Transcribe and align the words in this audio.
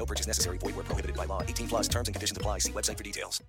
No 0.00 0.06
purchase 0.06 0.26
necessary. 0.26 0.56
Void 0.56 0.76
where 0.76 0.84
prohibited 0.84 1.14
by 1.14 1.26
law. 1.26 1.42
18 1.42 1.68
plus 1.68 1.86
terms 1.86 2.08
and 2.08 2.14
conditions 2.14 2.38
apply. 2.38 2.60
See 2.60 2.72
website 2.72 2.96
for 2.96 3.04
details. 3.04 3.42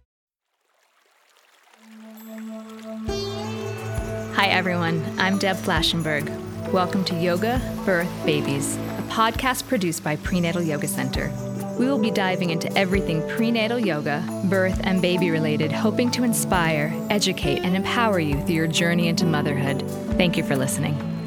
Hi, 4.36 4.48
everyone. 4.48 5.02
I'm 5.18 5.38
Deb 5.38 5.56
Flashenberg. 5.56 6.28
Welcome 6.74 7.06
to 7.06 7.16
Yoga, 7.16 7.62
Birth, 7.86 8.12
Babies, 8.26 8.76
a 8.76 9.04
podcast 9.04 9.66
produced 9.70 10.04
by 10.04 10.18
Prenatal 10.18 10.62
Yoga 10.62 10.90
Center. 10.90 11.32
We 11.80 11.86
will 11.86 11.98
be 11.98 12.12
diving 12.12 12.50
into 12.50 12.72
everything 12.78 13.26
prenatal 13.30 13.80
yoga, 13.80 14.22
birth, 14.50 14.82
and 14.84 15.02
baby 15.02 15.32
related, 15.32 15.72
hoping 15.72 16.12
to 16.12 16.26
inspire, 16.26 16.94
educate, 17.10 17.60
and 17.60 17.78
empower 17.78 18.20
you 18.20 18.42
through 18.42 18.56
your 18.56 18.68
journey 18.68 19.08
into 19.08 19.26
motherhood. 19.26 19.90
Thank 20.18 20.36
you 20.36 20.44
for 20.44 20.58
listening. 20.58 21.21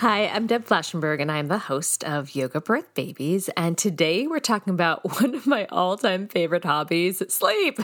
Hi, 0.00 0.28
I'm 0.28 0.46
Deb 0.46 0.64
Flashenberg, 0.64 1.20
and 1.20 1.30
I'm 1.30 1.48
the 1.48 1.58
host 1.58 2.04
of 2.04 2.34
Yoga 2.34 2.62
Birth 2.62 2.94
Babies. 2.94 3.50
And 3.54 3.76
today 3.76 4.26
we're 4.26 4.38
talking 4.38 4.72
about 4.72 5.04
one 5.20 5.34
of 5.34 5.46
my 5.46 5.66
all 5.66 5.98
time 5.98 6.26
favorite 6.26 6.64
hobbies 6.64 7.22
sleep. 7.30 7.80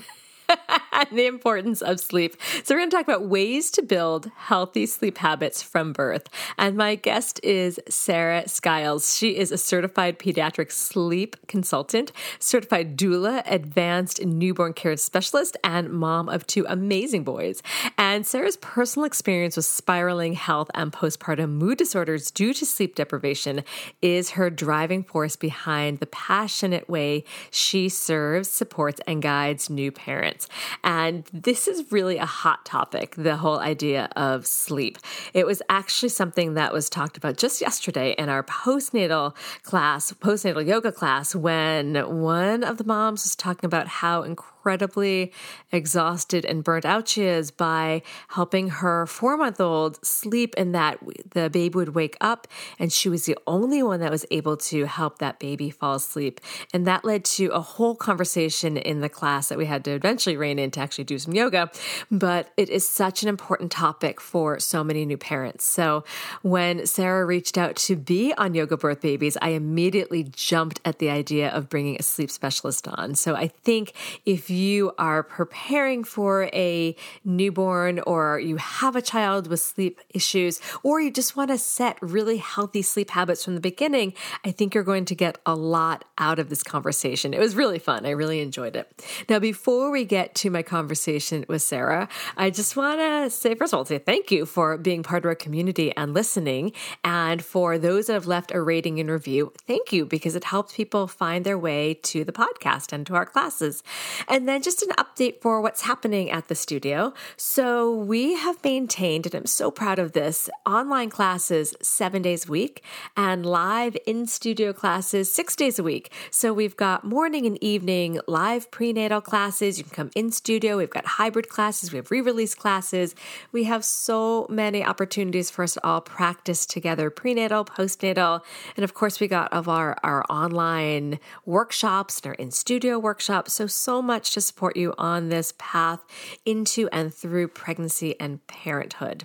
and 0.97 1.09
the 1.13 1.27
importance 1.27 1.83
of 1.83 2.01
sleep. 2.01 2.37
So, 2.65 2.75
we're 2.75 2.81
going 2.81 2.91
to 2.91 2.97
talk 2.97 3.07
about 3.07 3.27
ways 3.27 3.71
to 3.73 3.83
build 3.83 4.31
healthy 4.37 4.87
sleep 4.87 5.19
habits 5.19 5.63
from 5.63 5.93
birth. 5.93 6.29
And 6.59 6.77
my 6.77 6.95
guest 6.97 7.39
is 7.43 7.79
Sarah 7.89 8.49
Skiles. 8.49 9.17
She 9.17 9.37
is 9.37 9.53
a 9.53 9.59
certified 9.59 10.19
pediatric 10.19 10.73
sleep 10.73 11.37
consultant, 11.47 12.13
certified 12.39 12.97
doula, 12.97 13.43
advanced 13.47 14.25
newborn 14.25 14.73
care 14.73 14.97
specialist, 14.97 15.57
and 15.63 15.91
mom 15.91 16.29
of 16.29 16.47
two 16.47 16.65
amazing 16.69 17.25
boys. 17.25 17.63
And 17.99 18.27
Sarah's 18.27 18.57
personal 18.59 19.05
experience 19.05 19.57
with 19.57 19.67
spiraling 19.67 20.33
health 20.35 20.71
and 20.75 20.93
postpartum 20.93 21.51
mood 21.51 21.79
disorders 21.79 22.31
due 22.31 22.55
to 22.55 22.65
sleep 22.65 22.95
deprivation 22.95 23.63
is 24.01 24.31
her 24.31 24.51
driving 24.51 25.05
force 25.05 25.37
behind 25.37 25.99
the 25.99 26.07
passionate 26.07 26.89
way 26.89 27.25
she 27.51 27.89
serves, 27.89 28.51
supports, 28.51 29.01
and 29.07 29.23
guides 29.23 29.69
new 29.69 29.93
parents. 29.93 30.49
And 30.87 31.25
this 31.33 31.67
is 31.67 31.91
really 31.91 32.17
a 32.17 32.25
hot 32.25 32.65
topic 32.65 33.17
the 33.17 33.37
whole 33.37 33.59
idea 33.59 34.09
of 34.15 34.47
sleep. 34.47 34.99
It 35.35 35.45
was 35.45 35.61
actually 35.69 36.11
something 36.11 36.55
that 36.55 36.73
was 36.73 36.89
talked 36.89 37.17
about 37.17 37.37
just 37.37 37.61
yesterday 37.61 38.15
in 38.17 38.29
our 38.29 38.45
postnatal 38.45 39.35
class, 39.65 40.13
postnatal 40.13 40.65
yoga 40.65 40.93
class, 40.93 41.35
when 41.35 41.97
one 42.21 42.63
of 42.63 42.79
the 42.79 42.85
moms 42.85 43.25
was 43.25 43.35
talking 43.35 43.67
about 43.67 43.89
how 43.89 44.23
incredible 44.23 44.56
incredibly 44.67 45.33
exhausted 45.71 46.45
and 46.45 46.65
burnt 46.65 46.85
out 46.85 47.07
she 47.07 47.23
is 47.23 47.53
by 47.53 48.03
helping 48.31 48.69
her 48.69 49.07
four 49.07 49.37
month 49.37 49.61
old 49.61 50.05
sleep 50.05 50.57
and 50.59 50.75
that 50.75 50.99
the 51.31 51.49
baby 51.49 51.77
would 51.77 51.95
wake 51.95 52.17
up 52.21 52.49
and 52.81 52.93
she 52.93 53.09
was 53.09 53.27
the 53.27 53.39
only 53.47 53.81
one 53.81 54.01
that 54.01 54.11
was 54.11 54.27
able 54.33 54.57
to 54.57 54.87
help 54.87 55.19
that 55.21 55.39
baby 55.39 55.71
fall 55.71 55.95
asleep. 55.95 56.41
And 56.75 56.85
that 56.85 57.05
led 57.05 57.25
to 57.37 57.47
a 57.51 57.61
whole 57.61 57.95
conversation 57.95 58.77
in 58.77 59.03
the 59.03 59.09
class 59.09 59.49
that 59.51 59.57
we 59.57 59.67
had 59.67 59.85
to 59.85 59.93
eventually 59.93 60.37
rein 60.37 60.59
in 60.59 60.73
to 60.73 60.81
actually 60.81 61.05
do 61.05 61.21
some 61.21 61.33
yoga. 61.33 61.71
But 62.11 62.51
it 62.57 62.69
is 62.69 62.89
such 62.89 63.23
an 63.23 63.29
important 63.29 63.71
topic 63.71 64.21
for 64.21 64.59
so 64.59 64.83
many 64.83 65.07
new 65.07 65.17
parents. 65.17 65.65
So 65.65 66.03
when 66.43 66.87
Sarah 66.87 67.25
reached 67.25 67.57
out 67.57 67.77
to 67.77 67.95
be 67.95 68.35
on 68.35 68.55
Yoga 68.55 68.77
Birth 68.77 69.01
Babies, 69.01 69.37
I 69.41 69.51
immediately 69.51 70.25
jumped 70.25 70.81
at 70.85 70.99
the 70.99 71.09
idea 71.09 71.51
of 71.51 71.69
bringing 71.69 71.97
a 72.01 72.03
sleep 72.03 72.33
specialist 72.33 72.89
on. 72.89 73.15
So 73.15 73.37
I 73.37 73.47
think 73.47 73.93
if 74.25 74.51
you 74.57 74.93
are 74.99 75.23
preparing 75.23 76.05
for 76.05 76.45
a 76.53 76.97
newborn 77.25 78.01
or 78.01 78.41
you 78.41 78.57
have 78.57 78.97
a 78.97 79.03
child 79.03 79.47
with 79.47 79.61
sleep 79.61 80.01
issues 80.11 80.61
or 80.83 81.01
you 81.01 81.11
just 81.11 81.37
want 81.37 81.51
to 81.51 81.59
set 81.59 81.99
really 82.01 82.39
healthy 82.39 82.83
sleep 82.83 83.11
habits 83.11 83.45
from 83.45 83.55
the 83.55 83.61
beginning, 83.61 84.15
I 84.45 84.51
think 84.51 84.75
you're 84.75 84.85
going 84.85 85.05
to 85.07 85.15
get 85.15 85.39
a 85.47 85.55
lot 85.55 86.05
out 86.19 86.39
of 86.39 86.49
this 86.49 86.63
conversation. 86.63 87.35
It 87.35 87.41
was 87.41 87.55
really 87.55 87.79
fun. 87.79 88.07
I 88.07 88.11
really 88.11 88.41
enjoyed 88.41 88.77
it. 88.77 89.05
Now, 89.29 89.39
before 89.39 89.91
we 89.91 90.05
get 90.05 90.35
to 90.37 90.51
my 90.51 90.63
conversation 90.63 91.45
with 91.49 91.63
Sarah, 91.63 92.09
I 92.37 92.51
just 92.51 92.77
want 92.77 93.01
to 93.01 93.31
say, 93.31 93.55
first 93.55 93.73
of 93.73 93.79
all, 93.79 93.85
say 93.85 93.99
thank 93.99 94.31
you 94.31 94.47
for 94.47 94.77
being 94.79 95.03
part 95.03 95.25
of 95.25 95.29
our 95.29 95.35
community 95.35 95.95
and 95.97 96.15
listening. 96.15 96.73
And 97.05 97.45
for 97.45 97.79
those 97.79 98.07
that 98.07 98.15
have 98.15 98.27
left 98.27 98.53
a 98.53 98.61
rating 98.61 98.99
and 99.01 99.11
review, 99.11 99.53
thank 99.67 99.93
you 99.93 100.07
because 100.07 100.35
it 100.35 100.45
helps 100.45 100.75
people 100.75 101.07
find 101.07 101.45
their 101.45 101.59
way 101.59 101.95
to 101.95 102.25
the 102.25 102.33
podcast 102.33 102.93
and 102.93 103.07
to 103.07 103.15
our 103.15 103.27
classes. 103.27 103.83
And 104.29 104.46
and 104.47 104.55
then 104.55 104.63
just 104.63 104.81
an 104.81 104.91
update 104.91 105.41
for 105.41 105.61
what's 105.61 105.81
happening 105.81 106.31
at 106.31 106.47
the 106.47 106.55
studio. 106.55 107.13
So 107.37 107.93
we 107.93 108.35
have 108.35 108.63
maintained, 108.63 109.27
and 109.27 109.35
I'm 109.35 109.47
so 109.47 109.73
proud 109.73 109.99
of 109.99 110.13
this, 110.13 110.49
online 110.65 111.11
classes 111.11 111.75
seven 111.83 112.23
days 112.23 112.47
a 112.47 112.53
week 112.53 112.85
and 113.17 113.45
live 113.45 113.97
in 114.07 114.29
studio 114.29 114.73
classes 114.73 115.33
six 115.33 115.57
days 115.57 115.81
a 115.81 115.83
week. 115.83 116.13
So 116.31 116.53
we've 116.53 116.77
got 116.77 117.03
morning 117.03 117.45
and 117.45 117.61
evening 117.61 118.21
live 118.29 118.71
prenatal 118.71 119.21
classes. 119.21 119.79
You 119.79 119.85
can 119.85 119.93
come 119.93 120.11
in 120.15 120.31
studio. 120.31 120.77
We've 120.77 120.91
got 120.91 121.07
hybrid 121.07 121.49
classes. 121.49 121.91
We 121.91 121.97
have 121.97 122.13
re-release 122.13 122.55
classes. 122.55 123.17
We 123.51 123.65
have 123.65 123.85
so 123.85 124.47
many 124.49 124.85
opportunities 124.85 125.51
for 125.51 125.65
us 125.65 125.75
to 125.75 125.85
all 125.85 126.01
practice 126.01 126.67
together 126.67 127.11
prenatal, 127.11 127.65
postnatal, 127.65 128.43
and 128.77 128.85
of 128.85 128.95
course 128.95 129.19
we 129.19 129.27
got 129.27 129.53
of 129.53 129.69
our, 129.69 129.97
our 130.05 130.25
online 130.31 131.19
workshops 131.45 132.21
and 132.21 132.29
our 132.29 132.35
in 132.35 132.53
studio 132.53 132.97
workshops. 132.97 133.53
So, 133.53 133.67
so 133.67 134.01
much 134.01 134.36
to 134.37 134.41
support 134.43 134.77
you 134.77 134.93
on 134.99 135.31
this 135.31 135.55
path 135.57 136.01
into 136.45 136.91
and 136.93 137.13
through 137.13 137.49
pregnancy 137.49 138.15
and 138.21 138.47
parenthood. 138.47 139.25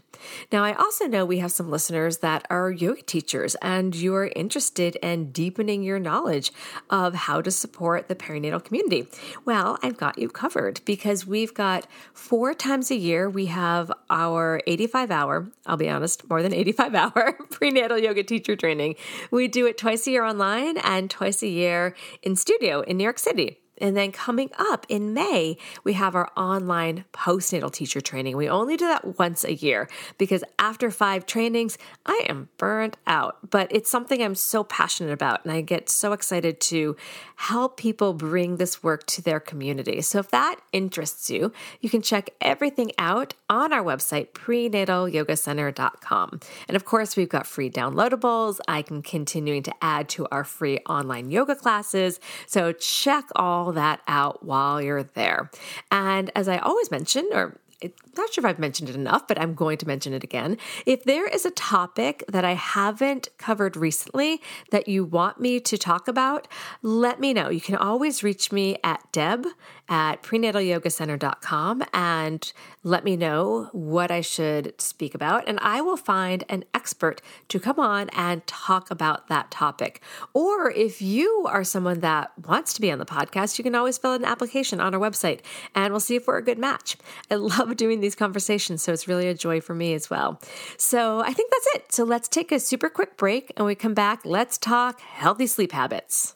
Now, 0.53 0.63
I 0.63 0.72
also 0.73 1.05
know 1.05 1.25
we 1.25 1.39
have 1.39 1.51
some 1.51 1.69
listeners 1.69 2.19
that 2.19 2.47
are 2.49 2.72
yoga 2.72 3.01
teachers 3.01 3.55
and 3.55 3.94
you're 3.94 4.31
interested 4.38 4.95
in 4.97 5.33
deepening 5.33 5.83
your 5.83 6.00
knowledge 6.00 6.53
of 6.89 7.13
how 7.13 7.41
to 7.41 7.51
support 7.51 8.07
the 8.07 8.16
perinatal 8.16 8.63
community. 8.63 9.05
Well, 9.44 9.77
I've 9.83 9.97
got 9.97 10.17
you 10.17 10.29
covered 10.29 10.79
because 10.85 11.27
we've 11.27 11.53
got 11.53 11.88
four 12.13 12.53
times 12.53 12.89
a 12.89 12.95
year, 12.95 13.29
we 13.29 13.47
have 13.47 13.91
our 14.09 14.61
85 14.66 15.11
hour, 15.11 15.51
I'll 15.66 15.75
be 15.75 15.89
honest, 15.89 16.29
more 16.29 16.41
than 16.41 16.53
85 16.53 16.95
hour 16.95 17.33
prenatal 17.50 17.97
yoga 17.97 18.23
teacher 18.23 18.55
training. 18.55 18.95
We 19.29 19.50
do 19.50 19.66
it 19.66 19.77
twice 19.77 20.07
a 20.07 20.11
year 20.11 20.23
online 20.23 20.77
and 20.77 21.09
twice 21.09 21.44
a 21.44 21.50
year 21.50 21.95
in 22.23 22.38
studio 22.38 22.79
in 22.79 22.95
New 22.95 23.03
York 23.03 23.19
City. 23.19 23.57
And 23.77 23.97
then 23.97 24.11
coming 24.11 24.51
up 24.59 24.85
in 24.89 25.13
May, 25.13 25.57
we 25.83 25.93
have 25.93 26.15
our 26.15 26.29
online 26.37 27.05
postnatal 27.13 27.71
teacher 27.71 27.99
training. 27.99 28.37
We 28.37 28.47
only 28.47 28.77
do 28.77 28.85
that 28.85 29.17
once 29.17 29.43
a 29.43 29.53
year 29.53 29.89
because 30.17 30.43
after 30.59 30.91
five 30.91 31.25
trainings, 31.25 31.77
I 32.05 32.23
am 32.29 32.49
burnt 32.57 32.97
out. 33.07 33.49
But 33.49 33.69
it's 33.71 33.89
something 33.89 34.21
I'm 34.21 34.35
so 34.35 34.63
passionate 34.63 35.11
about, 35.11 35.43
and 35.43 35.51
I 35.51 35.61
get 35.61 35.89
so 35.89 36.13
excited 36.13 36.59
to 36.61 36.95
help 37.35 37.77
people 37.77 38.13
bring 38.13 38.57
this 38.57 38.83
work 38.83 39.07
to 39.07 39.21
their 39.21 39.39
community. 39.39 40.01
So 40.01 40.19
if 40.19 40.29
that 40.29 40.57
interests 40.71 41.29
you, 41.29 41.51
you 41.79 41.89
can 41.89 42.01
check 42.01 42.29
everything 42.39 42.91
out 42.97 43.33
on 43.51 43.73
our 43.73 43.84
website, 43.84 44.31
prenatalyogacenter.com. 44.31 46.39
And 46.69 46.78
of 46.78 46.85
course, 46.85 47.17
we've 47.17 47.29
got 47.29 47.45
free 47.45 47.69
downloadables. 47.69 48.59
I 48.67 48.81
can 48.81 49.01
continuing 49.01 49.62
to 49.63 49.73
add 49.81 50.07
to 50.09 50.25
our 50.31 50.45
free 50.45 50.79
online 50.88 51.29
yoga 51.29 51.56
classes. 51.56 52.22
So 52.47 52.72
check 52.72 53.25
all 53.35 53.73
that 53.73 54.00
out 54.07 54.45
while 54.45 54.81
you're 54.81 55.03
there. 55.03 55.51
And 55.92 56.31
as 56.33 56.48
I 56.48 56.59
always 56.59 56.89
mention, 56.89 57.27
or 57.33 57.59
I'm 57.83 57.92
not 58.15 58.31
sure 58.31 58.44
if 58.44 58.45
I've 58.45 58.59
mentioned 58.59 58.89
it 58.89 58.95
enough, 58.95 59.27
but 59.27 59.39
I'm 59.39 59.56
going 59.56 59.77
to 59.80 59.88
mention 59.88 60.13
it 60.13 60.24
again. 60.24 60.57
If 60.86 61.03
there 61.03 61.27
is 61.27 61.45
a 61.45 61.51
topic 61.51 62.24
that 62.27 62.45
I 62.45 62.53
haven't 62.53 63.30
covered 63.38 63.75
recently 63.75 64.42
that 64.69 64.88
you 64.88 65.03
want 65.03 65.42
me 65.42 65.59
to 65.62 65.77
talk 65.77 66.07
about, 66.07 66.48
let 66.83 67.19
me 67.19 67.33
know. 67.33 67.50
You 67.50 67.62
can 67.62 67.75
always 67.75 68.24
reach 68.24 68.51
me 68.51 68.77
at 68.83 69.12
deb 69.12 69.48
at 69.91 70.23
prenatalyogacenter.com 70.23 71.83
and 71.93 72.53
let 72.81 73.03
me 73.03 73.17
know 73.17 73.69
what 73.73 74.09
I 74.09 74.21
should 74.21 74.73
speak 74.79 75.13
about. 75.13 75.43
And 75.47 75.59
I 75.59 75.81
will 75.81 75.97
find 75.97 76.45
an 76.47 76.63
expert 76.73 77.21
to 77.49 77.59
come 77.59 77.77
on 77.77 78.09
and 78.13 78.47
talk 78.47 78.89
about 78.89 79.27
that 79.27 79.51
topic. 79.51 80.01
Or 80.33 80.71
if 80.71 81.01
you 81.01 81.45
are 81.49 81.65
someone 81.65 81.99
that 81.99 82.31
wants 82.47 82.73
to 82.73 82.81
be 82.81 82.89
on 82.89 82.99
the 82.99 83.05
podcast, 83.05 83.57
you 83.57 83.63
can 83.63 83.75
always 83.75 83.97
fill 83.97 84.13
an 84.13 84.23
application 84.23 84.79
on 84.79 84.95
our 84.95 84.99
website 84.99 85.41
and 85.75 85.91
we'll 85.91 85.99
see 85.99 86.15
if 86.15 86.25
we're 86.25 86.38
a 86.38 86.43
good 86.43 86.57
match. 86.57 86.95
I 87.29 87.35
love 87.35 87.75
doing 87.81 87.99
these 87.99 88.15
conversations, 88.15 88.81
so 88.81 88.93
it's 88.93 89.09
really 89.09 89.27
a 89.27 89.33
joy 89.33 89.59
for 89.59 89.75
me 89.75 89.93
as 89.93 90.09
well. 90.09 90.39
So 90.77 91.19
I 91.19 91.33
think 91.33 91.51
that's 91.51 91.75
it. 91.75 91.91
So 91.91 92.05
let's 92.05 92.29
take 92.29 92.53
a 92.53 92.61
super 92.61 92.89
quick 92.89 93.17
break 93.17 93.51
and 93.57 93.65
we 93.65 93.75
come 93.75 93.93
back. 93.93 94.21
Let's 94.23 94.57
talk 94.57 95.01
healthy 95.01 95.47
sleep 95.47 95.73
habits. 95.73 96.35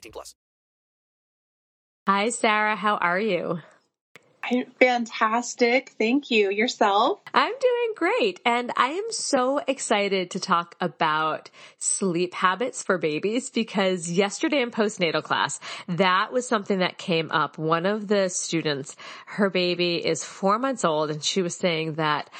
18 0.00 0.12
plus. 0.12 0.34
Hi, 2.06 2.30
Sarah. 2.30 2.76
How 2.76 2.96
are 2.96 3.20
you? 3.20 3.60
I'm 4.42 4.64
fantastic. 4.80 5.92
Thank 5.98 6.30
you. 6.30 6.50
Yourself? 6.50 7.20
I'm 7.34 7.52
doing 7.52 7.92
great. 7.94 8.40
And 8.44 8.72
I 8.76 8.88
am 8.88 9.04
so 9.10 9.58
excited 9.58 10.30
to 10.30 10.40
talk 10.40 10.76
about 10.80 11.50
sleep 11.78 12.32
habits 12.32 12.82
for 12.82 12.96
babies 12.96 13.50
because 13.50 14.10
yesterday 14.10 14.62
in 14.62 14.70
postnatal 14.70 15.22
class, 15.22 15.60
that 15.88 16.32
was 16.32 16.48
something 16.48 16.78
that 16.78 16.96
came 16.96 17.30
up. 17.30 17.58
One 17.58 17.84
of 17.84 18.08
the 18.08 18.28
students, 18.28 18.96
her 19.26 19.50
baby 19.50 19.96
is 19.96 20.24
four 20.24 20.58
months 20.58 20.84
old 20.84 21.10
and 21.10 21.22
she 21.22 21.42
was 21.42 21.54
saying 21.54 21.94
that 21.94 22.30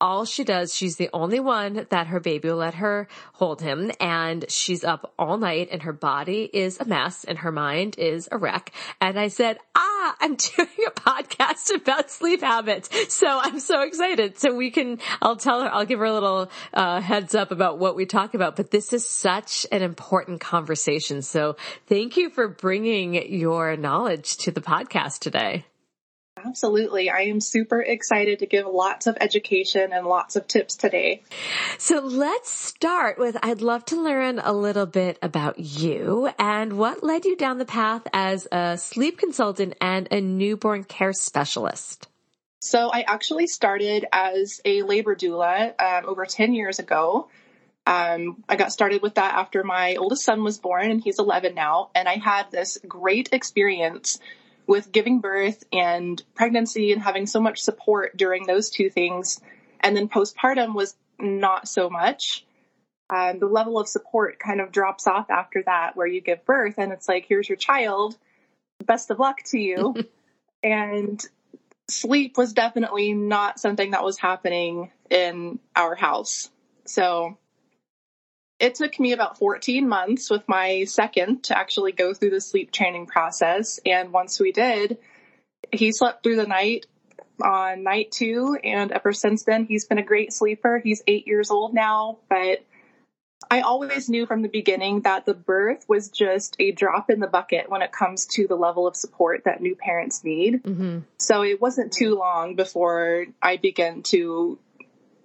all 0.00 0.24
she 0.24 0.44
does, 0.44 0.74
she's 0.74 0.96
the 0.96 1.10
only 1.12 1.40
one 1.40 1.86
that 1.90 2.08
her 2.08 2.20
baby 2.20 2.48
will 2.48 2.56
let 2.56 2.74
her 2.74 3.08
hold 3.34 3.62
him 3.62 3.90
and 4.00 4.44
she's 4.48 4.84
up 4.84 5.14
all 5.18 5.38
night 5.38 5.68
and 5.70 5.82
her 5.82 5.92
body 5.92 6.48
is 6.52 6.78
a 6.80 6.84
mess 6.84 7.24
and 7.24 7.38
her 7.38 7.52
mind 7.52 7.98
is 7.98 8.28
a 8.30 8.38
wreck. 8.38 8.72
And 9.00 9.18
I 9.18 9.28
said, 9.28 9.58
ah, 9.74 10.16
I'm 10.20 10.34
doing 10.56 10.68
a 10.86 10.90
podcast 10.90 11.74
about 11.74 12.10
sleep 12.10 12.42
habits. 12.42 12.90
So 13.14 13.26
I'm 13.28 13.60
so 13.60 13.82
excited. 13.82 14.38
So 14.38 14.54
we 14.54 14.70
can, 14.70 14.98
I'll 15.22 15.36
tell 15.36 15.62
her, 15.62 15.72
I'll 15.72 15.86
give 15.86 15.98
her 15.98 16.04
a 16.04 16.12
little 16.12 16.50
uh, 16.74 17.00
heads 17.00 17.34
up 17.34 17.50
about 17.50 17.78
what 17.78 17.96
we 17.96 18.06
talk 18.06 18.34
about, 18.34 18.56
but 18.56 18.70
this 18.70 18.92
is 18.92 19.08
such 19.08 19.66
an 19.72 19.82
important 19.82 20.40
conversation. 20.40 21.22
So 21.22 21.56
thank 21.86 22.16
you 22.16 22.30
for 22.30 22.48
bringing 22.48 23.14
your 23.32 23.76
knowledge 23.76 24.36
to 24.38 24.50
the 24.50 24.60
podcast 24.60 25.20
today. 25.20 25.64
Absolutely. 26.44 27.08
I 27.08 27.22
am 27.22 27.40
super 27.40 27.80
excited 27.80 28.40
to 28.40 28.46
give 28.46 28.66
lots 28.66 29.06
of 29.06 29.16
education 29.20 29.92
and 29.92 30.06
lots 30.06 30.36
of 30.36 30.46
tips 30.46 30.76
today. 30.76 31.22
So 31.78 32.00
let's 32.00 32.50
start 32.50 33.18
with 33.18 33.38
I'd 33.42 33.62
love 33.62 33.86
to 33.86 34.02
learn 34.02 34.38
a 34.38 34.52
little 34.52 34.84
bit 34.84 35.18
about 35.22 35.58
you 35.58 36.28
and 36.38 36.74
what 36.78 37.02
led 37.02 37.24
you 37.24 37.36
down 37.36 37.56
the 37.56 37.64
path 37.64 38.06
as 38.12 38.46
a 38.52 38.76
sleep 38.76 39.18
consultant 39.18 39.76
and 39.80 40.08
a 40.10 40.20
newborn 40.20 40.84
care 40.84 41.14
specialist. 41.14 42.06
So 42.60 42.90
I 42.92 43.02
actually 43.02 43.46
started 43.46 44.04
as 44.12 44.60
a 44.64 44.82
labor 44.82 45.14
doula 45.14 45.80
um, 45.80 46.04
over 46.06 46.26
10 46.26 46.52
years 46.52 46.78
ago. 46.78 47.28
Um, 47.86 48.42
I 48.48 48.56
got 48.56 48.72
started 48.72 49.00
with 49.00 49.14
that 49.14 49.34
after 49.34 49.62
my 49.62 49.94
oldest 49.94 50.24
son 50.24 50.42
was 50.42 50.58
born 50.58 50.90
and 50.90 51.00
he's 51.02 51.18
11 51.18 51.54
now. 51.54 51.90
And 51.94 52.06
I 52.08 52.16
had 52.16 52.50
this 52.50 52.78
great 52.86 53.30
experience 53.32 54.18
with 54.66 54.92
giving 54.92 55.20
birth 55.20 55.64
and 55.72 56.22
pregnancy 56.34 56.92
and 56.92 57.02
having 57.02 57.26
so 57.26 57.40
much 57.40 57.62
support 57.62 58.16
during 58.16 58.46
those 58.46 58.70
two 58.70 58.90
things. 58.90 59.40
And 59.80 59.96
then 59.96 60.08
postpartum 60.08 60.74
was 60.74 60.96
not 61.18 61.68
so 61.68 61.88
much. 61.88 62.44
Um, 63.08 63.38
the 63.38 63.46
level 63.46 63.78
of 63.78 63.86
support 63.88 64.38
kind 64.38 64.60
of 64.60 64.72
drops 64.72 65.06
off 65.06 65.30
after 65.30 65.62
that, 65.66 65.96
where 65.96 66.06
you 66.06 66.20
give 66.20 66.44
birth 66.44 66.74
and 66.78 66.92
it's 66.92 67.08
like, 67.08 67.26
here's 67.28 67.48
your 67.48 67.56
child. 67.56 68.16
Best 68.84 69.10
of 69.10 69.18
luck 69.18 69.38
to 69.46 69.58
you. 69.58 69.94
and 70.62 71.24
sleep 71.88 72.36
was 72.36 72.52
definitely 72.52 73.12
not 73.12 73.60
something 73.60 73.92
that 73.92 74.04
was 74.04 74.18
happening 74.18 74.90
in 75.08 75.60
our 75.76 75.94
house. 75.94 76.50
So 76.84 77.38
it 78.58 78.74
took 78.74 78.98
me 78.98 79.12
about 79.12 79.38
14 79.38 79.88
months 79.88 80.30
with 80.30 80.42
my 80.48 80.84
second 80.84 81.44
to 81.44 81.58
actually 81.58 81.92
go 81.92 82.14
through 82.14 82.30
the 82.30 82.40
sleep 82.40 82.72
training 82.72 83.06
process. 83.06 83.80
And 83.84 84.12
once 84.12 84.40
we 84.40 84.52
did, 84.52 84.98
he 85.72 85.92
slept 85.92 86.22
through 86.22 86.36
the 86.36 86.46
night 86.46 86.86
on 87.42 87.82
night 87.82 88.12
two. 88.12 88.56
And 88.62 88.92
ever 88.92 89.12
since 89.12 89.44
then, 89.44 89.66
he's 89.66 89.84
been 89.84 89.98
a 89.98 90.02
great 90.02 90.32
sleeper. 90.32 90.80
He's 90.82 91.02
eight 91.06 91.26
years 91.26 91.50
old 91.50 91.74
now, 91.74 92.18
but 92.30 92.64
I 93.50 93.60
always 93.60 94.08
knew 94.08 94.26
from 94.26 94.42
the 94.42 94.48
beginning 94.48 95.02
that 95.02 95.26
the 95.26 95.34
birth 95.34 95.84
was 95.86 96.08
just 96.08 96.56
a 96.58 96.72
drop 96.72 97.10
in 97.10 97.20
the 97.20 97.26
bucket 97.26 97.68
when 97.68 97.82
it 97.82 97.92
comes 97.92 98.26
to 98.28 98.46
the 98.46 98.56
level 98.56 98.86
of 98.86 98.96
support 98.96 99.44
that 99.44 99.60
new 99.60 99.76
parents 99.76 100.24
need. 100.24 100.62
Mm-hmm. 100.62 101.00
So 101.18 101.42
it 101.42 101.60
wasn't 101.60 101.92
too 101.92 102.16
long 102.16 102.56
before 102.56 103.26
I 103.42 103.58
began 103.58 104.02
to 104.04 104.58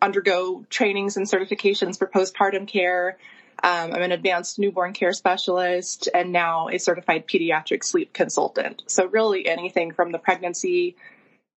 undergo 0.02 0.66
trainings 0.70 1.18
and 1.18 1.28
certifications 1.28 1.98
for 1.98 2.08
postpartum 2.08 2.68
care. 2.68 3.18
Um, 3.64 3.94
I'm 3.94 4.02
an 4.02 4.12
advanced 4.12 4.58
newborn 4.58 4.94
care 4.94 5.14
specialist 5.14 6.10
and 6.14 6.32
now 6.32 6.70
a 6.70 6.80
certified 6.80 7.28
pediatric 7.28 7.84
sleep 7.84 8.12
consultant. 8.12 8.84
So 8.88 9.06
really 9.06 9.48
anything 9.48 9.92
from 9.94 10.12
the 10.12 10.18
pregnancy 10.18 10.96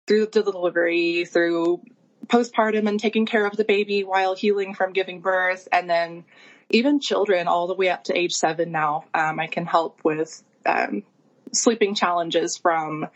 through 0.06 0.26
the 0.26 0.42
delivery, 0.42 1.24
through 1.24 1.80
postpartum 2.26 2.88
and 2.88 3.00
taking 3.00 3.26
care 3.26 3.46
of 3.46 3.56
the 3.56 3.64
baby 3.64 4.04
while 4.04 4.34
healing 4.34 4.74
from 4.74 4.92
giving 4.92 5.20
birth, 5.20 5.68
and 5.72 5.88
then 5.88 6.24
even 6.70 7.00
children 7.00 7.48
all 7.48 7.66
the 7.66 7.74
way 7.74 7.88
up 7.88 8.04
to 8.04 8.18
age 8.18 8.32
seven 8.32 8.72
now. 8.72 9.04
Um, 9.14 9.40
I 9.40 9.46
can 9.46 9.66
help 9.66 10.00
with 10.04 10.42
um, 10.66 11.02
sleeping 11.52 11.94
challenges 11.94 12.58
from 12.58 13.06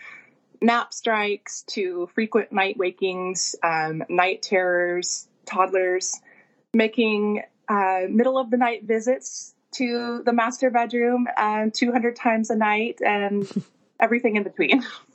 nap 0.60 0.92
strikes 0.92 1.62
to 1.68 2.08
frequent 2.14 2.52
night 2.52 2.76
wakings, 2.76 3.56
um, 3.62 4.02
night 4.08 4.42
terrors, 4.42 5.28
toddlers, 5.46 6.20
making 6.72 7.42
uh, 7.68 8.02
middle 8.08 8.38
of 8.38 8.50
the 8.50 8.56
night 8.56 8.84
visits 8.84 9.54
to 9.72 10.22
the 10.24 10.32
master 10.32 10.70
bedroom 10.70 11.26
um, 11.36 11.70
200 11.70 12.16
times 12.16 12.50
a 12.50 12.56
night 12.56 13.00
and 13.04 13.46
everything 14.00 14.36
in 14.36 14.42
between. 14.42 14.84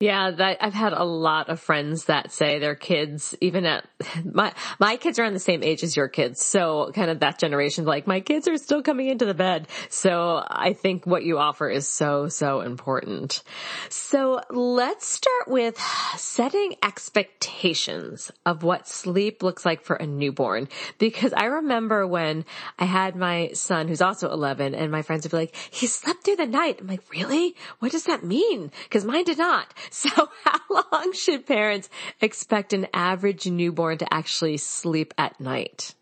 Yeah, 0.00 0.32
that 0.32 0.58
I've 0.60 0.74
had 0.74 0.92
a 0.92 1.04
lot 1.04 1.48
of 1.48 1.60
friends 1.60 2.06
that 2.06 2.32
say 2.32 2.58
their 2.58 2.74
kids, 2.74 3.36
even 3.40 3.64
at 3.64 3.86
my 4.24 4.52
my 4.80 4.96
kids 4.96 5.20
are 5.20 5.24
on 5.24 5.34
the 5.34 5.38
same 5.38 5.62
age 5.62 5.84
as 5.84 5.96
your 5.96 6.08
kids, 6.08 6.44
so 6.44 6.90
kind 6.92 7.10
of 7.10 7.20
that 7.20 7.38
generation, 7.38 7.84
like 7.84 8.04
my 8.04 8.18
kids 8.18 8.48
are 8.48 8.56
still 8.56 8.82
coming 8.82 9.06
into 9.06 9.24
the 9.24 9.34
bed. 9.34 9.68
So 9.90 10.44
I 10.48 10.72
think 10.72 11.06
what 11.06 11.22
you 11.22 11.38
offer 11.38 11.70
is 11.70 11.88
so 11.88 12.26
so 12.26 12.60
important. 12.60 13.44
So 13.88 14.40
let's 14.50 15.06
start 15.06 15.46
with 15.46 15.78
setting 16.16 16.74
expectations 16.82 18.32
of 18.44 18.64
what 18.64 18.88
sleep 18.88 19.44
looks 19.44 19.64
like 19.64 19.84
for 19.84 19.94
a 19.94 20.08
newborn, 20.08 20.68
because 20.98 21.32
I 21.32 21.44
remember 21.44 22.04
when 22.04 22.44
I 22.80 22.86
had 22.86 23.14
my 23.14 23.50
son, 23.52 23.86
who's 23.86 24.02
also 24.02 24.28
11, 24.32 24.74
and 24.74 24.90
my 24.90 25.02
friends 25.02 25.24
would 25.24 25.30
be 25.30 25.36
like, 25.36 25.56
"He 25.70 25.86
slept 25.86 26.24
through 26.24 26.36
the 26.36 26.46
night." 26.46 26.78
I'm 26.80 26.88
like, 26.88 27.08
"Really? 27.12 27.54
What 27.78 27.92
does 27.92 28.04
that 28.04 28.24
mean?" 28.24 28.72
Because 28.82 29.04
mine 29.04 29.22
did 29.24 29.38
not. 29.38 29.72
So 29.90 30.28
how 30.44 30.60
long 30.92 31.12
should 31.12 31.46
parents 31.46 31.88
expect 32.20 32.72
an 32.72 32.86
average 32.92 33.46
newborn 33.46 33.98
to 33.98 34.14
actually 34.14 34.56
sleep 34.56 35.14
at 35.18 35.40
night? 35.40 35.94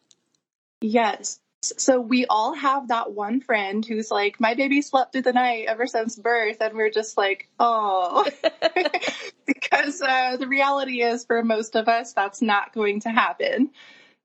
Yes. 0.80 1.40
So 1.62 2.00
we 2.00 2.26
all 2.26 2.54
have 2.54 2.88
that 2.88 3.12
one 3.12 3.40
friend 3.40 3.86
who's 3.86 4.10
like, 4.10 4.40
my 4.40 4.54
baby 4.54 4.82
slept 4.82 5.12
through 5.12 5.22
the 5.22 5.32
night 5.32 5.66
ever 5.68 5.86
since 5.86 6.16
birth. 6.16 6.56
And 6.60 6.74
we're 6.74 6.90
just 6.90 7.16
like, 7.16 7.48
oh, 7.60 8.26
because 9.46 10.02
uh, 10.02 10.36
the 10.38 10.48
reality 10.48 11.02
is 11.02 11.24
for 11.24 11.44
most 11.44 11.76
of 11.76 11.88
us, 11.88 12.12
that's 12.12 12.42
not 12.42 12.72
going 12.72 13.00
to 13.00 13.10
happen. 13.10 13.70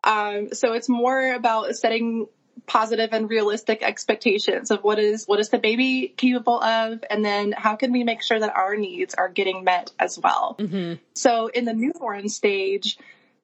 Um, 0.03 0.53
so 0.53 0.73
it's 0.73 0.89
more 0.89 1.33
about 1.33 1.75
setting 1.75 2.27
positive 2.67 3.09
and 3.13 3.29
realistic 3.29 3.81
expectations 3.81 4.69
of 4.69 4.83
what 4.83 4.99
is 4.99 5.25
what 5.25 5.39
is 5.39 5.49
the 5.49 5.57
baby 5.57 6.13
capable 6.15 6.61
of? 6.61 7.03
And 7.09 7.23
then 7.23 7.53
how 7.53 7.77
can 7.77 7.91
we 7.91 8.03
make 8.03 8.21
sure 8.21 8.39
that 8.39 8.55
our 8.55 8.75
needs 8.75 9.15
are 9.15 9.29
getting 9.29 9.63
met 9.63 9.91
as 9.97 10.19
well? 10.19 10.55
Mm-hmm. 10.59 10.95
so 11.13 11.47
in 11.47 11.65
the 11.65 11.73
newborn 11.73 12.29
stage 12.29 12.97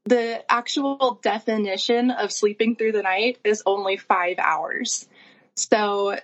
the 0.06 0.44
actual 0.52 1.18
definition 1.22 2.12
of 2.12 2.32
sleeping 2.32 2.76
through 2.76 2.92
the 2.92 3.02
night 3.02 3.40
is 3.46 3.64
only 3.66 3.96
five 3.96 4.36
hours. 4.38 5.08
So 5.56 6.18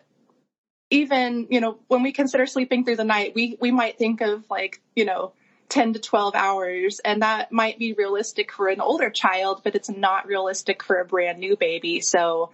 even 0.89 1.47
you 1.49 1.61
know 1.61 1.79
when 1.87 2.03
we 2.03 2.11
consider 2.11 2.45
sleeping 2.45 2.83
through 2.83 2.97
the 2.97 3.03
night 3.03 3.33
we 3.35 3.57
we 3.61 3.71
might 3.71 3.97
think 3.97 4.21
of 4.21 4.43
like 4.49 4.81
you 4.95 5.05
know 5.05 5.31
10 5.69 5.93
to 5.93 5.99
12 5.99 6.33
hours 6.33 6.99
and 6.99 7.21
that 7.21 7.51
might 7.51 7.77
be 7.77 7.93
realistic 7.93 8.51
for 8.51 8.69
an 8.69 8.81
older 8.81 9.11
child 9.11 9.61
but 9.63 9.75
it's 9.75 9.89
not 9.89 10.25
realistic 10.25 10.83
for 10.83 10.99
a 10.99 11.05
brand 11.05 11.39
new 11.39 11.55
baby. 11.55 12.01
So 12.01 12.51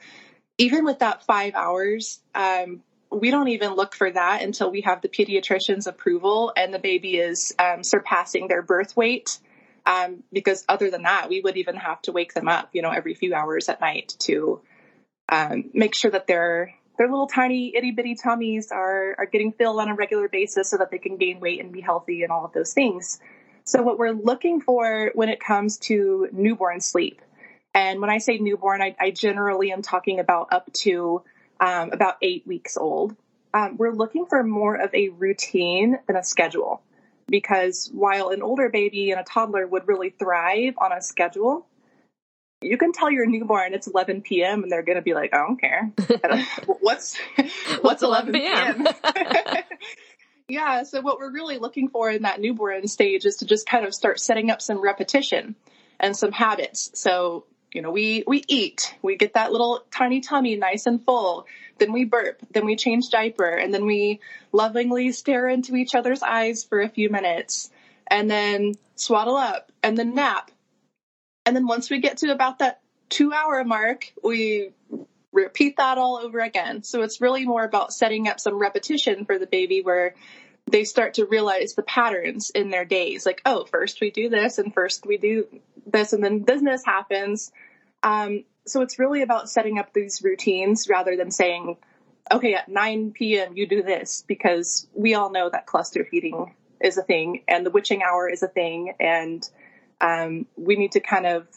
even 0.58 0.86
with 0.86 1.00
that 1.00 1.24
five 1.24 1.54
hours, 1.56 2.20
um, 2.34 2.82
we 3.12 3.32
don't 3.32 3.50
even 3.50 3.76
look 3.76 3.96
for 3.96 4.12
that 4.12 4.42
until 4.42 4.72
we 4.72 4.82
have 4.82 5.02
the 5.02 5.10
pediatrician's 5.10 5.88
approval 5.88 6.52
and 6.56 6.74
the 6.74 6.80
baby 6.80 7.18
is 7.18 7.54
um, 7.60 7.84
surpassing 7.84 8.48
their 8.48 8.62
birth 8.62 8.96
weight. 8.98 9.40
Um, 9.86 10.24
because 10.34 10.66
other 10.68 10.90
than 10.90 11.04
that, 11.04 11.30
we 11.30 11.42
would 11.42 11.58
even 11.58 11.76
have 11.76 12.02
to 12.04 12.12
wake 12.12 12.34
them 12.34 12.48
up, 12.48 12.70
you 12.74 12.82
know, 12.82 12.90
every 12.90 13.14
few 13.14 13.36
hours 13.36 13.70
at 13.70 13.82
night 13.82 14.16
to 14.20 14.62
um, 15.30 15.70
make 15.74 15.96
sure 15.96 16.10
that 16.12 16.28
they're 16.28 16.74
their 16.98 17.10
little 17.10 17.28
tiny 17.28 17.76
itty 17.76 17.92
bitty 17.92 18.16
tummies 18.16 18.72
are, 18.72 19.16
are 19.18 19.26
getting 19.26 19.52
filled 19.52 19.80
on 19.80 19.90
a 19.90 19.96
regular 19.96 20.30
basis 20.30 20.70
so 20.70 20.78
that 20.78 20.92
they 20.92 20.98
can 20.98 21.18
gain 21.18 21.40
weight 21.42 21.60
and 21.60 21.72
be 21.72 21.82
healthy 21.82 22.24
and 22.24 22.32
all 22.32 22.46
of 22.46 22.54
those 22.54 22.74
things. 22.74 23.20
So 23.66 23.82
what 23.82 24.00
we're 24.00 24.12
looking 24.12 24.62
for 24.62 25.12
when 25.14 25.28
it 25.30 25.40
comes 25.40 25.78
to 25.80 26.30
newborn 26.32 26.80
sleep, 26.80 27.22
and 27.76 28.00
when 28.00 28.10
I 28.10 28.20
say 28.20 28.38
newborn, 28.38 28.82
I, 28.82 28.96
I 28.98 29.12
generally 29.12 29.74
am 29.74 29.82
talking 29.82 30.22
about 30.22 30.48
up 30.54 30.72
to 30.74 31.22
um, 31.60 31.92
about 31.92 32.16
eight 32.22 32.48
weeks 32.48 32.78
old. 32.78 33.16
Um, 33.54 33.76
we're 33.78 33.92
looking 33.92 34.26
for 34.26 34.44
more 34.44 34.76
of 34.76 34.96
a 34.96 35.10
routine 35.10 36.00
than 36.08 36.16
a 36.16 36.24
schedule 36.24 36.82
because 37.28 37.90
while 37.94 38.30
an 38.30 38.42
older 38.42 38.70
baby 38.70 39.12
and 39.12 39.20
a 39.20 39.24
toddler 39.24 39.68
would 39.68 39.90
really 39.90 40.10
thrive 40.10 40.76
on 40.78 40.94
a 40.94 41.02
schedule, 41.02 41.68
you 42.62 42.78
can 42.78 42.94
tell 42.94 43.12
your 43.12 43.26
newborn 43.26 43.74
it's 43.74 43.88
11 43.88 44.22
p.m. 44.22 44.64
and 44.64 44.72
they're 44.72 44.82
going 44.82 44.98
to 44.98 45.02
be 45.02 45.14
like, 45.14 45.34
I 45.34 45.38
don't 45.38 45.60
care. 45.60 45.92
what's, 46.80 47.18
what's 47.82 48.04
11 48.04 48.34
p.m.? 48.34 48.88
yeah. 50.48 50.84
So 50.84 51.02
what 51.02 51.20
we're 51.20 51.32
really 51.32 51.58
looking 51.58 51.90
for 51.90 52.10
in 52.10 52.22
that 52.22 52.40
newborn 52.40 52.88
stage 52.88 53.26
is 53.26 53.38
to 53.38 53.46
just 53.46 53.68
kind 53.68 53.86
of 53.86 53.94
start 53.94 54.22
setting 54.22 54.50
up 54.50 54.62
some 54.62 54.82
repetition 54.82 55.56
and 56.00 56.16
some 56.16 56.32
habits. 56.32 56.92
So, 56.94 57.46
you 57.76 57.82
know, 57.82 57.92
we, 57.92 58.24
we 58.26 58.44
eat, 58.48 58.96
we 59.02 59.16
get 59.18 59.34
that 59.34 59.52
little 59.52 59.84
tiny 59.92 60.22
tummy 60.22 60.56
nice 60.56 60.86
and 60.86 61.04
full. 61.04 61.46
Then 61.78 61.92
we 61.92 62.06
burp, 62.06 62.42
then 62.52 62.66
we 62.66 62.76
change 62.78 63.10
diaper, 63.10 63.50
and 63.50 63.74
then 63.74 63.86
we 63.86 64.22
lovingly 64.52 65.12
stare 65.12 65.50
into 65.50 65.76
each 65.76 65.94
other's 65.94 66.24
eyes 66.24 66.64
for 66.64 66.82
a 66.82 66.90
few 66.90 67.10
minutes 67.10 67.70
and 68.08 68.32
then 68.32 68.76
swaddle 68.96 69.36
up 69.36 69.72
and 69.84 69.98
then 69.98 70.16
nap 70.16 70.52
and 71.46 71.56
then 71.56 71.68
once 71.68 71.90
we 71.90 72.00
get 72.00 72.18
to 72.18 72.32
about 72.32 72.60
that 72.60 72.82
two 73.10 73.32
hour 73.32 73.64
mark, 73.64 74.12
we 74.24 74.72
repeat 75.32 75.78
that 75.78 75.98
all 75.98 76.18
over 76.18 76.40
again. 76.40 76.84
So 76.84 77.04
it's 77.04 77.22
really 77.22 77.46
more 77.46 77.64
about 77.64 77.94
setting 77.94 78.28
up 78.28 78.40
some 78.40 78.58
repetition 78.58 79.26
for 79.26 79.38
the 79.38 79.46
baby 79.46 79.82
where 79.82 80.16
they 80.68 80.84
start 80.84 81.16
to 81.16 81.26
realize 81.26 81.76
the 81.76 81.84
patterns 81.84 82.50
in 82.50 82.72
their 82.72 82.86
days. 82.86 83.26
Like, 83.26 83.42
oh, 83.46 83.66
first 83.66 84.02
we 84.02 84.10
do 84.10 84.30
this 84.30 84.58
and 84.58 84.74
first 84.74 85.06
we 85.06 85.18
do 85.18 85.48
this 85.86 86.14
and 86.14 86.24
then 86.24 86.40
business 86.40 86.84
happens. 86.84 87.52
Um, 88.06 88.44
so 88.68 88.82
it's 88.82 89.00
really 89.00 89.24
about 89.24 89.50
setting 89.50 89.80
up 89.80 89.92
these 89.92 90.22
routines 90.24 90.88
rather 90.88 91.18
than 91.18 91.32
saying, 91.32 91.78
okay, 92.32 92.54
at 92.54 92.70
9 92.70 93.12
p.m. 93.12 93.58
you 93.58 93.68
do 93.68 93.82
this 93.82 94.24
because 94.28 94.88
we 94.94 95.16
all 95.16 95.32
know 95.32 95.50
that 95.50 95.66
cluster 95.66 96.06
feeding 96.10 96.56
is 96.80 96.98
a 96.98 97.02
thing 97.02 97.42
and 97.48 97.66
the 97.66 97.72
witching 97.72 98.04
hour 98.04 98.30
is 98.30 98.44
a 98.44 98.48
thing 98.48 98.94
and 99.00 99.50
um, 100.02 100.46
we 100.56 100.76
need 100.76 100.92
to 100.92 101.00
kind 101.00 101.26
of 101.26 101.48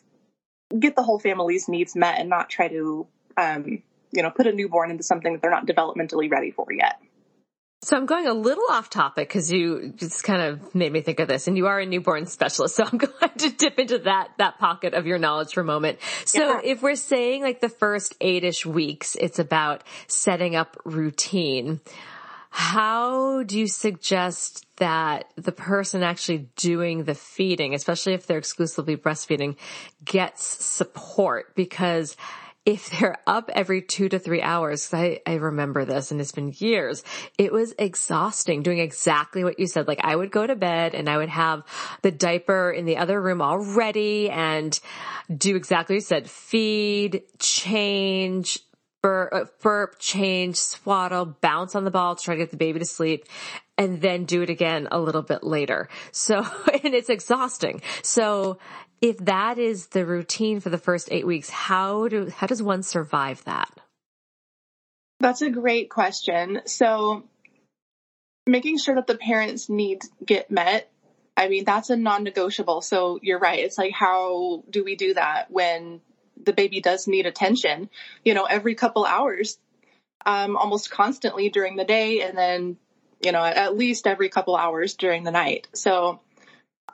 get 0.79 0.97
the 0.97 1.03
whole 1.03 1.19
family's 1.19 1.69
needs 1.69 1.95
met 1.95 2.19
and 2.19 2.31
not 2.31 2.49
try 2.49 2.69
to, 2.69 3.07
um, 3.37 3.83
you 4.11 4.23
know, 4.23 4.31
put 4.31 4.47
a 4.47 4.53
newborn 4.53 4.91
into 4.91 5.03
something 5.03 5.35
that 5.35 5.43
they're 5.43 5.51
not 5.51 5.67
developmentally 5.67 6.31
ready 6.31 6.51
for 6.51 6.67
yet. 6.73 6.99
So 7.81 7.97
I'm 7.97 8.07
going 8.07 8.27
a 8.27 8.35
little 8.35 8.65
off 8.71 8.91
topic 8.91 9.29
because 9.29 9.53
you 9.53 9.93
just 9.95 10.25
kind 10.25 10.43
of 10.43 10.75
made 10.75 10.93
me 10.93 11.01
think 11.01 11.21
of 11.21 11.29
this 11.29 11.47
and 11.47 11.57
you 11.57 11.69
are 11.69 11.79
a 11.79 11.87
newborn 11.87 12.27
specialist. 12.27 12.75
So 12.75 12.85
I'm 12.93 12.99
going 12.99 13.13
to 13.39 13.51
dip 13.51 13.79
into 13.79 13.99
that, 13.99 14.31
that 14.39 14.59
pocket 14.59 14.95
of 14.95 15.07
your 15.07 15.19
knowledge 15.19 15.55
for 15.55 15.61
a 15.61 15.65
moment. 15.65 16.01
So 16.25 16.41
yeah. 16.41 16.61
if 16.65 16.83
we're 16.83 16.97
saying 16.97 17.43
like 17.43 17.61
the 17.61 17.69
first 17.69 18.17
eight-ish 18.21 18.67
weeks, 18.67 19.15
it's 19.15 19.39
about 19.39 19.85
setting 20.09 20.57
up 20.57 20.77
routine. 20.85 21.81
How 22.51 23.45
do 23.45 23.57
you 23.57 23.69
suggest 23.69 24.67
that 24.79 25.31
the 25.37 25.53
person 25.53 26.03
actually 26.03 26.49
doing 26.57 27.05
the 27.05 27.15
feeding, 27.15 27.75
especially 27.75 28.15
if 28.15 28.27
they're 28.27 28.39
exclusively 28.39 28.97
breastfeeding, 28.97 29.57
gets 30.05 30.45
support? 30.65 31.55
Because 31.55 32.17
if 32.69 32.91
they're 32.91 33.17
up 33.27 33.49
every 33.55 33.81
two 33.81 34.11
to 34.11 34.19
three 34.19 34.43
hours, 34.43 34.93
I, 34.93 35.23
I 35.27 35.37
remember 35.37 35.87
this 35.87 36.11
and 36.11 36.21
it's 36.21 36.33
been 36.33 36.53
years, 36.59 37.03
it 37.39 37.51
was 37.51 37.75
exhausting 37.79 38.63
doing 38.63 38.79
exactly 38.79 39.43
what 39.43 39.59
you 39.59 39.67
said. 39.67 39.89
Like 39.89 40.01
I 40.03 40.15
would 40.15 40.31
go 40.31 40.47
to 40.47 40.55
bed 40.55 40.95
and 40.95 41.09
I 41.09 41.17
would 41.17 41.31
have 41.31 41.63
the 42.03 42.11
diaper 42.11 42.71
in 42.71 42.85
the 42.85 42.99
other 42.99 43.19
room 43.23 43.41
all 43.41 43.59
ready 43.59 44.29
and 44.29 44.79
do 45.35 45.57
exactly 45.57 45.95
what 45.95 46.03
you 46.03 46.03
said, 46.03 46.29
feed, 46.29 47.23
change, 47.39 48.59
burp, 49.01 49.33
uh, 49.33 49.45
burp, 49.63 49.99
change, 49.99 50.57
swaddle, 50.57 51.25
bounce 51.25 51.75
on 51.75 51.85
the 51.85 51.91
ball 51.91 52.17
try 52.17 52.35
to 52.35 52.39
get 52.39 52.51
the 52.51 52.59
baby 52.59 52.81
to 52.81 52.85
sleep 52.85 53.25
and 53.79 54.03
then 54.03 54.27
do 54.27 54.43
it 54.43 54.51
again 54.51 54.89
a 54.91 55.01
little 55.01 55.23
bit 55.23 55.43
later. 55.43 55.89
So, 56.13 56.41
and 56.85 56.93
it's 56.93 57.09
exhausting. 57.09 57.81
So 58.03 58.59
if 59.01 59.19
that 59.19 59.59
is 59.59 59.89
the 59.89 60.05
routine 60.05 60.61
for 60.61 60.71
the 60.71 60.79
first 60.79 61.09
eight 61.11 61.27
weeks, 61.27 61.51
how 61.51 62.09
do, 62.09 62.31
how 62.31 62.47
does 62.47 62.63
one 62.63 62.83
survive 62.83 63.45
that? 63.45 63.71
That's 65.21 65.43
a 65.43 65.51
great 65.51 65.91
question. 65.91 66.63
So 66.67 67.25
making 68.47 68.79
sure 68.79 68.95
that 68.95 69.07
the 69.07 69.17
parents' 69.17 69.69
needs 69.69 70.09
get 70.25 70.51
met. 70.51 70.91
I 71.37 71.49
mean, 71.49 71.65
that's 71.65 71.91
a 71.91 71.97
non-negotiable. 71.97 72.81
So 72.81 73.21
you're 73.23 73.39
right. 73.39 73.61
It's 73.61 73.79
like, 73.79 73.93
how 73.93 74.65
do 74.69 74.83
we 74.83 74.97
do 74.97 75.15
that 75.15 75.51
when 75.51 76.01
the 76.45 76.53
baby 76.53 76.81
does 76.81 77.07
need 77.07 77.27
attention, 77.27 77.91
you 78.25 78.35
know, 78.35 78.45
every 78.45 78.75
couple 78.75 79.05
hours, 79.05 79.59
um, 80.25 80.57
almost 80.57 80.91
constantly 80.91 81.49
during 81.49 81.77
the 81.77 81.85
day 81.85 82.23
and 82.23 82.37
then, 82.37 82.77
you 83.21 83.33
know, 83.33 83.45
at 83.45 83.77
least 83.77 84.07
every 84.07 84.29
couple 84.29 84.57
hours 84.57 84.95
during 84.95 85.25
the 85.25 85.31
night. 85.31 85.69
So, 85.75 86.21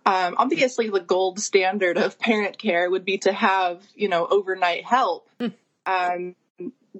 um, 0.06 0.34
obviously 0.36 0.90
the 0.90 1.00
gold 1.00 1.40
standard 1.40 1.96
of 1.98 2.18
parent 2.18 2.58
care 2.58 2.90
would 2.90 3.04
be 3.04 3.18
to 3.18 3.32
have, 3.32 3.82
you 3.94 4.08
know, 4.08 4.26
overnight 4.26 4.84
help. 4.84 5.28
Hmm. 5.40 5.48
Um, 5.86 6.36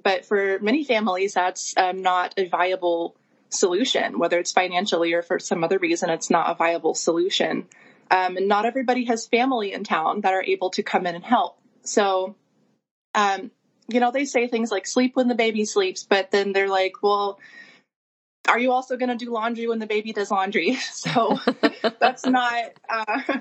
but 0.01 0.25
for 0.25 0.59
many 0.59 0.83
families, 0.83 1.33
that's 1.33 1.75
um, 1.77 2.01
not 2.01 2.33
a 2.37 2.47
viable 2.47 3.15
solution, 3.49 4.19
whether 4.19 4.39
it's 4.39 4.51
financially 4.51 5.13
or 5.13 5.21
for 5.21 5.39
some 5.39 5.63
other 5.63 5.77
reason, 5.77 6.09
it's 6.09 6.29
not 6.29 6.51
a 6.51 6.55
viable 6.55 6.93
solution. 6.93 7.67
Um, 8.11 8.37
and 8.37 8.47
not 8.47 8.65
everybody 8.65 9.05
has 9.05 9.25
family 9.27 9.73
in 9.73 9.83
town 9.83 10.21
that 10.21 10.33
are 10.33 10.43
able 10.43 10.69
to 10.71 10.83
come 10.83 11.07
in 11.07 11.15
and 11.15 11.23
help. 11.23 11.57
So, 11.83 12.35
um, 13.15 13.51
you 13.87 13.99
know, 13.99 14.11
they 14.11 14.25
say 14.25 14.47
things 14.47 14.71
like 14.71 14.85
sleep 14.85 15.15
when 15.15 15.27
the 15.27 15.35
baby 15.35 15.65
sleeps, 15.65 16.03
but 16.03 16.31
then 16.31 16.51
they're 16.51 16.69
like, 16.69 17.01
well, 17.01 17.39
are 18.47 18.59
you 18.59 18.71
also 18.71 18.97
going 18.97 19.09
to 19.09 19.15
do 19.15 19.31
laundry 19.31 19.67
when 19.67 19.79
the 19.79 19.87
baby 19.87 20.13
does 20.13 20.31
laundry? 20.31 20.77
So 20.91 21.39
that's 21.99 22.25
not, 22.25 22.71
uh, 22.89 23.39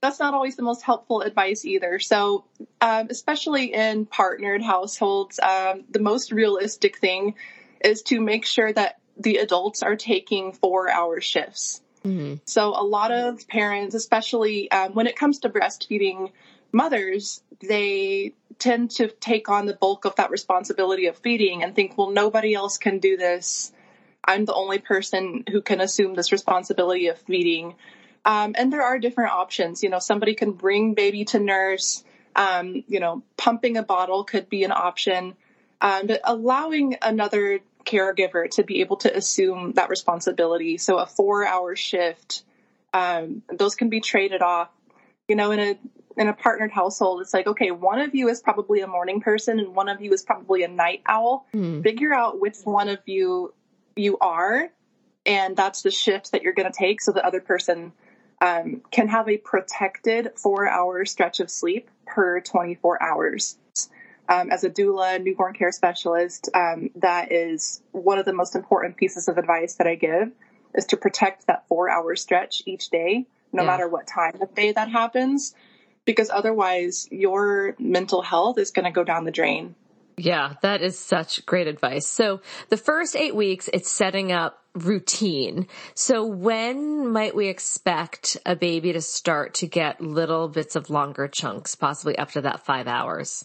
that's 0.00 0.20
not 0.20 0.34
always 0.34 0.56
the 0.56 0.62
most 0.62 0.82
helpful 0.82 1.22
advice 1.22 1.64
either. 1.64 1.98
So, 1.98 2.44
um, 2.80 3.08
especially 3.10 3.72
in 3.72 4.06
partnered 4.06 4.62
households, 4.62 5.38
um, 5.40 5.84
the 5.90 6.00
most 6.00 6.32
realistic 6.32 6.98
thing 6.98 7.34
is 7.80 8.02
to 8.02 8.20
make 8.20 8.44
sure 8.44 8.72
that 8.72 8.98
the 9.16 9.36
adults 9.38 9.82
are 9.82 9.96
taking 9.96 10.52
four 10.52 10.90
hour 10.90 11.20
shifts. 11.20 11.80
Mm-hmm. 12.04 12.36
So 12.44 12.68
a 12.68 12.84
lot 12.84 13.10
of 13.10 13.48
parents, 13.48 13.94
especially 13.94 14.70
um, 14.70 14.94
when 14.94 15.06
it 15.06 15.16
comes 15.16 15.40
to 15.40 15.48
breastfeeding, 15.48 16.30
mothers, 16.72 17.42
they 17.60 18.34
tend 18.58 18.90
to 18.92 19.08
take 19.08 19.48
on 19.48 19.66
the 19.66 19.74
bulk 19.74 20.04
of 20.04 20.16
that 20.16 20.30
responsibility 20.30 21.06
of 21.06 21.16
feeding 21.18 21.62
and 21.62 21.74
think, 21.74 21.96
well, 21.96 22.10
nobody 22.10 22.54
else 22.54 22.78
can 22.78 22.98
do 22.98 23.16
this. 23.16 23.72
I'm 24.24 24.44
the 24.44 24.54
only 24.54 24.78
person 24.78 25.44
who 25.50 25.62
can 25.62 25.80
assume 25.80 26.14
this 26.14 26.32
responsibility 26.32 27.08
of 27.08 27.18
feeding. 27.18 27.74
Um, 28.24 28.54
and 28.58 28.72
there 28.72 28.82
are 28.82 28.98
different 28.98 29.32
options. 29.32 29.82
You 29.82 29.90
know, 29.90 30.00
somebody 30.00 30.34
can 30.34 30.52
bring 30.52 30.94
baby 30.94 31.24
to 31.26 31.38
nurse. 31.38 32.04
Um, 32.34 32.84
you 32.88 33.00
know, 33.00 33.22
pumping 33.36 33.76
a 33.76 33.82
bottle 33.82 34.24
could 34.24 34.48
be 34.48 34.64
an 34.64 34.72
option. 34.72 35.34
Um, 35.80 36.06
but 36.06 36.20
allowing 36.24 36.96
another 37.02 37.60
caregiver 37.86 38.50
to 38.50 38.64
be 38.64 38.80
able 38.80 38.96
to 38.98 39.16
assume 39.16 39.72
that 39.72 39.88
responsibility. 39.88 40.76
So 40.76 40.98
a 40.98 41.06
four 41.06 41.46
hour 41.46 41.76
shift, 41.76 42.42
um, 42.92 43.42
those 43.52 43.74
can 43.74 43.88
be 43.88 44.00
traded 44.00 44.42
off. 44.42 44.68
You 45.28 45.36
know, 45.36 45.50
in 45.52 45.60
a 45.60 45.78
in 46.16 46.28
a 46.28 46.32
partnered 46.32 46.70
household, 46.70 47.20
it's 47.20 47.34
like, 47.34 47.46
okay, 47.46 47.70
one 47.70 48.00
of 48.00 48.14
you 48.14 48.28
is 48.28 48.40
probably 48.40 48.80
a 48.80 48.86
morning 48.86 49.20
person 49.20 49.58
and 49.60 49.74
one 49.74 49.88
of 49.88 50.00
you 50.00 50.12
is 50.12 50.22
probably 50.22 50.62
a 50.62 50.68
night 50.68 51.02
owl. 51.06 51.46
Mm. 51.54 51.82
Figure 51.82 52.12
out 52.14 52.40
which 52.40 52.56
one 52.64 52.88
of 52.88 52.98
you 53.04 53.52
you 53.96 54.18
are, 54.18 54.68
and 55.24 55.56
that's 55.56 55.82
the 55.82 55.90
shift 55.90 56.32
that 56.32 56.42
you're 56.42 56.52
going 56.52 56.70
to 56.70 56.78
take 56.78 57.00
so 57.00 57.12
the 57.12 57.24
other 57.26 57.40
person 57.40 57.92
um, 58.40 58.82
can 58.90 59.08
have 59.08 59.28
a 59.28 59.38
protected 59.38 60.32
four 60.36 60.68
hour 60.68 61.04
stretch 61.04 61.40
of 61.40 61.50
sleep 61.50 61.90
per 62.06 62.40
24 62.40 63.02
hours. 63.02 63.58
Um, 64.28 64.50
as 64.50 64.64
a 64.64 64.70
doula, 64.70 65.22
newborn 65.22 65.54
care 65.54 65.70
specialist, 65.70 66.48
um, 66.52 66.90
that 66.96 67.30
is 67.30 67.80
one 67.92 68.18
of 68.18 68.24
the 68.24 68.32
most 68.32 68.56
important 68.56 68.96
pieces 68.96 69.28
of 69.28 69.38
advice 69.38 69.74
that 69.74 69.86
I 69.86 69.94
give 69.94 70.32
is 70.74 70.86
to 70.86 70.96
protect 70.96 71.46
that 71.46 71.66
four 71.68 71.88
hour 71.88 72.16
stretch 72.16 72.62
each 72.66 72.90
day, 72.90 73.26
no 73.52 73.62
yeah. 73.62 73.66
matter 73.66 73.88
what 73.88 74.06
time 74.06 74.34
of 74.40 74.54
day 74.54 74.72
that 74.72 74.90
happens 74.90 75.54
because 76.06 76.30
otherwise 76.30 77.08
your 77.10 77.74
mental 77.78 78.22
health 78.22 78.58
is 78.58 78.70
going 78.70 78.86
to 78.86 78.90
go 78.90 79.04
down 79.04 79.24
the 79.24 79.30
drain. 79.30 79.74
Yeah, 80.18 80.54
that 80.62 80.80
is 80.80 80.98
such 80.98 81.44
great 81.44 81.66
advice. 81.66 82.06
So 82.06 82.40
the 82.70 82.78
first 82.78 83.16
eight 83.16 83.36
weeks, 83.36 83.68
it's 83.72 83.90
setting 83.90 84.32
up 84.32 84.62
routine. 84.74 85.66
So 85.94 86.24
when 86.24 87.08
might 87.12 87.34
we 87.34 87.48
expect 87.48 88.38
a 88.46 88.56
baby 88.56 88.92
to 88.94 89.00
start 89.00 89.54
to 89.54 89.66
get 89.66 90.00
little 90.00 90.48
bits 90.48 90.74
of 90.74 90.88
longer 90.88 91.28
chunks, 91.28 91.74
possibly 91.74 92.16
up 92.16 92.30
to 92.32 92.42
that 92.42 92.64
five 92.64 92.86
hours? 92.86 93.44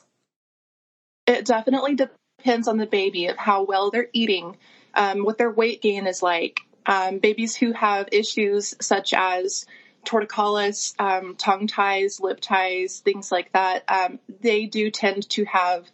It 1.27 1.45
definitely 1.45 1.95
depends 1.95 2.67
on 2.67 2.77
the 2.77 2.85
baby 2.85 3.27
of 3.27 3.37
how 3.37 3.63
well 3.63 3.91
they're 3.91 4.09
eating, 4.13 4.57
um, 4.93 5.23
what 5.25 5.37
their 5.37 5.51
weight 5.51 5.81
gain 5.81 6.07
is 6.07 6.21
like. 6.21 6.61
Um, 6.85 7.19
babies 7.19 7.55
who 7.55 7.73
have 7.73 8.09
issues 8.11 8.75
such 8.81 9.13
as 9.13 9.65
torticollis, 10.05 10.99
um, 10.99 11.35
tongue 11.35 11.67
ties, 11.67 12.19
lip 12.19 12.39
ties, 12.41 12.99
things 12.99 13.31
like 13.31 13.51
that, 13.53 13.83
um, 13.87 14.19
they 14.41 14.65
do 14.65 14.89
tend 14.89 15.29
to 15.29 15.45
have 15.45 15.85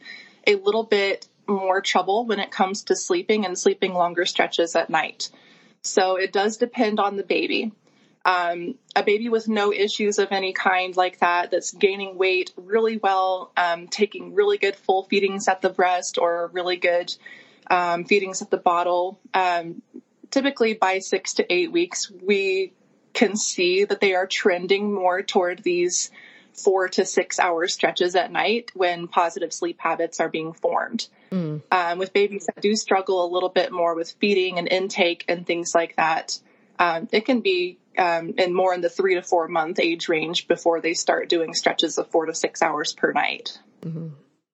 a 0.48 0.56
little 0.56 0.84
bit 0.84 1.28
more 1.48 1.82
trouble 1.82 2.26
when 2.26 2.40
it 2.40 2.52
comes 2.52 2.84
to 2.84 2.96
sleeping 2.96 3.46
and 3.46 3.58
sleeping 3.58 3.94
longer 3.94 4.26
stretches 4.26 4.76
at 4.76 4.90
night. 4.90 5.30
So 5.82 6.16
it 6.16 6.34
does 6.34 6.58
depend 6.58 7.00
on 7.00 7.16
the 7.16 7.24
baby. 7.24 7.72
Um, 8.26 8.76
a 8.96 9.04
baby 9.04 9.30
with 9.30 9.48
no 9.48 9.72
issues 9.72 10.20
of 10.20 10.30
any 10.32 10.52
kind 10.52 10.98
like 10.98 11.20
that, 11.20 11.52
that's 11.52 11.72
gaining 11.72 12.18
weight 12.18 12.52
really 12.58 12.98
well, 12.98 13.52
um, 13.56 13.88
taking 13.88 14.34
really 14.34 14.58
good 14.58 14.76
full 14.76 15.04
feedings 15.04 15.48
at 15.48 15.62
the 15.62 15.70
breast 15.70 16.18
or 16.18 16.50
really 16.52 16.76
good 16.76 17.16
um, 17.70 18.04
feedings 18.04 18.42
at 18.42 18.50
the 18.50 18.58
bottle. 18.58 19.20
Um, 19.34 19.82
typically 20.30 20.74
by 20.74 21.00
six 21.00 21.36
to 21.36 21.54
eight 21.54 21.72
weeks, 21.72 22.12
we 22.12 22.74
can 23.14 23.38
see 23.38 23.86
that 23.86 24.02
they 24.02 24.14
are 24.14 24.28
trending 24.28 24.94
more 24.94 25.22
toward 25.22 25.64
these 25.64 26.12
four 26.58 26.90
to 26.90 27.06
six 27.06 27.40
hour 27.40 27.68
stretches 27.68 28.16
at 28.16 28.32
night 28.32 28.72
when 28.74 29.08
positive 29.08 29.54
sleep 29.54 29.78
habits 29.80 30.20
are 30.20 30.30
being 30.30 30.54
formed. 30.54 31.08
Mm. 31.32 31.62
Um, 31.72 31.98
with 32.00 32.14
babies 32.14 32.48
that 32.48 32.62
do 32.62 32.76
struggle 32.76 33.26
a 33.26 33.32
little 33.32 33.50
bit 33.50 33.72
more 33.72 33.96
with 33.96 34.12
feeding 34.20 34.58
and 34.58 34.68
intake 34.68 35.26
and 35.28 35.46
things 35.46 35.74
like 35.76 35.96
that, 35.98 36.40
um, 36.80 37.08
it 37.12 37.26
can 37.26 37.42
be 37.42 37.78
um, 37.98 38.34
in 38.38 38.54
more 38.54 38.74
in 38.74 38.82
the 38.82 38.90
three 38.90 39.16
to 39.16 39.22
four 39.22 39.48
month 39.48 39.80
age 39.80 40.10
range 40.10 40.48
before 40.48 40.82
they 40.82 40.94
start 40.94 41.30
doing 41.30 41.54
stretches 41.54 41.98
of 41.98 42.08
four 42.10 42.26
to 42.26 42.34
six 42.34 42.62
hours 42.62 42.94
per 42.94 43.12
night. 43.12 43.60
Mm-hmm. 43.82 44.10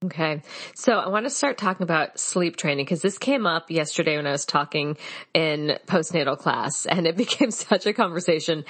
Okay. 0.06 0.42
So 0.76 0.94
I 0.94 1.08
want 1.08 1.26
to 1.26 1.30
start 1.30 1.58
talking 1.58 1.84
about 1.84 2.20
sleep 2.20 2.58
training 2.58 2.86
because 2.86 3.02
this 3.02 3.18
came 3.18 3.46
up 3.46 3.72
yesterday 3.72 4.18
when 4.18 4.28
I 4.28 4.32
was 4.32 4.46
talking 4.46 4.98
in 5.34 5.78
postnatal 5.88 6.38
class 6.38 6.86
and 6.86 7.08
it 7.08 7.16
became 7.24 7.52
such 7.52 7.86
a 7.86 7.94
conversation 7.94 8.66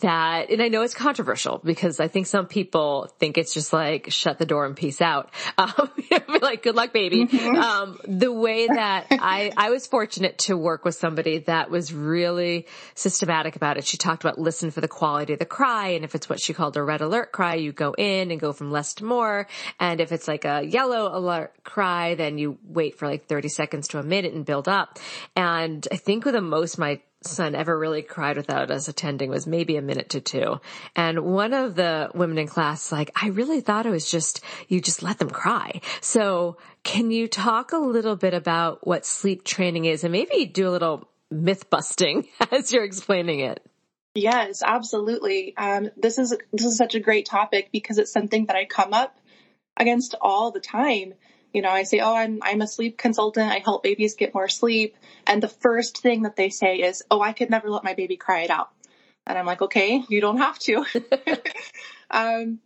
that, 0.00 0.50
and 0.50 0.62
I 0.62 0.68
know 0.68 0.82
it's 0.82 0.94
controversial 0.94 1.60
because 1.64 1.98
I 1.98 2.08
think 2.08 2.26
some 2.26 2.46
people 2.46 3.10
think 3.18 3.36
it's 3.36 3.52
just 3.52 3.72
like 3.72 4.10
shut 4.10 4.38
the 4.38 4.46
door 4.46 4.64
and 4.66 4.76
peace 4.76 5.00
out. 5.00 5.30
Um, 5.58 5.90
like 6.42 6.62
good 6.62 6.76
luck, 6.76 6.92
baby. 6.92 7.26
Mm-hmm. 7.26 7.56
Um, 7.56 7.98
the 8.06 8.30
way 8.30 8.66
that 8.66 9.06
I, 9.10 9.52
I 9.56 9.70
was 9.70 9.86
fortunate 9.86 10.38
to 10.40 10.56
work 10.56 10.84
with 10.84 10.94
somebody 10.94 11.38
that 11.38 11.70
was 11.70 11.92
really 11.92 12.66
systematic 12.94 13.56
about 13.56 13.78
it. 13.78 13.86
She 13.86 13.96
talked 13.96 14.22
about 14.22 14.38
listen 14.38 14.70
for 14.70 14.80
the 14.80 14.88
quality 14.88 15.32
of 15.32 15.38
the 15.38 15.46
cry. 15.46 15.88
And 15.88 16.04
if 16.04 16.14
it's 16.14 16.28
what 16.28 16.40
she 16.40 16.52
called 16.52 16.76
a 16.76 16.82
red 16.82 17.00
alert 17.00 17.32
cry, 17.32 17.54
you 17.54 17.72
go 17.72 17.94
in 17.94 18.30
and 18.30 18.38
go 18.38 18.52
from 18.52 18.70
less 18.70 18.94
to 18.94 19.04
more. 19.04 19.48
And 19.80 20.00
if 20.00 20.12
it's 20.12 20.28
like 20.28 20.44
a 20.44 20.62
yellow 20.76 21.16
alert 21.16 21.54
cry, 21.64 22.14
then 22.16 22.36
you 22.36 22.58
wait 22.62 22.98
for 22.98 23.08
like 23.08 23.24
30 23.26 23.48
seconds 23.48 23.88
to 23.88 23.98
a 23.98 24.02
minute 24.02 24.34
and 24.34 24.44
build 24.44 24.68
up. 24.68 24.98
And 25.34 25.88
I 25.90 25.96
think 25.96 26.26
with 26.26 26.34
the 26.34 26.42
most 26.42 26.78
my 26.78 27.00
son 27.22 27.54
ever 27.54 27.76
really 27.78 28.02
cried 28.02 28.36
without 28.36 28.70
us 28.70 28.86
attending 28.86 29.30
was 29.30 29.46
maybe 29.46 29.78
a 29.78 29.82
minute 29.82 30.10
to 30.10 30.20
two. 30.20 30.60
And 30.94 31.20
one 31.20 31.54
of 31.54 31.76
the 31.76 32.10
women 32.14 32.36
in 32.36 32.46
class, 32.46 32.92
like, 32.92 33.10
I 33.20 33.28
really 33.28 33.62
thought 33.62 33.86
it 33.86 33.90
was 33.90 34.10
just, 34.10 34.44
you 34.68 34.82
just 34.82 35.02
let 35.02 35.18
them 35.18 35.30
cry. 35.30 35.80
So 36.02 36.58
can 36.82 37.10
you 37.10 37.26
talk 37.26 37.72
a 37.72 37.78
little 37.78 38.16
bit 38.16 38.34
about 38.34 38.86
what 38.86 39.06
sleep 39.06 39.44
training 39.44 39.86
is 39.86 40.04
and 40.04 40.12
maybe 40.12 40.44
do 40.44 40.68
a 40.68 40.74
little 40.76 41.08
myth 41.30 41.70
busting 41.70 42.28
as 42.52 42.70
you're 42.70 42.84
explaining 42.84 43.40
it? 43.40 43.64
Yes, 44.14 44.62
absolutely. 44.62 45.56
Um, 45.56 45.90
this 45.96 46.18
is 46.18 46.34
this 46.52 46.64
is 46.64 46.76
such 46.76 46.94
a 46.94 47.00
great 47.00 47.26
topic 47.26 47.68
because 47.72 47.98
it's 47.98 48.12
something 48.12 48.46
that 48.46 48.56
I 48.56 48.64
come 48.64 48.94
up 48.94 49.14
against 49.76 50.14
all 50.20 50.50
the 50.50 50.60
time. 50.60 51.14
You 51.52 51.62
know, 51.62 51.70
I 51.70 51.84
say, 51.84 52.00
Oh, 52.00 52.14
I'm, 52.14 52.40
I'm 52.42 52.60
a 52.60 52.66
sleep 52.66 52.98
consultant. 52.98 53.50
I 53.50 53.58
help 53.58 53.82
babies 53.82 54.14
get 54.14 54.34
more 54.34 54.48
sleep. 54.48 54.96
And 55.26 55.42
the 55.42 55.48
first 55.48 55.98
thing 55.98 56.22
that 56.22 56.36
they 56.36 56.50
say 56.50 56.76
is, 56.76 57.02
Oh, 57.10 57.20
I 57.20 57.32
could 57.32 57.50
never 57.50 57.70
let 57.70 57.84
my 57.84 57.94
baby 57.94 58.16
cry 58.16 58.42
it 58.42 58.50
out. 58.50 58.70
And 59.26 59.36
I'm 59.36 59.46
like, 59.46 59.62
okay, 59.62 60.04
you 60.08 60.20
don't 60.20 60.38
have 60.38 60.58
to. 60.60 60.84
um, 62.10 62.60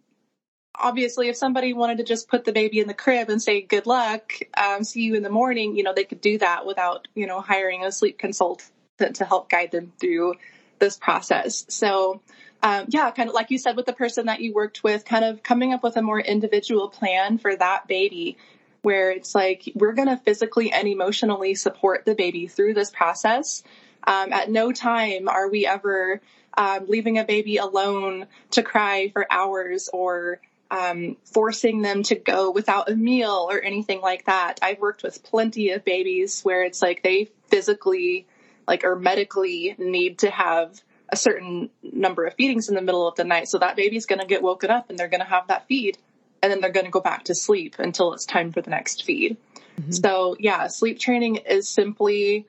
obviously 0.74 1.28
if 1.28 1.36
somebody 1.36 1.72
wanted 1.72 1.98
to 1.98 2.04
just 2.04 2.28
put 2.28 2.44
the 2.44 2.52
baby 2.52 2.80
in 2.80 2.88
the 2.88 2.94
crib 2.94 3.28
and 3.28 3.42
say 3.42 3.60
good 3.60 3.86
luck 3.86 4.32
um, 4.56 4.84
see 4.84 5.02
you 5.02 5.14
in 5.14 5.22
the 5.22 5.30
morning 5.30 5.76
you 5.76 5.82
know 5.82 5.92
they 5.92 6.04
could 6.04 6.20
do 6.20 6.38
that 6.38 6.66
without 6.66 7.08
you 7.14 7.26
know 7.26 7.40
hiring 7.40 7.84
a 7.84 7.92
sleep 7.92 8.18
consultant 8.18 8.70
to 9.14 9.24
help 9.24 9.50
guide 9.50 9.70
them 9.70 9.92
through 9.98 10.34
this 10.78 10.96
process 10.96 11.64
so 11.68 12.20
um, 12.62 12.86
yeah, 12.88 13.10
kind 13.10 13.28
of 13.28 13.34
like 13.34 13.50
you 13.50 13.58
said 13.58 13.76
with 13.76 13.86
the 13.86 13.92
person 13.92 14.26
that 14.26 14.40
you 14.40 14.52
worked 14.52 14.84
with, 14.84 15.04
kind 15.04 15.24
of 15.24 15.42
coming 15.42 15.72
up 15.72 15.82
with 15.82 15.96
a 15.96 16.02
more 16.02 16.20
individual 16.20 16.88
plan 16.88 17.38
for 17.38 17.54
that 17.54 17.86
baby 17.86 18.36
where 18.82 19.10
it's 19.10 19.34
like 19.34 19.70
we're 19.74 19.92
going 19.92 20.08
to 20.08 20.16
physically 20.16 20.72
and 20.72 20.88
emotionally 20.88 21.54
support 21.54 22.04
the 22.04 22.14
baby 22.14 22.46
through 22.46 22.74
this 22.74 22.90
process. 22.90 23.62
Um, 24.04 24.32
at 24.32 24.50
no 24.50 24.72
time 24.72 25.28
are 25.28 25.50
we 25.50 25.66
ever 25.66 26.20
um, 26.56 26.86
leaving 26.88 27.18
a 27.18 27.24
baby 27.24 27.58
alone 27.58 28.26
to 28.52 28.62
cry 28.62 29.10
for 29.12 29.26
hours 29.30 29.88
or 29.92 30.40
um, 30.70 31.16
forcing 31.24 31.82
them 31.82 32.02
to 32.04 32.14
go 32.14 32.50
without 32.50 32.90
a 32.90 32.96
meal 32.96 33.48
or 33.50 33.60
anything 33.60 34.00
like 34.00 34.26
that. 34.26 34.60
I've 34.62 34.78
worked 34.78 35.02
with 35.02 35.22
plenty 35.22 35.70
of 35.70 35.84
babies 35.84 36.42
where 36.42 36.62
it's 36.62 36.80
like 36.80 37.02
they 37.02 37.28
physically, 37.48 38.26
like, 38.68 38.84
or 38.84 38.96
medically 38.96 39.74
need 39.78 40.20
to 40.20 40.30
have 40.30 40.80
a 41.12 41.16
certain 41.16 41.70
number 41.82 42.24
of 42.24 42.34
feedings 42.34 42.68
in 42.68 42.74
the 42.74 42.82
middle 42.82 43.06
of 43.06 43.16
the 43.16 43.24
night. 43.24 43.48
So 43.48 43.58
that 43.58 43.76
baby's 43.76 44.06
going 44.06 44.20
to 44.20 44.26
get 44.26 44.42
woken 44.42 44.70
up 44.70 44.90
and 44.90 44.98
they're 44.98 45.08
going 45.08 45.20
to 45.20 45.26
have 45.26 45.48
that 45.48 45.66
feed 45.66 45.98
and 46.42 46.50
then 46.50 46.60
they're 46.60 46.70
going 46.70 46.86
to 46.86 46.92
go 46.92 47.00
back 47.00 47.24
to 47.24 47.34
sleep 47.34 47.76
until 47.78 48.12
it's 48.12 48.24
time 48.24 48.52
for 48.52 48.62
the 48.62 48.70
next 48.70 49.04
feed. 49.04 49.36
Mm-hmm. 49.80 49.92
So 49.92 50.36
yeah, 50.38 50.66
sleep 50.68 50.98
training 50.98 51.36
is 51.36 51.68
simply 51.68 52.46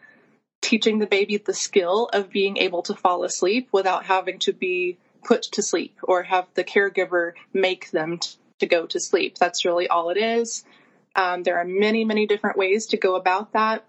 teaching 0.61 0.99
the 0.99 1.07
baby 1.07 1.37
the 1.37 1.53
skill 1.53 2.09
of 2.13 2.29
being 2.29 2.57
able 2.57 2.83
to 2.83 2.93
fall 2.93 3.23
asleep 3.23 3.69
without 3.71 4.05
having 4.05 4.39
to 4.39 4.53
be 4.53 4.97
put 5.23 5.43
to 5.43 5.63
sleep 5.63 5.97
or 6.03 6.23
have 6.23 6.47
the 6.53 6.63
caregiver 6.63 7.33
make 7.53 7.91
them 7.91 8.19
t- 8.19 8.31
to 8.59 8.67
go 8.67 8.85
to 8.85 8.99
sleep. 8.99 9.37
That's 9.37 9.65
really 9.65 9.87
all 9.87 10.09
it 10.09 10.17
is. 10.17 10.63
Um, 11.15 11.43
there 11.43 11.57
are 11.57 11.65
many, 11.65 12.05
many 12.05 12.27
different 12.27 12.57
ways 12.57 12.87
to 12.87 12.97
go 12.97 13.15
about 13.15 13.53
that. 13.53 13.83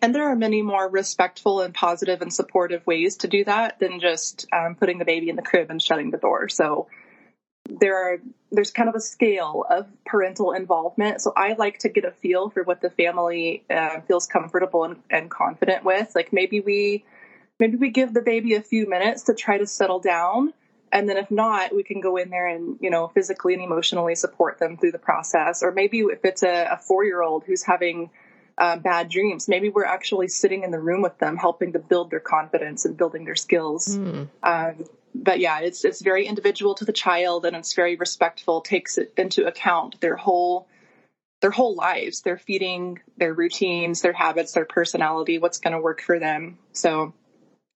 And 0.00 0.14
there 0.14 0.30
are 0.30 0.36
many 0.36 0.62
more 0.62 0.88
respectful 0.88 1.60
and 1.60 1.74
positive 1.74 2.22
and 2.22 2.32
supportive 2.32 2.86
ways 2.86 3.16
to 3.18 3.28
do 3.28 3.44
that 3.44 3.80
than 3.80 4.00
just 4.00 4.46
um, 4.52 4.76
putting 4.76 4.98
the 4.98 5.04
baby 5.04 5.28
in 5.28 5.36
the 5.36 5.42
crib 5.42 5.70
and 5.70 5.82
shutting 5.82 6.10
the 6.10 6.18
door. 6.18 6.48
So 6.48 6.88
there 7.68 7.96
are 7.96 8.18
there's 8.50 8.70
kind 8.70 8.88
of 8.88 8.94
a 8.94 9.00
scale 9.00 9.64
of 9.68 9.86
parental 10.06 10.52
involvement. 10.52 11.20
So 11.20 11.32
I 11.36 11.54
like 11.58 11.80
to 11.80 11.88
get 11.88 12.04
a 12.04 12.12
feel 12.12 12.48
for 12.48 12.62
what 12.62 12.80
the 12.80 12.90
family 12.90 13.64
uh, 13.68 14.00
feels 14.02 14.26
comfortable 14.26 14.84
and, 14.84 15.02
and 15.10 15.30
confident 15.30 15.84
with. 15.84 16.12
Like 16.14 16.32
maybe 16.32 16.60
we 16.60 17.04
maybe 17.58 17.76
we 17.76 17.90
give 17.90 18.14
the 18.14 18.22
baby 18.22 18.54
a 18.54 18.62
few 18.62 18.88
minutes 18.88 19.24
to 19.24 19.34
try 19.34 19.58
to 19.58 19.66
settle 19.66 19.98
down 19.98 20.54
and 20.92 21.08
then 21.08 21.16
if 21.16 21.30
not 21.30 21.74
we 21.74 21.82
can 21.82 22.00
go 22.00 22.16
in 22.16 22.30
there 22.30 22.46
and 22.46 22.78
you 22.80 22.90
know 22.90 23.08
physically 23.08 23.54
and 23.54 23.62
emotionally 23.62 24.14
support 24.14 24.58
them 24.58 24.76
through 24.76 24.92
the 24.92 24.98
process 24.98 25.62
or 25.62 25.72
maybe 25.72 25.98
if 26.00 26.24
it's 26.24 26.42
a, 26.42 26.68
a 26.72 26.76
four 26.78 27.04
year 27.04 27.22
old 27.22 27.44
who's 27.44 27.62
having 27.62 28.10
uh, 28.58 28.76
bad 28.76 29.08
dreams. 29.08 29.48
Maybe 29.48 29.68
we're 29.70 29.84
actually 29.84 30.28
sitting 30.28 30.64
in 30.64 30.70
the 30.70 30.80
room 30.80 31.00
with 31.00 31.18
them, 31.18 31.36
helping 31.36 31.72
to 31.72 31.78
build 31.78 32.10
their 32.10 32.20
confidence 32.20 32.84
and 32.84 32.96
building 32.96 33.24
their 33.24 33.36
skills. 33.36 33.96
Mm. 33.96 34.28
Um, 34.42 34.84
but 35.14 35.38
yeah, 35.38 35.60
it's 35.60 35.84
it's 35.84 36.02
very 36.02 36.26
individual 36.26 36.74
to 36.76 36.84
the 36.84 36.92
child, 36.92 37.46
and 37.46 37.56
it's 37.56 37.74
very 37.74 37.96
respectful. 37.96 38.60
Takes 38.60 38.98
it 38.98 39.12
into 39.16 39.46
account 39.46 40.00
their 40.00 40.16
whole 40.16 40.68
their 41.40 41.50
whole 41.50 41.74
lives, 41.74 42.22
their 42.22 42.36
feeding, 42.36 42.98
their 43.16 43.32
routines, 43.32 44.02
their 44.02 44.12
habits, 44.12 44.52
their 44.52 44.64
personality, 44.64 45.38
what's 45.38 45.58
going 45.58 45.72
to 45.72 45.80
work 45.80 46.02
for 46.02 46.18
them. 46.18 46.58
So 46.72 47.14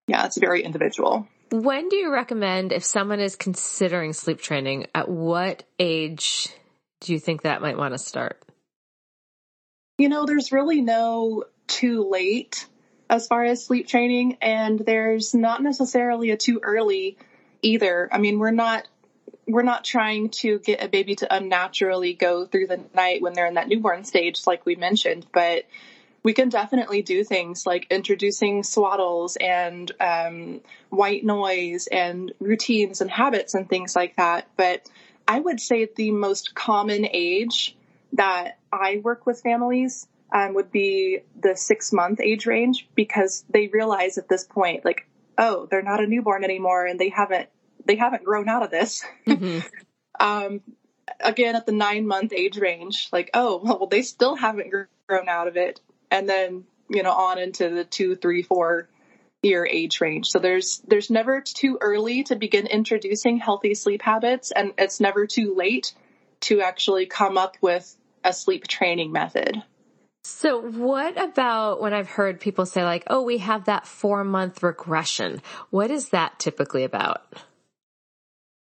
yeah, 0.09 0.27
it's 0.27 0.39
very 0.39 0.63
individual. 0.63 1.29
When 1.53 1.89
do 1.89 1.97
you 1.97 2.13
recommend 2.13 2.73
if 2.73 2.83
someone 2.83 3.21
is 3.21 3.37
considering 3.37 4.15
sleep 4.15 4.41
training? 4.41 4.87
At 4.95 5.09
what 5.09 5.65
age 5.79 6.49
do 7.01 7.13
you 7.13 7.21
think 7.21 7.43
that 7.43 7.63
might 7.63 7.77
want 7.77 7.95
to 7.95 7.99
start? 7.99 8.43
You 9.99 10.09
know, 10.09 10.27
there's 10.27 10.53
really 10.53 10.81
no 10.81 11.45
too 11.67 12.09
late 12.09 12.67
as 13.11 13.27
far 13.27 13.45
as 13.45 13.65
sleep 13.65 13.87
training, 13.87 14.39
and 14.41 14.79
there's 14.79 15.35
not 15.35 15.63
necessarily 15.63 16.31
a 16.31 16.37
too 16.37 16.61
early 16.63 17.19
either. 17.61 18.09
I 18.11 18.19
mean, 18.19 18.39
we're 18.39 18.51
not 18.51 18.89
we're 19.47 19.63
not 19.63 19.85
trying 19.85 20.31
to 20.31 20.59
get 20.61 20.83
a 20.83 20.89
baby 20.89 21.17
to 21.17 21.35
unnaturally 21.35 22.15
go 22.15 22.47
through 22.47 22.69
the 22.69 22.81
night 22.95 23.21
when 23.21 23.33
they're 23.33 23.47
in 23.47 23.55
that 23.55 23.69
newborn 23.69 24.05
stage, 24.05 24.47
like 24.47 24.65
we 24.65 24.77
mentioned, 24.77 25.27
but 25.33 25.65
we 26.23 26.33
can 26.33 26.49
definitely 26.49 27.03
do 27.03 27.25
things 27.25 27.67
like 27.67 27.87
introducing 27.91 28.63
swaddles 28.63 29.37
and 29.41 29.91
um, 30.01 30.61
white 30.91 31.25
noise 31.25 31.89
and 31.89 32.33
routines 32.39 33.01
and 33.01 33.11
habits 33.11 33.55
and 33.55 33.69
things 33.69 33.97
like 33.97 34.17
that. 34.17 34.49
But 34.57 34.89
I 35.27 35.41
would 35.41 35.61
say 35.61 35.89
the 35.95 36.13
most 36.13 36.55
common 36.55 37.07
age 37.11 37.77
that 38.13 38.59
I 38.73 39.01
work 39.03 39.27
with 39.27 39.41
families 39.41 40.07
um, 40.33 40.55
would 40.55 40.71
be 40.71 41.21
the 41.39 41.57
six 41.57 41.93
month 41.93 42.21
age 42.21 42.47
range 42.47 42.89
because 42.95 43.45
they 43.51 43.69
realize 43.69 44.19
at 44.19 44.29
this 44.29 44.45
point, 44.45 44.85
like, 44.85 45.07
oh, 45.39 45.67
they're 45.71 45.83
not 45.83 46.03
a 46.03 46.07
newborn 46.07 46.45
anymore 46.45 46.87
and 46.87 46.99
they 46.99 47.11
haven't, 47.11 47.49
they 47.85 47.97
haven't 47.97 48.25
grown 48.25 48.49
out 48.49 48.63
of 48.63 48.71
this. 48.71 49.05
Mm-hmm. 49.27 49.61
um, 50.21 50.61
again 51.21 51.57
at 51.57 51.67
the 51.67 51.73
nine 51.73 52.07
month 52.07 52.33
age 52.33 52.59
range, 52.59 53.09
like, 53.13 53.31
oh, 53.35 53.61
well, 53.63 53.87
they 53.87 54.03
still 54.03 54.35
haven't 54.37 54.71
grown 55.07 55.29
out 55.29 55.49
of 55.49 55.57
it. 55.57 55.81
And 56.11 56.29
then, 56.29 56.65
you 56.89 57.03
know, 57.03 57.13
on 57.13 57.39
into 57.39 57.69
the 57.71 57.85
two, 57.85 58.17
three, 58.17 58.43
four 58.43 58.89
year 59.43 59.67
age 59.67 60.01
range. 60.01 60.29
So 60.29 60.39
there's, 60.39 60.83
there's 60.87 61.11
never 61.11 61.41
too 61.41 61.79
early 61.81 62.23
to 62.25 62.37
begin 62.37 62.67
introducing 62.67 63.39
healthy 63.39 63.75
sleep 63.75 64.03
habits 64.03 64.53
and 64.53 64.73
it's 64.79 65.01
never 65.01 65.27
too 65.27 65.55
late 65.57 65.95
to 66.43 66.61
actually 66.61 67.07
come 67.07 67.37
up 67.37 67.57
with 67.61 67.97
a 68.25 68.33
sleep 68.33 68.67
training 68.67 69.13
method. 69.13 69.63
So 70.25 70.61
what 70.61 71.21
about 71.21 71.81
when 71.81 71.93
I've 71.93 72.09
heard 72.09 72.41
people 72.41 72.65
say 72.65 72.85
like, 72.85 73.05
oh, 73.09 73.23
we 73.23 73.39
have 73.39 73.65
that 73.65 73.87
four 73.87 74.23
month 74.23 74.63
regression? 74.63 75.43
What 75.71 75.91
is 75.91 76.11
that 76.11 76.39
typically 76.39 76.85
about? 76.85 77.27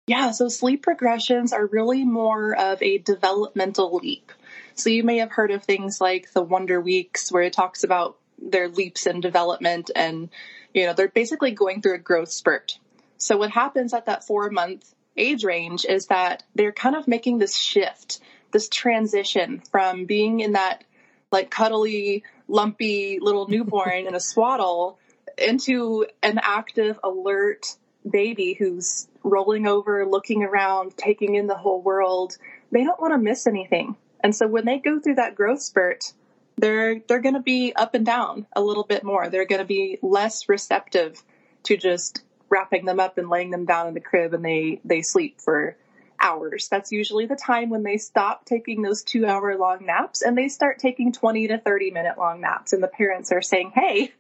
Yeah, 0.08 0.32
so 0.32 0.48
sleep 0.48 0.86
regressions 0.86 1.52
are 1.52 1.66
really 1.66 2.06
more 2.06 2.56
of 2.56 2.82
a 2.82 2.98
developmental 3.00 3.98
leap. 3.98 4.32
So 4.76 4.90
you 4.90 5.04
may 5.04 5.18
have 5.18 5.32
heard 5.32 5.52
of 5.52 5.64
things 5.64 6.00
like 6.00 6.32
the 6.32 6.42
Wonder 6.42 6.80
Weeks 6.80 7.32
where 7.32 7.44
it 7.44 7.54
talks 7.54 7.84
about 7.84 8.18
their 8.40 8.70
leaps 8.70 9.06
in 9.06 9.20
development 9.20 9.92
and, 9.96 10.30
you 10.74 10.86
know, 10.86 10.94
they're 10.94 11.10
basically 11.10 11.52
going 11.52 11.82
through 11.82 11.96
a 11.96 12.00
growth 12.00 12.32
spurt. 12.32 12.80
So 13.18 13.36
what 13.38 13.50
happens 13.50 13.94
at 13.94 14.06
that 14.06 14.26
four 14.26 14.50
month 14.50 14.94
age 15.18 15.44
range 15.44 15.86
is 15.86 16.06
that 16.08 16.44
they're 16.56 16.72
kind 16.72 16.96
of 16.96 17.08
making 17.08 17.40
this 17.40 17.58
shift, 17.58 18.20
this 18.52 18.70
transition 18.70 19.62
from 19.72 20.06
being 20.06 20.40
in 20.40 20.54
that 20.54 20.84
like 21.32 21.50
cuddly, 21.50 22.24
lumpy 22.48 23.20
little 23.22 23.48
newborn 23.48 24.08
in 24.08 24.16
a 24.16 24.20
swaddle 24.20 25.00
into 25.38 26.06
an 26.24 26.40
active, 26.42 27.00
alert 27.04 27.76
baby 28.10 28.54
who's 28.54 29.08
rolling 29.24 29.68
over, 29.68 30.06
looking 30.06 30.44
around, 30.44 30.96
taking 30.98 31.36
in 31.36 31.48
the 31.48 31.58
whole 31.58 31.82
world. 31.82 32.38
They 32.72 32.84
don't 32.84 33.02
want 33.02 33.14
to 33.14 33.18
miss 33.18 33.48
anything. 33.48 33.96
And 34.24 34.36
so 34.36 34.48
when 34.48 34.66
they 34.66 34.80
go 34.80 35.00
through 35.00 35.16
that 35.16 35.36
growth 35.36 35.62
spurt, 35.62 36.14
they're 36.58 37.00
they're 37.08 37.22
going 37.22 37.36
to 37.36 37.42
be 37.42 37.74
up 37.76 37.94
and 37.94 38.06
down 38.06 38.48
a 38.56 38.62
little 38.62 38.84
bit 38.84 39.04
more. 39.04 39.30
They're 39.30 39.46
going 39.46 39.60
to 39.60 39.66
be 39.66 40.00
less 40.02 40.50
receptive 40.50 41.22
to 41.64 41.78
just 41.78 42.24
wrapping 42.50 42.86
them 42.86 43.00
up 43.00 43.18
and 43.18 43.30
laying 43.30 43.52
them 43.52 43.66
down 43.66 43.88
in 43.88 43.94
the 43.94 44.00
crib 44.00 44.34
and 44.34 44.44
they 44.44 44.82
they 44.84 45.02
sleep 45.02 45.40
for 45.40 45.78
hours. 46.20 46.68
That's 46.70 46.92
usually 46.92 47.26
the 47.26 47.36
time 47.36 47.70
when 47.70 47.84
they 47.84 47.98
stop 47.98 48.46
taking 48.46 48.82
those 48.82 49.04
two 49.04 49.26
hour 49.26 49.58
long 49.58 49.86
naps 49.86 50.22
and 50.22 50.38
they 50.38 50.48
start 50.48 50.80
taking 50.80 51.12
20 51.12 51.48
to 51.50 51.58
30 51.58 51.92
minute 51.92 52.18
long 52.18 52.42
naps. 52.42 52.74
And 52.74 52.82
the 52.82 52.88
parents 52.88 53.32
are 53.32 53.42
saying, 53.42 53.72
Hey, 53.74 54.12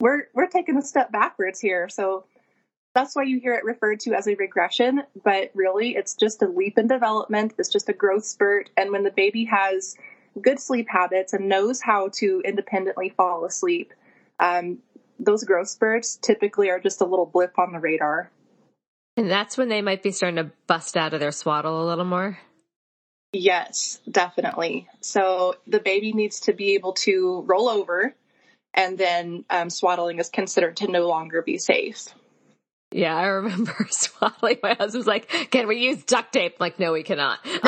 we're, 0.00 0.24
we're 0.34 0.48
taking 0.48 0.76
a 0.76 0.82
step 0.82 1.10
backwards 1.12 1.60
here. 1.60 1.88
So 1.88 2.24
that's 2.94 3.14
why 3.14 3.24
you 3.24 3.38
hear 3.38 3.54
it 3.54 3.64
referred 3.64 4.00
to 4.00 4.14
as 4.14 4.26
a 4.26 4.34
regression, 4.36 5.02
but 5.22 5.50
really 5.54 5.94
it's 5.94 6.14
just 6.14 6.42
a 6.42 6.48
leap 6.48 6.78
in 6.78 6.86
development. 6.86 7.54
It's 7.58 7.68
just 7.68 7.90
a 7.90 7.92
growth 7.92 8.24
spurt. 8.24 8.70
And 8.76 8.90
when 8.90 9.04
the 9.04 9.10
baby 9.10 9.44
has 9.44 9.96
good 10.40 10.58
sleep 10.58 10.86
habits 10.88 11.34
and 11.34 11.48
knows 11.48 11.80
how 11.80 12.08
to 12.14 12.42
independently 12.44 13.10
fall 13.10 13.44
asleep, 13.44 13.92
um, 14.40 14.78
those 15.18 15.44
growth 15.44 15.68
spurts 15.68 16.16
typically 16.16 16.70
are 16.70 16.80
just 16.80 17.00
a 17.00 17.06
little 17.06 17.26
blip 17.26 17.58
on 17.58 17.72
the 17.72 17.78
radar. 17.78 18.30
And 19.16 19.30
that's 19.30 19.56
when 19.56 19.68
they 19.68 19.80
might 19.80 20.02
be 20.02 20.12
starting 20.12 20.36
to 20.36 20.50
bust 20.66 20.96
out 20.96 21.14
of 21.14 21.20
their 21.20 21.32
swaddle 21.32 21.82
a 21.82 21.86
little 21.86 22.04
more. 22.04 22.38
Yes, 23.32 24.00
definitely. 24.10 24.88
So 25.00 25.56
the 25.66 25.80
baby 25.80 26.12
needs 26.12 26.40
to 26.40 26.52
be 26.52 26.74
able 26.74 26.92
to 26.94 27.42
roll 27.46 27.68
over, 27.68 28.14
and 28.74 28.96
then 28.96 29.44
um, 29.50 29.70
swaddling 29.70 30.18
is 30.18 30.28
considered 30.28 30.76
to 30.78 30.90
no 30.90 31.08
longer 31.08 31.42
be 31.42 31.58
safe. 31.58 32.08
Yeah, 32.92 33.16
I 33.16 33.26
remember 33.26 33.74
swaddling. 33.90 34.58
My 34.62 34.74
husband's 34.74 35.06
like, 35.06 35.28
"Can 35.50 35.66
we 35.66 35.76
use 35.78 36.04
duct 36.04 36.32
tape?" 36.32 36.52
I'm 36.52 36.64
like, 36.64 36.78
no, 36.78 36.92
we 36.92 37.02
cannot. 37.02 37.40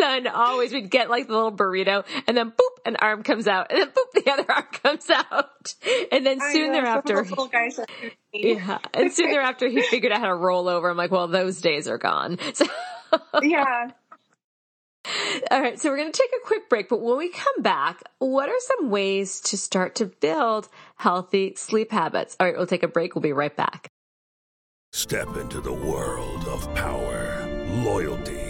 my 0.00 0.06
son 0.06 0.26
always 0.26 0.72
would 0.72 0.90
get 0.90 1.10
like 1.10 1.26
the 1.26 1.34
little 1.34 1.52
burrito 1.52 2.04
and 2.26 2.36
then 2.36 2.50
boop, 2.50 2.86
an 2.86 2.96
arm 2.96 3.22
comes 3.22 3.46
out 3.46 3.68
and 3.70 3.80
then 3.80 3.88
boop, 3.88 4.24
the 4.24 4.30
other 4.30 4.46
arm 4.52 4.66
comes 4.82 5.08
out. 5.10 5.74
And 6.10 6.26
then 6.26 6.40
soon 6.52 6.72
thereafter, 6.72 7.26
yeah, 8.32 8.78
and 8.94 9.12
soon 9.12 9.30
thereafter 9.30 9.68
he 9.68 9.82
figured 9.82 10.12
out 10.12 10.20
how 10.20 10.28
to 10.28 10.34
roll 10.34 10.68
over. 10.68 10.90
I'm 10.90 10.96
like, 10.96 11.10
well, 11.10 11.28
those 11.28 11.60
days 11.60 11.88
are 11.88 11.98
gone. 11.98 12.38
So 12.54 12.66
yeah. 13.42 13.90
All 15.50 15.60
right, 15.60 15.80
so 15.80 15.90
we're 15.90 15.96
going 15.96 16.12
to 16.12 16.16
take 16.16 16.30
a 16.30 16.46
quick 16.46 16.68
break, 16.68 16.88
but 16.88 17.00
when 17.00 17.16
we 17.16 17.30
come 17.30 17.62
back, 17.62 18.02
what 18.18 18.48
are 18.48 18.58
some 18.58 18.90
ways 18.90 19.40
to 19.42 19.56
start 19.56 19.96
to 19.96 20.06
build 20.06 20.68
healthy 20.96 21.54
sleep 21.56 21.90
habits? 21.90 22.36
All 22.38 22.46
right, 22.46 22.56
we'll 22.56 22.66
take 22.66 22.82
a 22.82 22.88
break. 22.88 23.14
We'll 23.14 23.22
be 23.22 23.32
right 23.32 23.56
back. 23.56 23.88
Step 24.92 25.36
into 25.36 25.60
the 25.60 25.72
world 25.72 26.46
of 26.46 26.72
power, 26.74 27.48
loyalty 27.82 28.49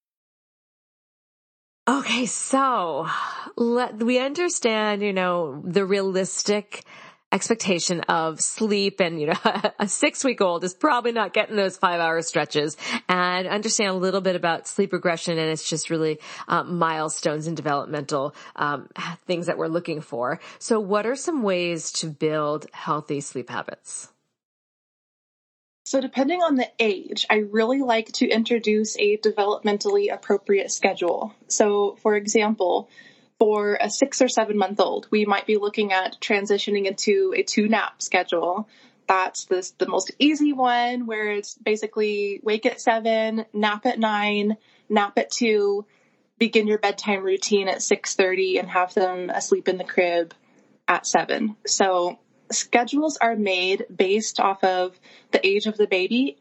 Okay, 1.91 2.25
so 2.25 3.05
let, 3.57 3.97
we 3.97 4.17
understand, 4.17 5.01
you 5.01 5.11
know, 5.11 5.61
the 5.65 5.83
realistic 5.85 6.85
expectation 7.33 7.99
of 8.07 8.39
sleep 8.39 9.01
and, 9.01 9.19
you 9.19 9.27
know, 9.27 9.33
a 9.79 9.89
six 9.89 10.23
week 10.23 10.39
old 10.39 10.63
is 10.63 10.73
probably 10.73 11.11
not 11.11 11.33
getting 11.33 11.57
those 11.57 11.75
five 11.75 11.99
hour 11.99 12.21
stretches 12.21 12.77
and 13.09 13.45
understand 13.45 13.89
a 13.89 13.95
little 13.95 14.21
bit 14.21 14.37
about 14.37 14.69
sleep 14.69 14.93
regression. 14.93 15.37
And 15.37 15.49
it's 15.49 15.69
just 15.69 15.89
really 15.89 16.19
um, 16.47 16.77
milestones 16.79 17.45
and 17.45 17.57
developmental 17.57 18.35
um, 18.55 18.87
things 19.27 19.47
that 19.47 19.57
we're 19.57 19.67
looking 19.67 19.99
for. 19.99 20.39
So 20.59 20.79
what 20.79 21.05
are 21.05 21.17
some 21.17 21.43
ways 21.43 21.91
to 21.93 22.07
build 22.07 22.67
healthy 22.71 23.19
sleep 23.19 23.49
habits? 23.49 24.07
So 25.83 25.99
depending 25.99 26.41
on 26.41 26.55
the 26.55 26.69
age, 26.79 27.25
I 27.29 27.37
really 27.37 27.81
like 27.81 28.11
to 28.13 28.27
introduce 28.27 28.97
a 28.97 29.17
developmentally 29.17 30.13
appropriate 30.13 30.71
schedule. 30.71 31.33
So 31.47 31.97
for 32.01 32.15
example, 32.15 32.89
for 33.39 33.77
a 33.81 33.89
six 33.89 34.21
or 34.21 34.27
seven 34.27 34.57
month 34.57 34.79
old, 34.79 35.07
we 35.09 35.25
might 35.25 35.47
be 35.47 35.57
looking 35.57 35.91
at 35.91 36.19
transitioning 36.21 36.85
into 36.85 37.33
a 37.35 37.41
two 37.41 37.67
nap 37.67 38.01
schedule. 38.01 38.69
That's 39.07 39.45
the, 39.45 39.69
the 39.79 39.89
most 39.89 40.11
easy 40.19 40.53
one 40.53 41.07
where 41.07 41.31
it's 41.31 41.55
basically 41.55 42.39
wake 42.43 42.65
at 42.65 42.79
seven, 42.79 43.45
nap 43.51 43.85
at 43.87 43.99
nine, 43.99 44.57
nap 44.89 45.17
at 45.17 45.31
two, 45.31 45.85
begin 46.37 46.67
your 46.67 46.77
bedtime 46.77 47.23
routine 47.23 47.67
at 47.67 47.79
6.30 47.79 48.59
and 48.59 48.69
have 48.69 48.93
them 48.93 49.29
asleep 49.29 49.67
in 49.67 49.77
the 49.77 49.83
crib 49.83 50.33
at 50.87 51.05
seven. 51.05 51.55
So 51.65 52.19
schedules 52.53 53.17
are 53.17 53.35
made 53.35 53.85
based 53.93 54.39
off 54.39 54.63
of 54.63 54.99
the 55.31 55.45
age 55.45 55.67
of 55.67 55.77
the 55.77 55.87
baby 55.87 56.37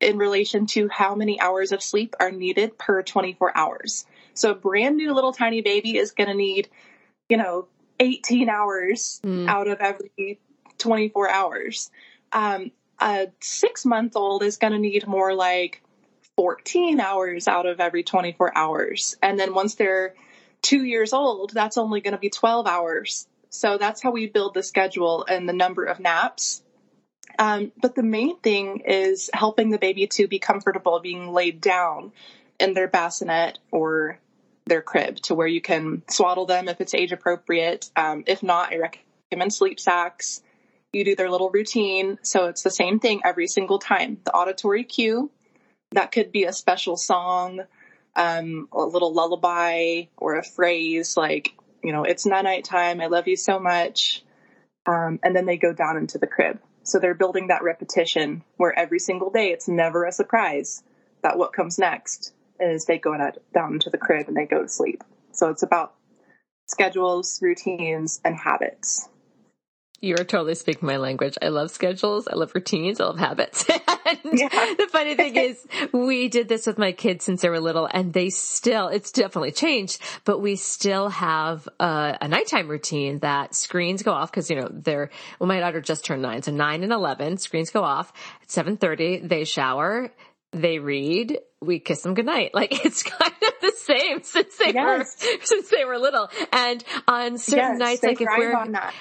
in 0.00 0.18
relation 0.18 0.66
to 0.66 0.88
how 0.88 1.14
many 1.14 1.40
hours 1.40 1.72
of 1.72 1.82
sleep 1.82 2.14
are 2.20 2.30
needed 2.30 2.78
per 2.78 3.02
24 3.02 3.56
hours. 3.56 4.04
So 4.34 4.50
a 4.50 4.54
brand 4.54 4.96
new 4.96 5.14
little 5.14 5.32
tiny 5.32 5.62
baby 5.62 5.96
is 5.96 6.10
going 6.10 6.28
to 6.28 6.34
need, 6.34 6.68
you 7.28 7.36
know, 7.36 7.68
18 8.00 8.48
hours 8.48 9.20
mm. 9.24 9.48
out 9.48 9.68
of 9.68 9.80
every 9.80 10.40
24 10.78 11.30
hours. 11.30 11.90
Um, 12.32 12.72
a 13.00 13.28
six 13.40 13.84
month 13.84 14.16
old 14.16 14.42
is 14.42 14.56
going 14.56 14.72
to 14.72 14.78
need 14.78 15.06
more 15.06 15.34
like 15.34 15.82
14 16.36 17.00
hours 17.00 17.46
out 17.48 17.66
of 17.66 17.80
every 17.80 18.02
24 18.02 18.56
hours. 18.56 19.16
And 19.22 19.38
then 19.38 19.54
once 19.54 19.76
they're 19.76 20.14
two 20.62 20.84
years 20.84 21.12
old, 21.12 21.50
that's 21.50 21.78
only 21.78 22.00
going 22.00 22.12
to 22.12 22.18
be 22.18 22.30
12 22.30 22.66
hours 22.66 23.26
so 23.54 23.78
that's 23.78 24.02
how 24.02 24.10
we 24.10 24.26
build 24.26 24.54
the 24.54 24.62
schedule 24.62 25.24
and 25.28 25.48
the 25.48 25.52
number 25.52 25.84
of 25.84 26.00
naps. 26.00 26.62
Um, 27.38 27.72
but 27.80 27.94
the 27.94 28.02
main 28.02 28.38
thing 28.38 28.82
is 28.86 29.30
helping 29.32 29.70
the 29.70 29.78
baby 29.78 30.06
to 30.08 30.28
be 30.28 30.38
comfortable 30.38 31.00
being 31.00 31.32
laid 31.32 31.60
down 31.60 32.12
in 32.60 32.74
their 32.74 32.88
bassinet 32.88 33.58
or 33.70 34.18
their 34.66 34.82
crib 34.82 35.16
to 35.16 35.34
where 35.34 35.46
you 35.46 35.60
can 35.60 36.02
swaddle 36.08 36.46
them 36.46 36.68
if 36.68 36.80
it's 36.80 36.94
age 36.94 37.12
appropriate. 37.12 37.90
Um, 37.96 38.24
if 38.26 38.42
not, 38.42 38.72
I 38.72 38.78
recommend 39.30 39.52
sleep 39.52 39.80
sacks. 39.80 40.42
You 40.92 41.04
do 41.04 41.16
their 41.16 41.30
little 41.30 41.50
routine. 41.50 42.18
So 42.22 42.46
it's 42.46 42.62
the 42.62 42.70
same 42.70 43.00
thing 43.00 43.22
every 43.24 43.46
single 43.46 43.78
time. 43.78 44.18
The 44.24 44.32
auditory 44.32 44.84
cue, 44.84 45.30
that 45.92 46.12
could 46.12 46.32
be 46.32 46.44
a 46.44 46.52
special 46.52 46.96
song, 46.96 47.60
um, 48.16 48.68
a 48.72 48.84
little 48.84 49.12
lullaby 49.12 50.04
or 50.16 50.36
a 50.36 50.44
phrase 50.44 51.16
like, 51.16 51.54
you 51.84 51.92
know, 51.92 52.02
it's 52.04 52.26
night 52.26 52.64
time. 52.64 53.00
I 53.00 53.06
love 53.06 53.28
you 53.28 53.36
so 53.36 53.60
much. 53.60 54.24
Um, 54.86 55.20
and 55.22 55.36
then 55.36 55.46
they 55.46 55.56
go 55.56 55.72
down 55.72 55.96
into 55.96 56.18
the 56.18 56.26
crib. 56.26 56.58
So 56.82 56.98
they're 56.98 57.14
building 57.14 57.48
that 57.48 57.62
repetition 57.62 58.42
where 58.56 58.76
every 58.76 58.98
single 58.98 59.30
day 59.30 59.50
it's 59.50 59.68
never 59.68 60.04
a 60.04 60.12
surprise 60.12 60.82
that 61.22 61.38
what 61.38 61.52
comes 61.52 61.78
next 61.78 62.32
is 62.60 62.84
they 62.84 62.98
go 62.98 63.16
down 63.54 63.74
into 63.74 63.90
the 63.90 63.98
crib 63.98 64.28
and 64.28 64.36
they 64.36 64.46
go 64.46 64.62
to 64.62 64.68
sleep. 64.68 65.02
So 65.32 65.50
it's 65.50 65.62
about 65.62 65.94
schedules, 66.66 67.40
routines, 67.42 68.20
and 68.24 68.36
habits. 68.36 69.08
You're 70.00 70.18
totally 70.18 70.54
speaking 70.54 70.86
my 70.86 70.98
language. 70.98 71.38
I 71.40 71.48
love 71.48 71.70
schedules. 71.70 72.28
I 72.28 72.34
love 72.34 72.54
routines. 72.54 73.00
I 73.00 73.04
love 73.04 73.18
habits. 73.18 73.64
yeah. 74.06 74.48
the 74.78 74.88
funny 74.90 75.14
thing 75.14 75.36
is 75.36 75.66
we 75.92 76.28
did 76.28 76.48
this 76.48 76.66
with 76.66 76.78
my 76.78 76.92
kids 76.92 77.24
since 77.24 77.42
they 77.42 77.48
were 77.48 77.60
little 77.60 77.88
and 77.90 78.12
they 78.12 78.30
still, 78.30 78.88
it's 78.88 79.12
definitely 79.12 79.52
changed, 79.52 80.00
but 80.24 80.40
we 80.40 80.56
still 80.56 81.08
have 81.08 81.68
a, 81.80 82.18
a 82.20 82.28
nighttime 82.28 82.68
routine 82.68 83.18
that 83.20 83.54
screens 83.54 84.02
go 84.02 84.12
off 84.12 84.30
because, 84.30 84.50
you 84.50 84.60
know, 84.60 84.68
they're, 84.70 85.10
well, 85.38 85.48
my 85.48 85.60
daughter 85.60 85.80
just 85.80 86.04
turned 86.04 86.22
nine. 86.22 86.42
So 86.42 86.52
nine 86.52 86.82
and 86.82 86.92
11 86.92 87.38
screens 87.38 87.70
go 87.70 87.82
off 87.82 88.12
at 88.42 88.50
730. 88.50 89.26
They 89.26 89.44
shower, 89.44 90.12
they 90.52 90.78
read, 90.78 91.38
we 91.64 91.78
kiss 91.78 92.02
them 92.02 92.14
goodnight. 92.14 92.52
Like 92.64 92.84
it's 92.84 93.02
kind 93.02 93.32
of 93.32 93.52
the 93.60 93.72
same 93.76 94.22
since 94.22 94.56
they 94.56 94.72
yes. 94.72 95.16
were 95.20 95.38
since 95.44 95.68
they 95.70 95.84
were 95.84 95.98
little. 95.98 96.30
And 96.52 96.82
on 97.08 97.36
certain 97.36 97.72
yes, 97.72 97.78
nights, 97.78 98.02
like 98.02 98.20
if 98.20 98.28
we're 98.38 98.52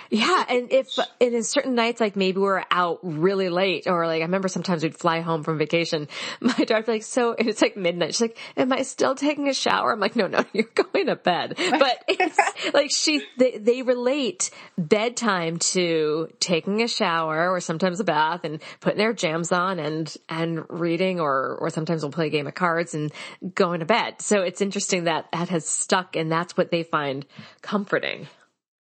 yeah, 0.10 0.46
and 0.50 0.72
if 0.72 0.88
and 0.98 1.36
in 1.36 1.44
certain 1.44 1.76
nights, 1.76 2.02
like 2.02 2.16
maybe 2.16 2.40
we're 2.40 2.64
out 2.72 3.00
really 3.04 3.50
late, 3.50 3.86
or 3.86 4.08
like 4.08 4.22
I 4.22 4.26
remember 4.26 4.48
sometimes 4.48 4.82
we'd 4.84 4.98
fly 4.98 5.22
home 5.22 5.44
from 5.44 5.60
vacation. 5.60 6.08
My 6.42 6.54
daughter's 6.54 6.88
like, 6.88 7.04
so 7.04 7.36
it's 7.38 7.62
like 7.62 7.78
midnight. 7.78 8.16
She's 8.16 8.22
like, 8.22 8.38
"Am 8.58 8.74
I 8.74 8.82
still 8.82 9.14
taking 9.14 9.48
a 9.50 9.54
shower?" 9.54 9.94
I'm 9.94 10.00
like, 10.00 10.16
"No, 10.16 10.28
no, 10.28 10.44
you're 10.52 10.64
going 10.74 11.08
to 11.08 11.16
bed." 11.16 11.56
But 11.58 12.04
it's 12.08 12.74
like 12.74 12.90
she 12.92 13.24
they, 13.38 13.60
they 13.60 13.82
relate 13.84 14.50
bedtime 14.78 15.60
to 15.60 16.30
taking 16.40 16.82
a 16.82 16.88
shower 16.88 17.52
or 17.52 17.60
sometimes 17.60 18.00
a 18.00 18.04
bath 18.04 18.42
and 18.44 18.62
putting 18.80 18.98
their 18.98 19.14
jams 19.14 19.52
on 19.52 19.80
and 19.80 20.14
and 20.28 20.66
reading, 20.70 21.20
or 21.20 21.58
or 21.60 21.70
sometimes 21.70 22.02
we'll 22.02 22.12
play 22.12 22.28
a 22.28 22.32
game 22.32 22.48
of 22.54 22.56
cards 22.56 22.94
and 22.94 23.12
going 23.56 23.80
to 23.80 23.86
bed. 23.86 24.22
So 24.22 24.42
it's 24.42 24.62
interesting 24.62 25.06
that 25.06 25.28
that 25.32 25.50
has 25.50 25.68
stuck 25.68 26.16
and 26.16 26.32
that's 26.32 26.56
what 26.56 26.72
they 26.72 26.84
find 26.84 27.26
comforting. 27.62 28.28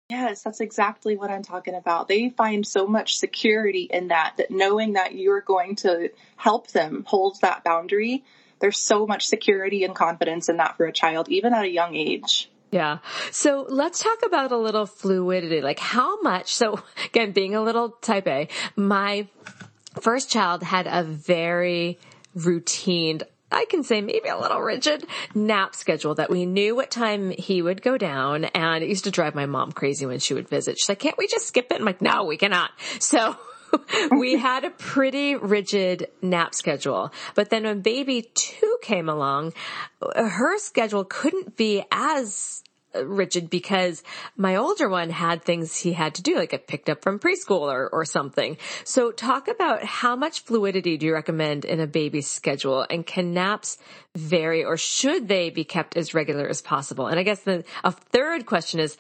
Yes, 0.09 0.42
that's 0.42 0.61
exactly 0.61 1.16
what 1.16 1.31
I'm 1.31 1.44
talking 1.44 1.75
about. 1.75 2.09
They 2.09 2.31
find 2.31 2.66
so 2.66 2.87
much 2.88 3.16
security 3.16 3.83
in 3.83 4.09
that, 4.09 4.35
that 4.38 4.51
knowing 4.51 4.94
that 4.94 5.14
you're 5.14 5.40
going 5.40 5.77
to 5.77 6.11
help 6.37 6.68
them 6.73 7.05
hold 7.07 7.40
that 7.42 7.62
boundary, 7.62 8.25
there's 8.59 8.79
so 8.79 9.07
much 9.07 9.27
security 9.27 9.85
and 9.85 9.94
confidence 9.94 10.49
in 10.49 10.57
that 10.57 10.77
for 10.77 10.87
a 10.87 10.92
child, 10.92 11.29
even 11.29 11.55
at 11.55 11.64
a 11.64 11.70
young 11.70 11.94
age. 11.94 12.51
Yeah. 12.73 12.99
So 13.31 13.66
let's 13.68 14.03
talk 14.03 14.18
about 14.27 14.51
a 14.51 14.57
little 14.57 14.87
fluidity. 14.87 15.61
Like 15.61 15.79
how 15.79 16.20
much, 16.23 16.55
so 16.55 16.83
again, 17.07 17.31
being 17.31 17.55
a 17.55 17.62
little 17.62 17.90
type 17.90 18.27
A, 18.27 18.49
my 18.75 19.29
first 20.01 20.31
child 20.31 20.62
had 20.62 20.88
a 20.88 21.05
very 21.05 21.99
routine 22.35 23.20
I 23.51 23.65
can 23.67 23.83
say 23.83 24.01
maybe 24.01 24.29
a 24.29 24.39
little 24.39 24.61
rigid 24.61 25.07
nap 25.35 25.75
schedule 25.75 26.15
that 26.17 26.31
we 26.31 26.47
knew 26.47 26.75
what 26.77 26.91
time 26.91 27.31
he 27.31 27.63
would 27.63 27.83
go 27.83 27.99
down. 27.99 28.45
And 28.47 28.83
it 28.83 28.89
used 28.89 29.05
to 29.05 29.11
drive 29.11 29.35
my 29.35 29.47
mom 29.47 29.73
crazy 29.73 30.07
when 30.07 30.19
she 30.19 30.35
would 30.35 30.49
visit. 30.49 30.79
She's 30.79 30.89
like, 30.89 31.01
can't 31.01 31.19
we 31.19 31.27
just 31.27 31.49
skip 31.49 31.71
it? 31.71 31.81
I'm 31.81 31.85
like, 31.85 32.01
no, 32.01 32.25
we 32.25 32.37
cannot. 32.37 32.71
So 32.99 33.37
we 34.11 34.39
had 34.39 34.65
a 34.65 34.71
pretty 34.71 35.35
rigid 35.37 36.09
nap 36.23 36.55
schedule. 36.55 37.13
But 37.35 37.51
then 37.51 37.65
when 37.65 37.81
baby 37.81 38.31
two 38.35 38.79
came 38.83 39.09
along, 39.09 39.53
her 40.15 40.59
schedule 40.59 41.05
couldn't 41.05 41.57
be 41.57 41.85
as 41.91 42.63
rigid 42.94 43.50
because 43.50 44.03
my 44.37 44.57
older 44.57 44.88
one 44.88 45.11
had 45.11 45.42
things 45.42 45.76
he 45.76 45.92
had 45.92 46.14
to 46.14 46.22
do, 46.22 46.37
like 46.37 46.50
get 46.50 46.66
picked 46.66 46.88
up 46.88 47.03
from 47.03 47.18
preschool 47.18 47.72
or, 47.72 47.88
or 47.88 48.05
something. 48.05 48.57
So 48.85 49.12
talk 49.12 49.48
about 49.48 49.85
how 49.85 50.16
much 50.16 50.44
fluidity 50.44 50.96
do 50.96 51.07
you 51.07 51.14
recommend 51.14 51.64
in 51.64 51.81
a 51.81 51.87
baby's 51.87 52.29
schedule 52.29 52.87
and 52.90 53.07
can 53.07 53.33
naps 53.33 53.79
vary 54.16 54.64
or 54.64 54.76
should 54.76 55.29
they 55.29 55.50
be 55.50 55.64
kept 55.64 55.96
as 55.96 56.14
regular 56.14 56.48
as 56.48 56.61
possible? 56.61 57.07
And 57.07 57.18
I 57.18 57.22
guess 57.22 57.40
the, 57.40 57.64
a 57.85 57.92
third 57.92 58.46
question 58.46 58.81
is, 58.81 58.96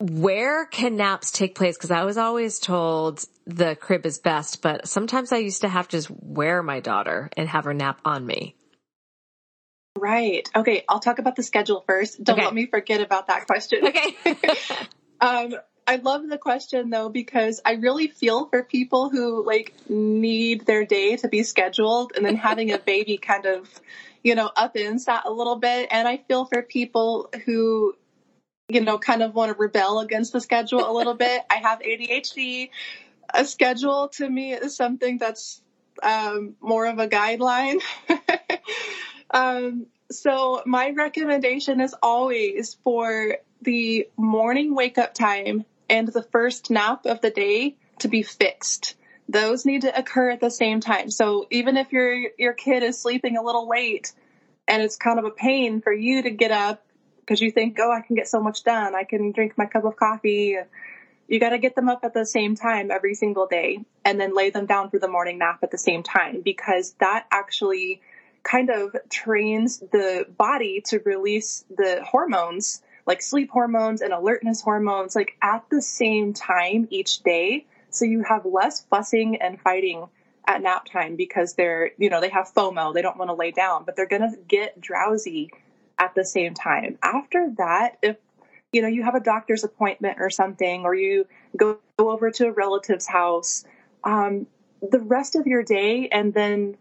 where 0.00 0.64
can 0.66 0.96
naps 0.96 1.32
take 1.32 1.56
place? 1.56 1.76
Cause 1.76 1.90
I 1.90 2.04
was 2.04 2.16
always 2.16 2.60
told 2.60 3.24
the 3.46 3.74
crib 3.74 4.06
is 4.06 4.18
best, 4.18 4.62
but 4.62 4.86
sometimes 4.86 5.32
I 5.32 5.38
used 5.38 5.62
to 5.62 5.68
have 5.68 5.88
to 5.88 5.96
just 5.96 6.10
wear 6.10 6.62
my 6.62 6.78
daughter 6.78 7.30
and 7.36 7.48
have 7.48 7.64
her 7.64 7.74
nap 7.74 8.00
on 8.04 8.24
me. 8.24 8.54
Right. 9.98 10.48
Okay. 10.54 10.84
I'll 10.88 11.00
talk 11.00 11.18
about 11.18 11.36
the 11.36 11.42
schedule 11.42 11.84
first. 11.86 12.22
Don't 12.22 12.38
okay. 12.38 12.44
let 12.44 12.54
me 12.54 12.66
forget 12.66 13.00
about 13.00 13.26
that 13.28 13.46
question. 13.46 13.86
Okay. 13.86 14.16
um, 15.20 15.54
I 15.86 15.96
love 15.96 16.28
the 16.28 16.36
question 16.36 16.90
though 16.90 17.08
because 17.08 17.62
I 17.64 17.72
really 17.72 18.08
feel 18.08 18.46
for 18.46 18.62
people 18.62 19.08
who 19.08 19.44
like 19.44 19.72
need 19.88 20.66
their 20.66 20.84
day 20.84 21.16
to 21.16 21.28
be 21.28 21.42
scheduled 21.42 22.12
and 22.14 22.24
then 22.24 22.36
having 22.36 22.72
a 22.72 22.78
baby 22.92 23.16
kind 23.16 23.46
of, 23.46 23.68
you 24.22 24.34
know, 24.34 24.50
upends 24.56 25.06
that 25.06 25.24
a 25.24 25.30
little 25.30 25.56
bit. 25.56 25.88
And 25.90 26.06
I 26.06 26.18
feel 26.18 26.44
for 26.44 26.62
people 26.62 27.30
who, 27.46 27.94
you 28.68 28.82
know, 28.82 28.98
kind 28.98 29.22
of 29.22 29.34
want 29.34 29.50
to 29.50 29.58
rebel 29.58 30.00
against 30.00 30.32
the 30.34 30.42
schedule 30.42 30.88
a 30.88 30.92
little 30.92 31.14
bit. 31.14 31.42
I 31.50 31.56
have 31.56 31.80
ADHD. 31.80 32.68
A 33.32 33.44
schedule 33.44 34.08
to 34.16 34.28
me 34.28 34.52
is 34.52 34.76
something 34.76 35.16
that's 35.16 35.62
um, 36.02 36.54
more 36.60 36.86
of 36.86 36.98
a 36.98 37.08
guideline. 37.08 37.80
Um, 39.30 39.86
so 40.10 40.62
my 40.64 40.90
recommendation 40.90 41.80
is 41.80 41.94
always 42.02 42.76
for 42.82 43.36
the 43.62 44.08
morning 44.16 44.74
wake 44.74 44.98
up 44.98 45.14
time 45.14 45.64
and 45.90 46.08
the 46.08 46.22
first 46.22 46.70
nap 46.70 47.06
of 47.06 47.20
the 47.20 47.30
day 47.30 47.76
to 48.00 48.08
be 48.08 48.22
fixed. 48.22 48.94
Those 49.28 49.66
need 49.66 49.82
to 49.82 49.98
occur 49.98 50.30
at 50.30 50.40
the 50.40 50.50
same 50.50 50.80
time. 50.80 51.10
So 51.10 51.46
even 51.50 51.76
if 51.76 51.92
your 51.92 52.14
your 52.38 52.54
kid 52.54 52.82
is 52.82 53.00
sleeping 53.00 53.36
a 53.36 53.42
little 53.42 53.68
late 53.68 54.12
and 54.66 54.82
it's 54.82 54.96
kind 54.96 55.18
of 55.18 55.24
a 55.24 55.30
pain 55.30 55.80
for 55.82 55.92
you 55.92 56.22
to 56.22 56.30
get 56.30 56.50
up 56.50 56.82
because 57.20 57.40
you 57.40 57.50
think, 57.50 57.78
"Oh, 57.78 57.90
I 57.90 58.00
can 58.00 58.16
get 58.16 58.28
so 58.28 58.40
much 58.40 58.64
done. 58.64 58.94
I 58.94 59.04
can 59.04 59.32
drink 59.32 59.58
my 59.58 59.66
cup 59.66 59.84
of 59.84 59.96
coffee." 59.96 60.56
You 61.26 61.38
got 61.38 61.50
to 61.50 61.58
get 61.58 61.74
them 61.74 61.90
up 61.90 62.04
at 62.04 62.14
the 62.14 62.24
same 62.24 62.54
time 62.54 62.90
every 62.90 63.14
single 63.14 63.46
day 63.46 63.84
and 64.02 64.18
then 64.18 64.34
lay 64.34 64.48
them 64.48 64.64
down 64.64 64.88
for 64.88 64.98
the 64.98 65.08
morning 65.08 65.36
nap 65.36 65.58
at 65.62 65.70
the 65.70 65.76
same 65.76 66.02
time 66.02 66.40
because 66.40 66.94
that 67.00 67.26
actually 67.30 68.00
kind 68.48 68.70
of 68.70 68.96
trains 69.10 69.78
the 69.78 70.26
body 70.36 70.80
to 70.86 70.98
release 71.00 71.64
the 71.76 72.02
hormones 72.04 72.82
like 73.06 73.22
sleep 73.22 73.50
hormones 73.50 74.02
and 74.02 74.12
alertness 74.12 74.60
hormones 74.60 75.16
like 75.16 75.34
at 75.42 75.64
the 75.70 75.80
same 75.80 76.34
time 76.34 76.86
each 76.90 77.22
day. 77.22 77.66
So 77.90 78.04
you 78.04 78.22
have 78.22 78.44
less 78.44 78.84
fussing 78.84 79.40
and 79.40 79.58
fighting 79.58 80.06
at 80.46 80.62
nap 80.62 80.86
time 80.86 81.16
because 81.16 81.54
they're 81.54 81.90
you 81.98 82.10
know 82.10 82.20
they 82.20 82.28
have 82.28 82.52
FOMO. 82.54 82.94
They 82.94 83.02
don't 83.02 83.16
want 83.16 83.30
to 83.30 83.34
lay 83.34 83.50
down 83.50 83.84
but 83.84 83.96
they're 83.96 84.06
going 84.06 84.30
to 84.30 84.36
get 84.46 84.80
drowsy 84.80 85.50
at 85.98 86.14
the 86.14 86.24
same 86.24 86.54
time. 86.54 86.98
After 87.02 87.50
that 87.56 87.98
if 88.02 88.16
you 88.72 88.82
know 88.82 88.88
you 88.88 89.02
have 89.02 89.14
a 89.14 89.20
doctor's 89.20 89.64
appointment 89.64 90.18
or 90.20 90.30
something 90.30 90.84
or 90.84 90.94
you 90.94 91.26
go, 91.56 91.78
over 91.98 92.30
to 92.30 92.46
a 92.46 92.52
relative's 92.52 93.06
house 93.06 93.64
um, 94.04 94.46
the 94.80 95.00
rest 95.00 95.34
of 95.34 95.46
your 95.46 95.62
day 95.62 96.08
and 96.12 96.32
then 96.32 96.76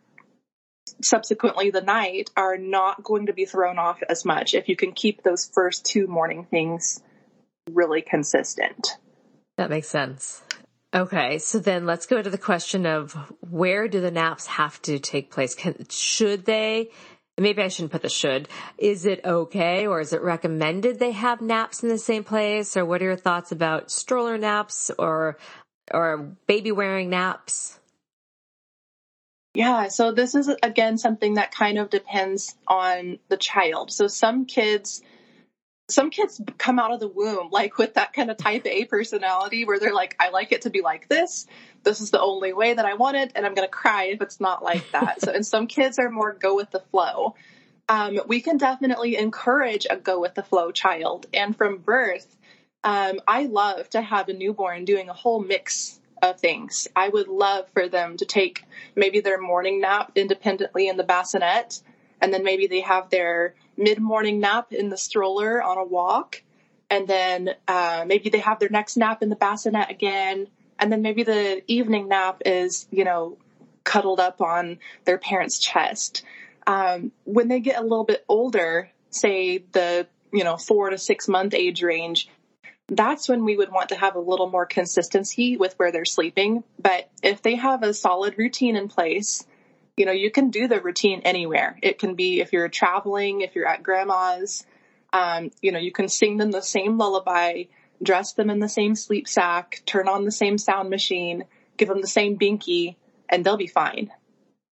subsequently 1.01 1.71
the 1.71 1.81
night 1.81 2.29
are 2.35 2.57
not 2.57 3.03
going 3.03 3.27
to 3.27 3.33
be 3.33 3.45
thrown 3.45 3.77
off 3.77 4.01
as 4.09 4.25
much 4.25 4.53
if 4.53 4.69
you 4.69 4.75
can 4.75 4.91
keep 4.91 5.23
those 5.23 5.49
first 5.53 5.85
two 5.85 6.07
morning 6.07 6.45
things 6.49 7.01
really 7.71 8.01
consistent. 8.01 8.97
That 9.57 9.69
makes 9.69 9.87
sense. 9.87 10.43
Okay, 10.93 11.37
so 11.39 11.59
then 11.59 11.85
let's 11.85 12.05
go 12.05 12.21
to 12.21 12.29
the 12.29 12.37
question 12.37 12.85
of 12.85 13.13
where 13.41 13.87
do 13.87 13.99
the 13.99 14.11
naps 14.11 14.47
have 14.47 14.81
to 14.83 14.99
take 14.99 15.31
place? 15.31 15.53
Can, 15.53 15.85
should 15.89 16.45
they? 16.45 16.91
Maybe 17.37 17.61
I 17.61 17.67
shouldn't 17.67 17.91
put 17.91 18.01
the 18.01 18.09
should. 18.09 18.47
Is 18.77 19.05
it 19.05 19.21
okay 19.23 19.85
or 19.85 19.99
is 19.99 20.13
it 20.13 20.23
recommended 20.23 20.97
they 20.97 21.11
have 21.11 21.41
naps 21.41 21.83
in 21.83 21.89
the 21.89 21.97
same 21.97 22.23
place? 22.23 22.75
Or 22.75 22.85
what 22.85 23.01
are 23.01 23.05
your 23.05 23.15
thoughts 23.15 23.51
about 23.51 23.91
stroller 23.91 24.37
naps 24.37 24.89
or 24.97 25.37
or 25.93 26.35
baby 26.47 26.71
wearing 26.71 27.09
naps? 27.09 27.76
Yeah, 29.53 29.87
so 29.87 30.11
this 30.11 30.35
is 30.35 30.49
again 30.61 30.97
something 30.97 31.35
that 31.35 31.51
kind 31.51 31.77
of 31.77 31.89
depends 31.89 32.55
on 32.67 33.19
the 33.29 33.37
child. 33.37 33.91
So 33.91 34.07
some 34.07 34.45
kids 34.45 35.01
some 35.89 36.09
kids 36.09 36.41
come 36.57 36.79
out 36.79 36.91
of 36.91 36.99
the 36.99 37.07
womb 37.07 37.49
like 37.51 37.77
with 37.77 37.93
that 37.93 38.11
kind 38.13 38.29
of 38.29 38.37
type 38.37 38.65
A 38.65 38.85
personality 38.85 39.65
where 39.65 39.79
they're 39.79 39.93
like, 39.93 40.15
I 40.19 40.29
like 40.29 40.51
it 40.51 40.63
to 40.63 40.69
be 40.69 40.81
like 40.81 41.07
this. 41.07 41.47
This 41.83 42.01
is 42.01 42.11
the 42.11 42.19
only 42.19 42.51
way 42.51 42.73
that 42.73 42.85
I 42.85 42.95
want 42.95 43.15
it, 43.15 43.31
and 43.35 43.45
I'm 43.45 43.53
going 43.53 43.67
to 43.67 43.71
cry 43.71 44.05
if 44.05 44.21
it's 44.21 44.41
not 44.41 44.63
like 44.63 44.91
that. 44.91 45.21
so, 45.21 45.31
and 45.31 45.45
some 45.45 45.67
kids 45.67 45.97
are 45.97 46.09
more 46.09 46.33
go 46.33 46.55
with 46.55 46.71
the 46.71 46.81
flow. 46.91 47.35
Um, 47.87 48.19
we 48.27 48.41
can 48.41 48.57
definitely 48.57 49.15
encourage 49.15 49.87
a 49.89 49.95
go 49.95 50.19
with 50.19 50.35
the 50.35 50.43
flow 50.43 50.71
child. 50.71 51.25
And 51.33 51.55
from 51.55 51.77
birth, 51.77 52.35
um, 52.83 53.21
I 53.25 53.45
love 53.45 53.89
to 53.91 54.01
have 54.01 54.27
a 54.27 54.33
newborn 54.33 54.83
doing 54.83 55.07
a 55.07 55.13
whole 55.13 55.41
mix 55.41 55.96
of 56.21 56.39
things. 56.39 56.87
I 56.95 57.09
would 57.09 57.27
love 57.27 57.69
for 57.73 57.87
them 57.87 58.17
to 58.17 58.25
take 58.25 58.63
maybe 58.95 59.19
their 59.19 59.39
morning 59.39 59.81
nap 59.81 60.11
independently 60.15 60.87
in 60.87 60.97
the 60.97 61.03
bassinet, 61.03 61.81
and 62.21 62.33
then 62.33 62.43
maybe 62.43 62.67
they 62.67 62.81
have 62.81 63.09
their 63.09 63.55
mid 63.77 63.99
morning 63.99 64.39
nap 64.39 64.73
in 64.73 64.89
the 64.89 64.97
stroller 64.97 65.61
on 65.61 65.77
a 65.77 65.83
walk. 65.83 66.41
And 66.89 67.07
then 67.07 67.49
uh, 67.67 68.05
maybe 68.07 68.29
they 68.29 68.39
have 68.39 68.59
their 68.59 68.69
next 68.69 68.97
nap 68.97 69.21
in 69.21 69.29
the 69.29 69.35
bassinet 69.35 69.91
again. 69.91 70.47
And 70.79 70.91
then 70.91 71.01
maybe 71.01 71.23
the 71.23 71.63
evening 71.67 72.07
nap 72.07 72.41
is, 72.45 72.87
you 72.91 73.03
know, 73.03 73.37
cuddled 73.83 74.19
up 74.19 74.41
on 74.41 74.79
their 75.05 75.17
parent's 75.17 75.59
chest. 75.59 76.23
Um, 76.65 77.11
when 77.23 77.47
they 77.47 77.59
get 77.59 77.79
a 77.79 77.83
little 77.83 78.03
bit 78.03 78.23
older, 78.27 78.89
say 79.09 79.59
the, 79.71 80.07
you 80.31 80.43
know, 80.43 80.57
four 80.57 80.89
to 80.89 80.97
six 80.97 81.27
month 81.27 81.53
age 81.53 81.83
range, 81.83 82.29
that's 82.87 83.27
when 83.27 83.43
we 83.43 83.57
would 83.57 83.71
want 83.71 83.89
to 83.89 83.95
have 83.95 84.15
a 84.15 84.19
little 84.19 84.49
more 84.49 84.65
consistency 84.65 85.57
with 85.57 85.73
where 85.77 85.91
they're 85.91 86.05
sleeping. 86.05 86.63
But 86.79 87.09
if 87.21 87.41
they 87.41 87.55
have 87.55 87.83
a 87.83 87.93
solid 87.93 88.35
routine 88.37 88.75
in 88.75 88.87
place, 88.87 89.45
you 89.97 90.05
know, 90.05 90.11
you 90.11 90.31
can 90.31 90.51
do 90.51 90.67
the 90.67 90.79
routine 90.79 91.21
anywhere. 91.25 91.77
It 91.81 91.99
can 91.99 92.15
be 92.15 92.39
if 92.39 92.53
you're 92.53 92.69
traveling, 92.69 93.41
if 93.41 93.55
you're 93.55 93.67
at 93.67 93.83
grandma's, 93.83 94.65
um, 95.11 95.51
you 95.61 95.71
know, 95.71 95.79
you 95.79 95.91
can 95.91 96.07
sing 96.07 96.37
them 96.37 96.51
the 96.51 96.61
same 96.61 96.97
lullaby, 96.97 97.63
dress 98.01 98.33
them 98.33 98.49
in 98.49 98.59
the 98.59 98.69
same 98.69 98.95
sleep 98.95 99.27
sack, 99.27 99.81
turn 99.85 100.07
on 100.07 100.23
the 100.23 100.31
same 100.31 100.57
sound 100.57 100.89
machine, 100.89 101.45
give 101.77 101.87
them 101.89 102.01
the 102.01 102.07
same 102.07 102.37
binky, 102.37 102.95
and 103.27 103.43
they'll 103.43 103.57
be 103.57 103.67
fine. 103.67 104.11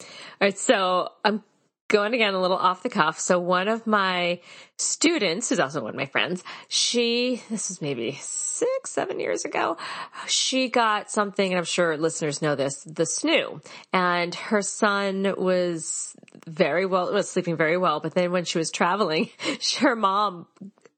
All 0.01 0.07
right. 0.41 0.59
So 0.59 1.11
I'm 1.25 1.43
going 1.89 2.15
again 2.15 2.35
a 2.35 2.41
little 2.41 2.57
off 2.57 2.83
the 2.83 2.89
cuff. 2.89 3.19
So 3.19 3.39
one 3.39 3.69
of 3.69 3.87
my 3.87 4.41
students, 4.79 5.49
who's 5.49 5.61
also 5.61 5.81
one 5.81 5.91
of 5.91 5.97
my 5.97 6.07
friends, 6.07 6.43
she, 6.69 7.43
this 7.51 7.71
is 7.71 7.83
maybe 7.83 8.19
six, 8.21 8.91
seven 8.91 9.21
years 9.21 9.45
ago, 9.45 9.77
she 10.27 10.69
got 10.69 11.11
something, 11.11 11.53
and 11.53 11.59
I'm 11.59 11.65
sure 11.65 11.97
listeners 11.97 12.43
know 12.43 12.55
this, 12.55 12.83
the 12.85 13.05
snoo. 13.05 13.65
And 13.93 14.35
her 14.35 14.63
son 14.63 15.35
was 15.37 16.17
very 16.47 16.87
well, 16.87 17.13
was 17.13 17.31
sleeping 17.31 17.57
very 17.57 17.77
well. 17.77 18.01
But 18.01 18.15
then 18.15 18.33
when 18.33 18.45
she 18.45 18.59
was 18.59 18.71
traveling, 18.71 19.31
her 19.79 19.97
mom 19.97 20.47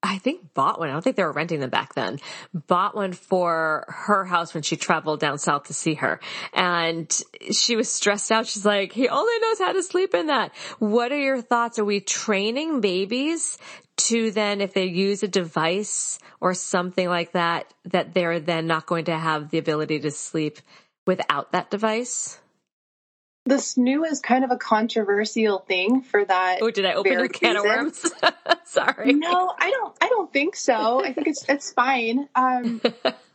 I 0.07 0.19
think 0.19 0.55
bought 0.55 0.79
one. 0.79 0.89
I 0.89 0.93
don't 0.93 1.03
think 1.03 1.17
they 1.17 1.25
were 1.25 1.33
renting 1.33 1.61
them 1.61 1.71
back 1.71 1.95
then. 1.95 2.21
Bought 2.55 2.95
one 2.95 3.13
for 3.13 3.85
her 3.89 4.25
house 4.25 4.55
when 4.55 4.63
she 4.63 4.77
traveled 4.77 5.19
down 5.19 5.39
south 5.39 5.65
to 5.65 5.75
see 5.75 5.95
her. 5.95 6.21
And 6.53 7.11
she 7.51 7.75
was 7.75 7.91
stressed 7.91 8.31
out. 8.31 8.47
She's 8.47 8.65
like, 8.65 8.93
he 8.93 9.09
only 9.09 9.39
knows 9.41 9.59
how 9.59 9.73
to 9.73 9.83
sleep 9.83 10.15
in 10.15 10.29
that. 10.29 10.55
What 10.79 11.11
are 11.11 11.19
your 11.19 11.43
thoughts? 11.43 11.79
Are 11.81 11.85
we 11.85 12.01
training 12.01 12.81
babies 12.81 13.59
to 13.97 14.31
then, 14.31 14.61
if 14.61 14.75
they 14.75 14.85
use 14.85 15.23
a 15.23 15.29
device 15.29 16.19
or 16.41 16.55
something 16.55 17.09
like 17.09 17.33
that, 17.33 17.73
that 17.87 18.15
they're 18.15 18.39
then 18.39 18.67
not 18.67 18.87
going 18.87 19.07
to 19.07 19.19
have 19.19 19.51
the 19.51 19.59
ability 19.59 20.01
to 20.01 20.11
sleep 20.11 20.59
without 21.07 21.53
that 21.53 21.71
device? 21.71 22.39
The 23.47 23.57
snoo 23.57 24.05
is 24.05 24.21
kind 24.21 24.45
of 24.45 24.51
a 24.51 24.57
controversial 24.57 25.61
thing 25.61 26.03
for 26.03 26.25
that. 26.25 26.59
Oh, 26.61 26.71
did 26.71 26.85
I 26.85 26.95
open 26.95 27.21
a 27.21 27.29
can 27.29 27.55
reason. 27.55 27.57
of 27.57 27.65
worms? 27.65 28.13
Sorry. 28.65 29.13
No, 29.13 29.55
I 29.57 29.71
don't. 29.71 29.97
I 30.01 30.09
don't 30.09 30.33
think 30.33 30.57
so. 30.57 31.05
I 31.05 31.13
think 31.13 31.29
it's 31.29 31.49
it's 31.49 31.73
fine. 31.73 32.29
Um, 32.35 32.83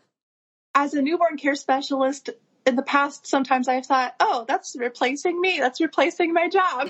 as 0.76 0.94
a 0.94 1.02
newborn 1.02 1.38
care 1.38 1.56
specialist, 1.56 2.30
in 2.66 2.76
the 2.76 2.84
past, 2.84 3.26
sometimes 3.26 3.68
I've 3.68 3.86
thought, 3.86 4.16
oh, 4.20 4.46
that's 4.48 4.76
replacing 4.78 5.40
me. 5.40 5.60
That's 5.60 5.80
replacing 5.80 6.34
my 6.34 6.50
job. 6.50 6.90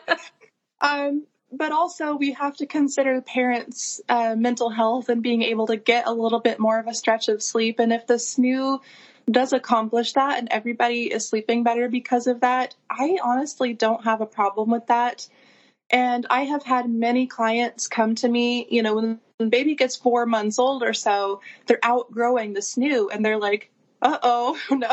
um, 0.80 1.26
but 1.52 1.70
also, 1.70 2.16
we 2.16 2.32
have 2.32 2.56
to 2.56 2.66
consider 2.66 3.20
parents' 3.20 4.00
uh, 4.08 4.34
mental 4.36 4.70
health 4.70 5.08
and 5.08 5.22
being 5.22 5.42
able 5.42 5.66
to 5.68 5.76
get 5.76 6.06
a 6.06 6.12
little 6.12 6.40
bit 6.40 6.58
more 6.58 6.78
of 6.78 6.86
a 6.86 6.94
stretch 6.94 7.28
of 7.28 7.42
sleep. 7.42 7.78
And 7.78 7.92
if 7.92 8.06
the 8.06 8.14
snoo 8.14 8.80
does 9.30 9.52
accomplish 9.52 10.12
that 10.14 10.38
and 10.38 10.48
everybody 10.50 11.12
is 11.12 11.28
sleeping 11.28 11.62
better 11.62 11.88
because 11.88 12.26
of 12.26 12.40
that, 12.40 12.74
I 12.90 13.18
honestly 13.22 13.72
don't 13.72 14.04
have 14.04 14.20
a 14.20 14.26
problem 14.26 14.70
with 14.70 14.86
that. 14.86 15.28
And 15.90 16.26
I 16.30 16.42
have 16.42 16.62
had 16.62 16.88
many 16.88 17.26
clients 17.26 17.86
come 17.86 18.14
to 18.16 18.28
me, 18.28 18.66
you 18.70 18.82
know, 18.82 18.94
when, 18.94 19.20
baby 19.50 19.74
gets 19.74 19.96
four 19.96 20.24
months 20.24 20.58
old 20.58 20.82
or 20.82 20.94
so, 20.94 21.40
they're 21.66 21.78
outgrowing 21.82 22.52
the 22.52 22.60
snoo 22.60 23.08
and 23.12 23.24
they're 23.24 23.38
like, 23.38 23.70
uh 24.00 24.18
oh, 24.22 24.58
no, 24.70 24.90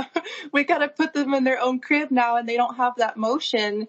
we 0.52 0.64
got 0.64 0.80
to 0.80 0.88
put 0.88 1.14
them 1.14 1.34
in 1.34 1.44
their 1.44 1.60
own 1.60 1.80
crib 1.80 2.12
now 2.12 2.36
and 2.36 2.50
they 2.50 2.58
don't 2.58 2.78
have 2.78 2.94
that 2.98 3.18
motion. 3.18 3.88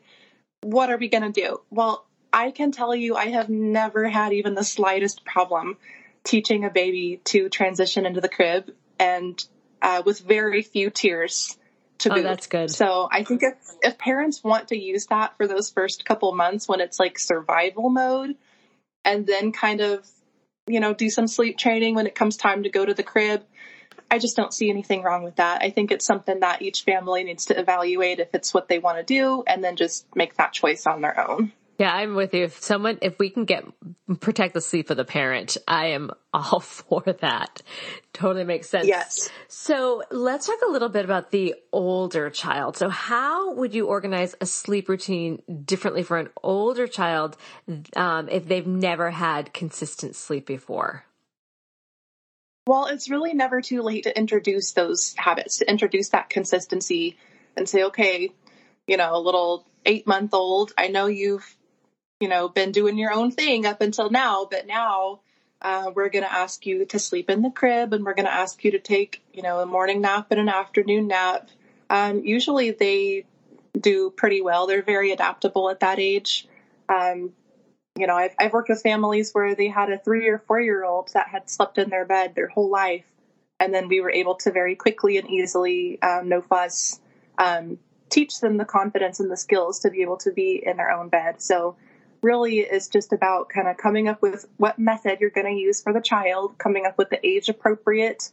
What 0.63 0.91
are 0.91 0.99
we 0.99 1.09
going 1.09 1.33
to 1.33 1.41
do? 1.41 1.61
Well, 1.71 2.07
I 2.33 2.51
can 2.51 2.73
tell 2.73 2.95
you, 2.95 3.17
I 3.17 3.27
have 3.27 3.49
never 3.49 4.09
had 4.09 4.33
even 4.33 4.55
the 4.55 4.65
slightest 4.65 5.25
problem 5.25 5.77
teaching 6.23 6.65
a 6.65 6.71
baby 6.71 7.21
to 7.25 7.49
transition 7.49 8.07
into 8.07 8.21
the 8.21 8.29
crib 8.29 8.73
and 8.99 9.43
uh, 9.83 10.03
with 10.05 10.21
very 10.21 10.63
few 10.63 10.91
tears 10.91 11.57
to 11.99 12.11
oh, 12.11 12.15
boot. 12.17 12.23
that's 12.23 12.47
good. 12.47 12.71
So 12.71 13.09
I 13.11 13.25
think 13.25 13.43
if, 13.43 13.55
if 13.83 13.99
parents 13.99 14.43
want 14.43 14.69
to 14.69 14.79
use 14.79 15.07
that 15.07 15.37
for 15.37 15.47
those 15.47 15.71
first 15.71 16.05
couple 16.05 16.33
months 16.35 16.69
when 16.69 16.81
it's 16.81 16.99
like 16.99 17.19
survival 17.19 17.91
mode 17.91 18.37
and 19.05 19.27
then 19.27 19.53
kind 19.53 19.81
of, 19.81 20.07
you 20.67 20.81
know, 20.81 20.95
do 20.95 21.11
some 21.11 21.27
sleep 21.27 21.59
training 21.59 21.95
when 21.95 22.07
it 22.07 22.15
comes 22.15 22.37
time 22.37 22.63
to 22.63 22.71
go 22.71 22.85
to 22.85 22.95
the 22.95 23.03
crib, 23.03 23.45
I 24.11 24.19
just 24.19 24.37
don't 24.37 24.53
see 24.53 24.71
anything 24.71 25.03
wrong 25.03 25.23
with 25.23 25.37
that. 25.37 25.63
I 25.63 25.71
think 25.71 25.93
it's 25.93 26.05
something 26.05 26.41
that 26.41 26.63
each 26.63 26.83
family 26.83 27.23
needs 27.23 27.47
to 27.47 27.59
evaluate 27.59 28.19
if 28.19 28.35
it's 28.35 28.53
what 28.53 28.69
they 28.69 28.79
want 28.79 28.99
to 28.99 29.05
do 29.05 29.45
and 29.47 29.63
then 29.63 29.77
just 29.77 30.05
make 30.17 30.37
that 30.37 30.53
choice 30.53 30.87
on 30.87 31.01
their 31.01 31.31
own. 31.31 31.53
Yeah, 31.81 31.95
I'm 31.95 32.15
with 32.15 32.35
you. 32.35 32.45
If 32.45 32.63
someone, 32.63 32.99
if 33.01 33.19
we 33.19 33.31
can 33.31 33.47
get 33.47 33.65
protect 34.21 34.53
the 34.53 34.61
sleep 34.61 34.91
of 34.91 34.99
the 34.99 35.05
parent, 35.07 35.57
I 35.67 35.87
am 35.87 36.11
all 36.31 36.61
for 36.61 37.03
that. 37.23 37.63
Totally 38.13 38.45
makes 38.45 38.69
sense. 38.69 38.87
Yes. 38.87 39.31
So 39.49 40.03
let's 40.11 40.47
talk 40.47 40.59
a 40.69 40.71
little 40.71 40.91
bit 40.91 41.07
about 41.07 41.31
the 41.31 41.55
older 41.73 42.29
child. 42.29 42.77
So 42.77 42.91
how 42.91 43.55
would 43.55 43.73
you 43.73 43.87
organize 43.87 44.35
a 44.43 44.47
sleep 44.47 44.91
routine 44.91 45.41
differently 45.65 46.03
for 46.03 46.19
an 46.19 46.29
older 46.43 46.87
child 46.87 47.39
um, 47.97 48.29
if 48.29 48.47
they've 48.47 48.67
never 48.67 49.11
had 49.11 49.55
consistent 49.55 50.17
sleep 50.17 50.45
before? 50.45 51.07
Well, 52.67 52.89
it's 52.89 53.09
really 53.09 53.33
never 53.33 53.63
too 53.63 53.81
late 53.81 54.05
to 54.05 54.15
introduce 54.15 54.73
those 54.73 55.15
habits, 55.17 55.57
to 55.61 55.71
introduce 55.71 56.11
that 56.11 56.29
consistency 56.29 57.17
and 57.57 57.67
say, 57.67 57.85
okay, 57.85 58.33
you 58.87 58.99
know, 58.99 59.17
a 59.17 59.19
little 59.19 59.67
eight 59.87 60.07
month 60.07 60.35
old, 60.35 60.75
I 60.77 60.89
know 60.89 61.07
you've 61.07 61.57
you 62.21 62.29
know, 62.29 62.49
been 62.49 62.71
doing 62.71 62.99
your 62.99 63.13
own 63.13 63.31
thing 63.31 63.67
up 63.67 63.81
until 63.81 64.11
now, 64.11 64.47
but 64.49 64.67
now 64.67 65.21
uh, 65.63 65.91
we're 65.95 66.11
going 66.11 66.25
to 66.25 66.33
ask 66.33 66.67
you 66.67 66.85
to 66.85 66.99
sleep 66.99 67.31
in 67.31 67.43
the 67.43 67.51
crib 67.51 67.93
and 67.93 68.05
we're 68.05 68.15
going 68.15 68.27
to 68.27 68.33
ask 68.33 68.63
you 68.63 68.73
to 68.73 68.79
take, 68.79 69.23
you 69.33 69.43
know, 69.43 69.61
a 69.61 69.67
morning 69.67 70.03
nap 70.03 70.27
and 70.31 70.39
an 70.39 70.49
afternoon 70.49 71.09
nap. 71.09 71.49
Um, 71.89 72.23
usually 72.25 72.71
they 72.71 73.25
do 73.79 74.11
pretty 74.11 74.43
well. 74.43 74.67
They're 74.67 74.83
very 74.83 75.13
adaptable 75.13 75.71
at 75.71 75.81
that 75.81 75.99
age. 75.99 76.47
Um, 76.89 77.33
you 77.97 78.07
know, 78.07 78.15
I've, 78.15 78.35
I've 78.39 78.53
worked 78.53 78.69
with 78.69 78.83
families 78.83 79.33
where 79.33 79.55
they 79.55 79.69
had 79.69 79.91
a 79.91 79.99
three 79.99 80.29
or 80.29 80.39
four 80.39 80.61
year 80.61 80.85
old 80.85 81.11
that 81.15 81.29
had 81.29 81.51
slept 81.51 81.79
in 81.79 81.91
their 81.91 82.05
bed 82.05 82.35
their 82.35 82.49
whole 82.49 82.71
life. 82.71 83.05
And 83.59 83.75
then 83.75 83.89
we 83.89 84.01
were 84.01 84.11
able 84.11 84.37
to 84.37 84.51
very 84.51 84.75
quickly 84.75 85.19
and 85.19 85.29
easily, 85.29 86.01
um, 86.01 86.29
no 86.29 86.41
fuss, 86.41 87.01
um, 87.37 87.79
teach 88.09 88.41
them 88.41 88.57
the 88.57 88.65
confidence 88.65 89.21
and 89.21 89.31
the 89.31 89.37
skills 89.37 89.81
to 89.81 89.91
be 89.91 90.03
able 90.03 90.17
to 90.19 90.33
be 90.33 90.63
in 90.65 90.77
their 90.77 90.91
own 90.91 91.09
bed. 91.09 91.43
So 91.43 91.77
really 92.23 92.59
is 92.59 92.89
just 92.89 93.13
about 93.13 93.49
kind 93.49 93.69
of 93.69 93.77
coming 93.77 94.09
up 94.09 94.23
with 94.23 94.47
what 94.57 94.79
method 94.79 95.21
you're 95.21 95.31
going 95.31 95.47
to 95.47 95.61
use 95.61 95.83
for 95.83 95.93
the 95.93 96.01
child, 96.01 96.59
coming 96.59 96.87
up 96.87 96.99
with 96.99 97.11
the 97.11 97.25
age 97.27 97.49
appropriate 97.49 98.31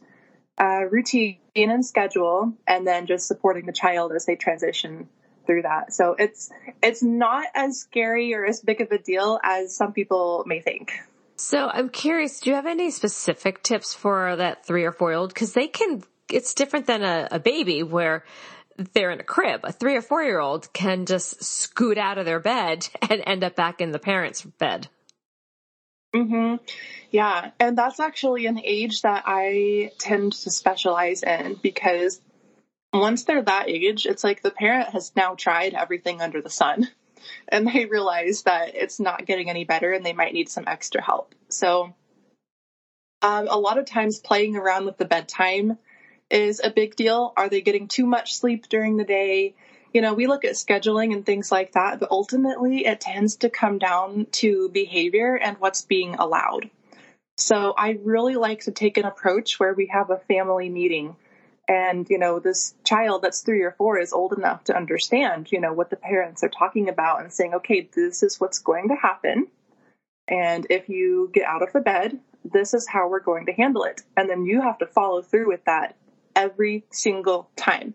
uh, 0.60 0.84
routine 0.90 1.38
and 1.54 1.84
schedule, 1.84 2.52
and 2.66 2.86
then 2.86 3.06
just 3.06 3.26
supporting 3.26 3.66
the 3.66 3.72
child 3.72 4.12
as 4.12 4.26
they 4.26 4.36
transition 4.36 5.08
through 5.46 5.62
that. 5.62 5.92
So 5.92 6.14
it's 6.18 6.50
it's 6.82 7.02
not 7.02 7.46
as 7.54 7.80
scary 7.80 8.34
or 8.34 8.44
as 8.44 8.60
big 8.60 8.80
of 8.80 8.92
a 8.92 8.98
deal 8.98 9.40
as 9.42 9.74
some 9.74 9.92
people 9.92 10.44
may 10.46 10.60
think. 10.60 10.92
So 11.36 11.70
I'm 11.72 11.88
curious, 11.88 12.40
do 12.40 12.50
you 12.50 12.56
have 12.56 12.66
any 12.66 12.90
specific 12.90 13.62
tips 13.62 13.94
for 13.94 14.34
that 14.36 14.66
three 14.66 14.84
or 14.84 14.92
four 14.92 15.10
year 15.10 15.18
old? 15.18 15.32
Because 15.32 15.52
they 15.52 15.68
can, 15.68 16.02
it's 16.30 16.52
different 16.52 16.86
than 16.86 17.04
a, 17.04 17.28
a 17.30 17.38
baby 17.38 17.84
where 17.84 18.24
they're 18.78 19.10
in 19.10 19.20
a 19.20 19.24
crib. 19.24 19.60
A 19.64 19.72
three 19.72 19.96
or 19.96 20.02
four 20.02 20.22
year 20.22 20.38
old 20.38 20.72
can 20.72 21.06
just 21.06 21.42
scoot 21.42 21.98
out 21.98 22.18
of 22.18 22.24
their 22.24 22.40
bed 22.40 22.88
and 23.10 23.22
end 23.26 23.44
up 23.44 23.56
back 23.56 23.80
in 23.80 23.90
the 23.90 23.98
parents' 23.98 24.42
bed. 24.42 24.88
hmm 26.14 26.56
Yeah. 27.10 27.50
And 27.60 27.76
that's 27.76 28.00
actually 28.00 28.46
an 28.46 28.60
age 28.62 29.02
that 29.02 29.24
I 29.26 29.92
tend 29.98 30.32
to 30.32 30.50
specialize 30.50 31.22
in 31.22 31.56
because 31.62 32.20
once 32.92 33.24
they're 33.24 33.42
that 33.42 33.68
age, 33.68 34.06
it's 34.06 34.24
like 34.24 34.42
the 34.42 34.50
parent 34.50 34.90
has 34.90 35.12
now 35.14 35.34
tried 35.34 35.74
everything 35.74 36.22
under 36.22 36.40
the 36.40 36.50
sun. 36.50 36.88
and 37.48 37.66
they 37.66 37.84
realize 37.84 38.42
that 38.42 38.74
it's 38.74 39.00
not 39.00 39.26
getting 39.26 39.50
any 39.50 39.64
better 39.64 39.92
and 39.92 40.04
they 40.04 40.12
might 40.12 40.32
need 40.32 40.48
some 40.48 40.64
extra 40.66 41.02
help. 41.02 41.34
So, 41.48 41.94
um, 43.20 43.48
a 43.48 43.58
lot 43.58 43.78
of 43.78 43.86
times 43.86 44.20
playing 44.20 44.56
around 44.56 44.86
with 44.86 44.96
the 44.96 45.04
bedtime 45.04 45.76
is 46.30 46.60
a 46.62 46.70
big 46.70 46.96
deal. 46.96 47.32
Are 47.36 47.48
they 47.48 47.60
getting 47.60 47.88
too 47.88 48.06
much 48.06 48.34
sleep 48.34 48.68
during 48.68 48.96
the 48.96 49.04
day? 49.04 49.54
You 49.92 50.02
know, 50.02 50.14
we 50.14 50.26
look 50.26 50.44
at 50.44 50.52
scheduling 50.52 51.12
and 51.12 51.24
things 51.24 51.50
like 51.50 51.72
that, 51.72 52.00
but 52.00 52.10
ultimately 52.10 52.84
it 52.84 53.00
tends 53.00 53.36
to 53.36 53.48
come 53.48 53.78
down 53.78 54.26
to 54.32 54.68
behavior 54.68 55.36
and 55.36 55.56
what's 55.58 55.82
being 55.82 56.14
allowed. 56.16 56.70
So 57.36 57.72
I 57.76 57.98
really 58.02 58.34
like 58.34 58.64
to 58.64 58.72
take 58.72 58.98
an 58.98 59.04
approach 59.04 59.58
where 59.58 59.72
we 59.72 59.86
have 59.86 60.10
a 60.10 60.18
family 60.18 60.68
meeting 60.68 61.16
and 61.68 62.08
you 62.08 62.18
know 62.18 62.40
this 62.40 62.74
child 62.82 63.22
that's 63.22 63.42
three 63.42 63.62
or 63.62 63.72
four 63.72 63.98
is 63.98 64.12
old 64.12 64.32
enough 64.32 64.64
to 64.64 64.76
understand 64.76 65.52
you 65.52 65.60
know 65.60 65.72
what 65.72 65.90
the 65.90 65.96
parents 65.96 66.42
are 66.42 66.48
talking 66.48 66.88
about 66.88 67.20
and 67.20 67.32
saying 67.32 67.54
okay 67.54 67.88
this 67.94 68.22
is 68.22 68.40
what's 68.40 68.58
going 68.58 68.88
to 68.88 68.94
happen 68.94 69.46
and 70.26 70.66
if 70.70 70.88
you 70.88 71.30
get 71.32 71.44
out 71.44 71.62
of 71.62 71.72
the 71.72 71.80
bed 71.80 72.18
this 72.44 72.72
is 72.72 72.88
how 72.88 73.08
we're 73.08 73.20
going 73.20 73.46
to 73.46 73.52
handle 73.52 73.84
it 73.84 74.00
and 74.16 74.30
then 74.30 74.46
you 74.46 74.62
have 74.62 74.78
to 74.78 74.86
follow 74.86 75.20
through 75.20 75.46
with 75.46 75.64
that 75.66 75.94
every 76.38 76.84
single 76.90 77.50
time 77.56 77.94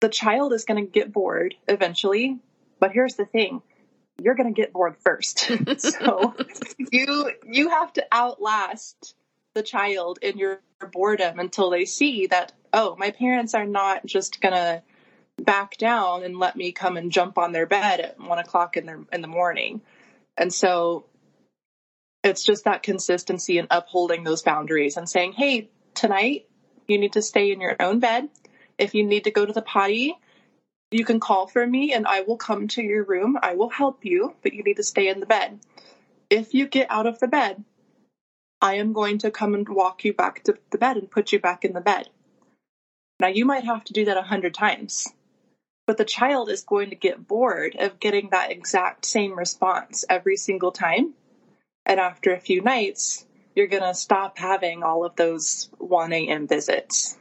the 0.00 0.08
child 0.08 0.52
is 0.52 0.64
going 0.64 0.82
to 0.82 0.90
get 0.90 1.12
bored 1.12 1.54
eventually 1.66 2.38
but 2.80 2.92
here's 2.92 3.16
the 3.16 3.26
thing 3.26 3.60
you're 4.20 4.34
going 4.34 4.52
to 4.52 4.60
get 4.60 4.72
bored 4.72 4.96
first 5.04 5.50
so 5.78 6.34
you 6.92 7.30
you 7.44 7.68
have 7.68 7.92
to 7.92 8.04
outlast 8.12 9.14
the 9.54 9.62
child 9.62 10.18
in 10.22 10.38
your 10.38 10.60
boredom 10.92 11.38
until 11.38 11.70
they 11.70 11.84
see 11.84 12.26
that 12.26 12.52
oh, 12.72 12.96
my 12.98 13.10
parents 13.10 13.54
are 13.54 13.66
not 13.66 14.04
just 14.06 14.40
gonna 14.40 14.82
back 15.38 15.76
down 15.76 16.24
and 16.24 16.38
let 16.38 16.56
me 16.56 16.72
come 16.72 16.96
and 16.96 17.12
jump 17.12 17.38
on 17.38 17.52
their 17.52 17.66
bed 17.66 18.00
at 18.00 18.20
one 18.20 18.38
o'clock 18.38 18.76
in 18.76 18.86
the 18.86 19.04
in 19.12 19.20
the 19.20 19.28
morning. 19.28 19.80
And 20.36 20.52
so 20.52 21.06
it's 22.24 22.44
just 22.44 22.64
that 22.64 22.82
consistency 22.82 23.58
and 23.58 23.68
upholding 23.70 24.24
those 24.24 24.42
boundaries 24.42 24.96
and 24.96 25.08
saying, 25.08 25.32
hey, 25.32 25.70
tonight 25.94 26.47
you 26.88 26.98
need 26.98 27.12
to 27.12 27.22
stay 27.22 27.52
in 27.52 27.60
your 27.60 27.76
own 27.78 28.00
bed. 28.00 28.28
If 28.78 28.94
you 28.94 29.04
need 29.04 29.24
to 29.24 29.30
go 29.30 29.44
to 29.44 29.52
the 29.52 29.62
potty, 29.62 30.16
you 30.90 31.04
can 31.04 31.20
call 31.20 31.46
for 31.46 31.66
me 31.66 31.92
and 31.92 32.06
I 32.06 32.22
will 32.22 32.38
come 32.38 32.66
to 32.68 32.82
your 32.82 33.04
room. 33.04 33.38
I 33.42 33.54
will 33.54 33.68
help 33.68 34.04
you, 34.04 34.34
but 34.42 34.54
you 34.54 34.62
need 34.62 34.76
to 34.78 34.82
stay 34.82 35.08
in 35.08 35.20
the 35.20 35.26
bed. 35.26 35.60
If 36.30 36.54
you 36.54 36.66
get 36.66 36.90
out 36.90 37.06
of 37.06 37.18
the 37.18 37.28
bed, 37.28 37.62
I 38.60 38.74
am 38.74 38.92
going 38.92 39.18
to 39.18 39.30
come 39.30 39.54
and 39.54 39.68
walk 39.68 40.04
you 40.04 40.12
back 40.12 40.42
to 40.44 40.56
the 40.70 40.78
bed 40.78 40.96
and 40.96 41.10
put 41.10 41.30
you 41.30 41.38
back 41.38 41.64
in 41.64 41.74
the 41.74 41.80
bed. 41.80 42.08
Now 43.20 43.28
you 43.28 43.44
might 43.44 43.64
have 43.64 43.84
to 43.84 43.92
do 43.92 44.06
that 44.06 44.16
a 44.16 44.22
hundred 44.22 44.54
times, 44.54 45.12
but 45.86 45.96
the 45.96 46.04
child 46.04 46.50
is 46.50 46.62
going 46.62 46.90
to 46.90 46.96
get 46.96 47.28
bored 47.28 47.76
of 47.78 48.00
getting 48.00 48.30
that 48.30 48.50
exact 48.50 49.04
same 49.04 49.38
response 49.38 50.04
every 50.08 50.36
single 50.36 50.72
time. 50.72 51.14
And 51.84 52.00
after 52.00 52.32
a 52.32 52.40
few 52.40 52.60
nights, 52.62 53.26
you're 53.58 53.66
going 53.66 53.82
to 53.82 53.94
stop 53.94 54.38
having 54.38 54.82
all 54.84 55.04
of 55.04 55.16
those 55.16 55.68
1 55.78 56.12
a.m. 56.12 56.46
visits. 56.46 57.18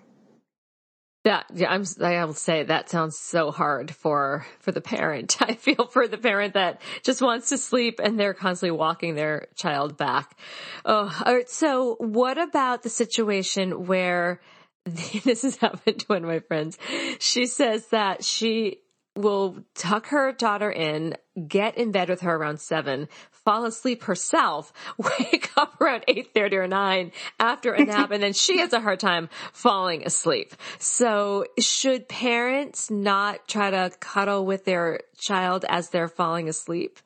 That 1.23 1.47
yeah, 1.53 1.69
I'm. 1.69 1.83
I 2.01 2.23
will 2.23 2.33
say 2.33 2.63
that 2.63 2.89
sounds 2.89 3.19
so 3.19 3.51
hard 3.51 3.91
for 3.91 4.45
for 4.59 4.71
the 4.71 4.79
parent. 4.79 5.35
I 5.41 5.55
feel 5.55 5.87
for 5.87 6.07
the 6.07 6.17
parent 6.17 6.53
that 6.53 6.79
just 7.03 7.21
wants 7.21 7.49
to 7.49 7.57
sleep 7.57 7.99
and 8.01 8.17
they're 8.17 8.33
constantly 8.33 8.77
walking 8.77 9.15
their 9.15 9.47
child 9.55 9.97
back. 9.97 10.37
Oh, 10.85 11.13
all 11.25 11.35
right. 11.35 11.49
So, 11.49 11.95
what 11.99 12.37
about 12.37 12.83
the 12.83 12.89
situation 12.89 13.87
where 13.87 14.39
this 14.85 15.41
has 15.41 15.57
happened 15.57 15.99
to 15.99 16.05
one 16.05 16.23
of 16.23 16.29
my 16.29 16.39
friends. 16.39 16.77
She 17.19 17.45
says 17.45 17.87
that 17.87 18.23
she 18.23 18.79
will 19.17 19.57
tuck 19.75 20.07
her 20.07 20.31
daughter 20.31 20.71
in, 20.71 21.15
get 21.47 21.77
in 21.77 21.91
bed 21.91 22.09
with 22.09 22.21
her 22.21 22.35
around 22.35 22.59
seven, 22.59 23.07
fall 23.31 23.65
asleep 23.65 24.03
herself, 24.03 24.71
wake 24.97 25.51
up 25.57 25.79
around 25.81 26.03
8.30 26.07 26.53
or 26.53 26.67
9 26.67 27.11
after 27.39 27.73
a 27.73 27.85
nap, 27.85 28.11
and 28.11 28.21
then 28.21 28.33
she 28.33 28.59
has 28.59 28.73
a 28.73 28.79
hard 28.79 28.99
time 28.99 29.29
falling 29.53 30.05
asleep. 30.05 30.53
So 30.79 31.45
should 31.59 32.07
parents 32.07 32.91
not 32.91 33.47
try 33.47 33.71
to 33.71 33.91
cuddle 33.99 34.45
with 34.45 34.65
their 34.65 35.01
child 35.17 35.65
as 35.67 35.89
they're 35.89 36.07
falling 36.07 36.47
asleep? 36.47 36.99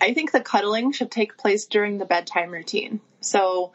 I 0.00 0.12
think 0.14 0.32
the 0.32 0.40
cuddling 0.40 0.92
should 0.92 1.10
take 1.10 1.36
place 1.36 1.66
during 1.66 1.98
the 1.98 2.04
bedtime 2.04 2.50
routine. 2.50 3.00
So 3.20 3.72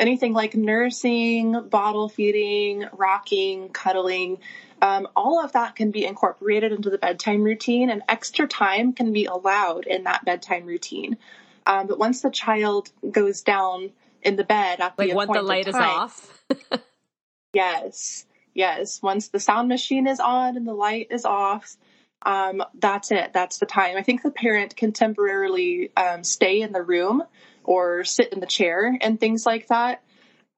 anything 0.00 0.32
like 0.32 0.54
nursing, 0.54 1.68
bottle 1.68 2.08
feeding, 2.08 2.86
rocking, 2.92 3.68
cuddling, 3.68 4.38
um, 4.82 5.08
all 5.14 5.44
of 5.44 5.52
that 5.52 5.76
can 5.76 5.90
be 5.90 6.06
incorporated 6.06 6.72
into 6.72 6.90
the 6.90 6.98
bedtime 6.98 7.42
routine, 7.42 7.90
and 7.90 8.02
extra 8.08 8.48
time 8.48 8.92
can 8.92 9.12
be 9.12 9.26
allowed 9.26 9.86
in 9.86 10.04
that 10.04 10.24
bedtime 10.24 10.66
routine. 10.66 11.18
Um, 11.66 11.86
but 11.86 11.98
once 11.98 12.22
the 12.22 12.30
child 12.30 12.90
goes 13.08 13.42
down 13.42 13.90
in 14.22 14.36
the 14.36 14.44
bed 14.44 14.80
at 14.80 14.98
like 14.98 15.10
the 15.10 15.14
once 15.14 15.30
the 15.32 15.42
light 15.42 15.66
time, 15.66 15.82
is 15.82 15.86
off. 15.86 16.44
yes, 17.52 18.24
yes. 18.54 19.02
Once 19.02 19.28
the 19.28 19.40
sound 19.40 19.68
machine 19.68 20.06
is 20.06 20.20
on 20.20 20.56
and 20.56 20.66
the 20.66 20.74
light 20.74 21.08
is 21.10 21.26
off, 21.26 21.76
um, 22.22 22.62
that's 22.78 23.10
it. 23.10 23.32
That's 23.32 23.58
the 23.58 23.66
time. 23.66 23.96
I 23.96 24.02
think 24.02 24.22
the 24.22 24.30
parent 24.30 24.76
can 24.76 24.92
temporarily 24.92 25.92
um, 25.96 26.24
stay 26.24 26.62
in 26.62 26.72
the 26.72 26.82
room 26.82 27.22
or 27.70 28.02
sit 28.02 28.32
in 28.32 28.40
the 28.40 28.46
chair 28.46 28.98
and 29.00 29.20
things 29.20 29.46
like 29.46 29.68
that. 29.68 30.02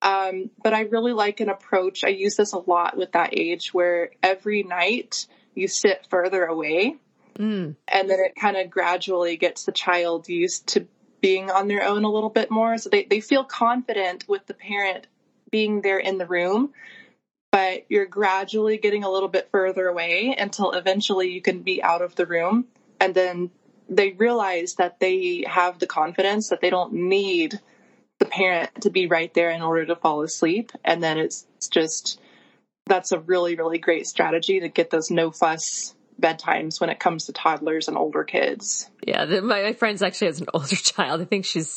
Um, 0.00 0.48
but 0.64 0.72
I 0.72 0.80
really 0.80 1.12
like 1.12 1.40
an 1.40 1.50
approach. 1.50 2.04
I 2.04 2.08
use 2.08 2.36
this 2.36 2.54
a 2.54 2.58
lot 2.58 2.96
with 2.96 3.12
that 3.12 3.38
age 3.38 3.74
where 3.74 4.12
every 4.22 4.62
night 4.62 5.26
you 5.54 5.68
sit 5.68 6.06
further 6.08 6.42
away 6.42 6.96
mm. 7.38 7.76
and 7.86 8.10
then 8.10 8.18
it 8.18 8.34
kind 8.34 8.56
of 8.56 8.70
gradually 8.70 9.36
gets 9.36 9.64
the 9.64 9.72
child 9.72 10.30
used 10.30 10.68
to 10.68 10.86
being 11.20 11.50
on 11.50 11.68
their 11.68 11.84
own 11.84 12.04
a 12.04 12.10
little 12.10 12.30
bit 12.30 12.50
more. 12.50 12.78
So 12.78 12.88
they, 12.88 13.04
they 13.04 13.20
feel 13.20 13.44
confident 13.44 14.26
with 14.26 14.46
the 14.46 14.54
parent 14.54 15.06
being 15.50 15.82
there 15.82 15.98
in 15.98 16.16
the 16.16 16.26
room, 16.26 16.72
but 17.50 17.84
you're 17.90 18.06
gradually 18.06 18.78
getting 18.78 19.04
a 19.04 19.10
little 19.10 19.28
bit 19.28 19.50
further 19.52 19.86
away 19.86 20.34
until 20.38 20.72
eventually 20.72 21.30
you 21.30 21.42
can 21.42 21.60
be 21.60 21.82
out 21.82 22.00
of 22.00 22.14
the 22.14 22.24
room 22.24 22.68
and 22.98 23.14
then 23.14 23.50
they 23.88 24.12
realize 24.12 24.74
that 24.74 25.00
they 25.00 25.44
have 25.46 25.78
the 25.78 25.86
confidence 25.86 26.48
that 26.48 26.60
they 26.60 26.70
don't 26.70 26.92
need 26.92 27.60
the 28.18 28.24
parent 28.24 28.82
to 28.82 28.90
be 28.90 29.06
right 29.06 29.32
there 29.34 29.50
in 29.50 29.62
order 29.62 29.86
to 29.86 29.96
fall 29.96 30.22
asleep. 30.22 30.72
And 30.84 31.02
then 31.02 31.18
it's 31.18 31.46
just, 31.70 32.20
that's 32.86 33.12
a 33.12 33.18
really, 33.18 33.56
really 33.56 33.78
great 33.78 34.06
strategy 34.06 34.60
to 34.60 34.68
get 34.68 34.90
those 34.90 35.10
no 35.10 35.30
fuss 35.30 35.94
bedtimes 36.20 36.80
when 36.80 36.90
it 36.90 37.00
comes 37.00 37.26
to 37.26 37.32
toddlers 37.32 37.88
and 37.88 37.96
older 37.96 38.24
kids. 38.24 38.88
Yeah, 39.06 39.24
the, 39.24 39.42
my, 39.42 39.62
my 39.62 39.72
friend's 39.72 40.02
actually 40.02 40.28
has 40.28 40.40
an 40.40 40.46
older 40.54 40.76
child. 40.76 41.20
I 41.20 41.24
think 41.24 41.44
she's 41.44 41.68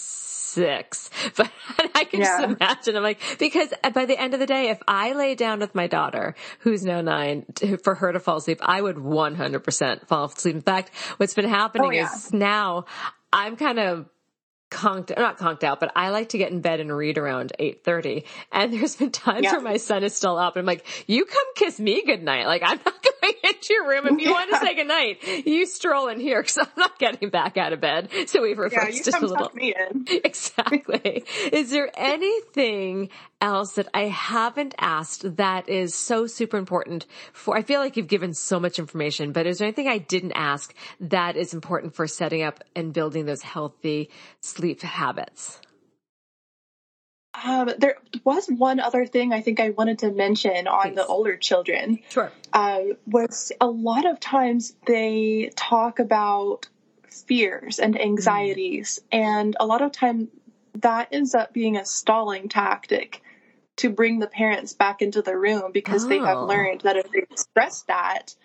six, 0.56 1.10
but 1.36 1.52
I 1.94 2.06
can 2.06 2.22
yeah. 2.22 2.42
just 2.42 2.44
imagine. 2.44 2.96
I'm 2.96 3.04
like, 3.04 3.22
because 3.38 3.74
by 3.94 4.06
the 4.06 4.20
end 4.20 4.34
of 4.34 4.40
the 4.40 4.46
day, 4.46 4.70
if 4.70 4.80
I 4.88 5.14
lay 5.14 5.36
down 5.36 5.60
with 5.60 5.76
my 5.76 5.88
daughter, 5.88 6.36
who's 6.60 6.84
now 6.84 7.02
nine, 7.02 7.46
to, 7.56 7.78
for 7.78 7.96
her 7.96 8.12
to 8.12 8.20
fall 8.20 8.38
asleep, 8.38 8.60
I 8.62 8.82
would 8.82 8.96
100% 8.96 10.08
fall 10.08 10.26
asleep. 10.26 10.56
In 10.56 10.62
fact, 10.62 10.92
what's 11.18 11.34
been 11.34 11.50
happening 11.50 11.88
oh, 11.88 11.92
yeah. 11.92 12.14
is 12.14 12.34
now 12.34 12.86
I'm 13.32 13.56
kind 13.58 13.80
of 13.80 14.08
conked 14.72 15.16
not 15.16 15.38
conked 15.38 15.64
out 15.64 15.80
but 15.80 15.92
i 15.96 16.10
like 16.10 16.30
to 16.30 16.40
get 16.40 16.52
in 16.52 16.60
bed 16.60 16.80
and 16.80 16.92
read 16.92 17.20
around 17.20 17.54
8.30 17.60 18.26
and 18.52 18.74
there's 18.74 18.96
been 18.96 19.12
times 19.12 19.44
yeah. 19.44 19.52
where 19.52 19.62
my 19.62 19.78
son 19.78 20.04
is 20.04 20.16
still 20.16 20.38
up 20.38 20.56
and 20.56 20.62
i'm 20.62 20.66
like 20.66 20.86
you 21.08 21.24
come 21.26 21.46
kiss 21.56 21.80
me 21.80 22.04
goodnight 22.04 22.48
like 22.48 22.64
i'm 22.64 22.80
not 22.84 23.04
going 23.04 23.15
into 23.44 23.74
your 23.74 23.88
room. 23.88 24.08
If 24.08 24.22
you 24.22 24.30
yeah. 24.30 24.32
want 24.32 24.52
to 24.52 24.58
say 24.58 24.76
goodnight 24.76 25.46
you 25.46 25.66
stroll 25.66 26.08
in 26.08 26.20
here 26.20 26.42
because 26.42 26.58
i'm 26.58 26.68
not 26.78 26.98
getting 27.00 27.30
back 27.30 27.58
out 27.58 27.74
of 27.74 27.82
bed. 27.82 28.10
So 28.28 28.42
we've 28.42 28.58
reversed 28.58 28.98
yeah, 28.98 29.04
just 29.04 29.22
a 29.22 29.26
little. 29.26 29.52
exactly. 30.08 31.24
Is 31.52 31.70
there 31.70 31.90
anything 31.96 33.10
else 33.40 33.74
that 33.74 33.88
i 33.94 34.04
haven't 34.04 34.74
asked 34.80 35.36
that 35.38 35.70
is 35.70 35.94
so 35.94 36.26
super 36.26 36.58
important 36.58 37.06
for 37.34 37.56
i 37.56 37.62
feel 37.62 37.82
like 37.82 37.98
you've 37.98 38.08
given 38.08 38.34
so 38.34 38.60
much 38.60 38.80
information 38.80 39.34
but 39.34 39.46
is 39.46 39.58
there 39.58 39.68
anything 39.68 39.88
i 39.90 39.98
didn't 39.98 40.32
ask 40.32 40.74
that 41.00 41.36
is 41.36 41.54
important 41.54 41.94
for 41.94 42.08
setting 42.08 42.44
up 42.44 42.64
and 42.76 42.94
building 42.94 43.26
those 43.26 43.42
healthy 43.42 44.10
sleep 44.40 44.82
habits? 44.82 45.60
Um, 47.46 47.70
there 47.78 47.98
was 48.24 48.48
one 48.48 48.80
other 48.80 49.06
thing 49.06 49.32
I 49.32 49.42
think 49.42 49.60
I 49.60 49.70
wanted 49.70 50.00
to 50.00 50.12
mention 50.12 50.68
on 50.68 50.90
Please. 50.90 50.96
the 50.96 51.06
older 51.06 51.38
children. 51.38 52.00
Sure. 52.10 52.32
Um, 52.52 52.94
was 53.06 53.52
a 53.62 53.68
lot 53.68 54.10
of 54.10 54.20
times 54.20 54.76
they 54.88 55.52
talk 55.56 56.00
about 56.00 56.68
fears 57.08 57.78
and 57.78 58.00
anxieties, 58.02 59.00
mm. 59.00 59.20
and 59.20 59.56
a 59.60 59.66
lot 59.66 59.84
of 59.84 59.92
time 59.92 60.30
that 60.82 61.10
ends 61.12 61.36
up 61.36 61.54
being 61.54 61.78
a 61.78 61.86
stalling 61.86 62.50
tactic 62.50 63.22
to 63.78 63.90
bring 63.90 64.20
the 64.20 64.28
parents 64.28 64.74
back 64.74 65.04
into 65.04 65.22
the 65.22 65.38
room 65.38 65.72
because 65.72 66.06
oh. 66.06 66.10
they 66.10 66.18
have 66.18 66.38
oh. 66.38 66.46
learned 66.46 66.82
that 66.82 66.98
if 66.98 67.12
they 67.12 67.20
express 67.20 67.84
that, 67.84 68.36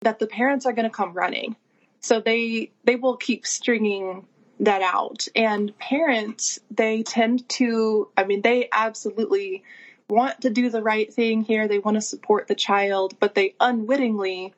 that 0.00 0.18
the 0.18 0.26
parents 0.26 0.64
are 0.64 0.72
going 0.72 0.88
to 0.88 0.94
come 0.94 1.12
running. 1.12 1.54
So 2.00 2.20
they 2.20 2.72
they 2.84 2.96
will 2.96 3.16
keep 3.16 3.46
stringing 3.46 4.26
that 4.60 4.82
out. 4.82 5.26
And 5.34 5.76
parents, 5.78 6.58
they 6.70 7.02
tend 7.02 7.48
to, 7.50 8.08
I 8.16 8.24
mean, 8.24 8.42
they 8.42 8.68
absolutely 8.72 9.64
want 10.08 10.42
to 10.42 10.50
do 10.50 10.70
the 10.70 10.82
right 10.82 11.12
thing 11.12 11.42
here. 11.42 11.68
They 11.68 11.78
want 11.78 11.96
to 11.96 12.00
support 12.00 12.48
the 12.48 12.54
child, 12.54 13.18
but 13.18 13.34
they 13.34 13.54
unwittingly 13.60 14.54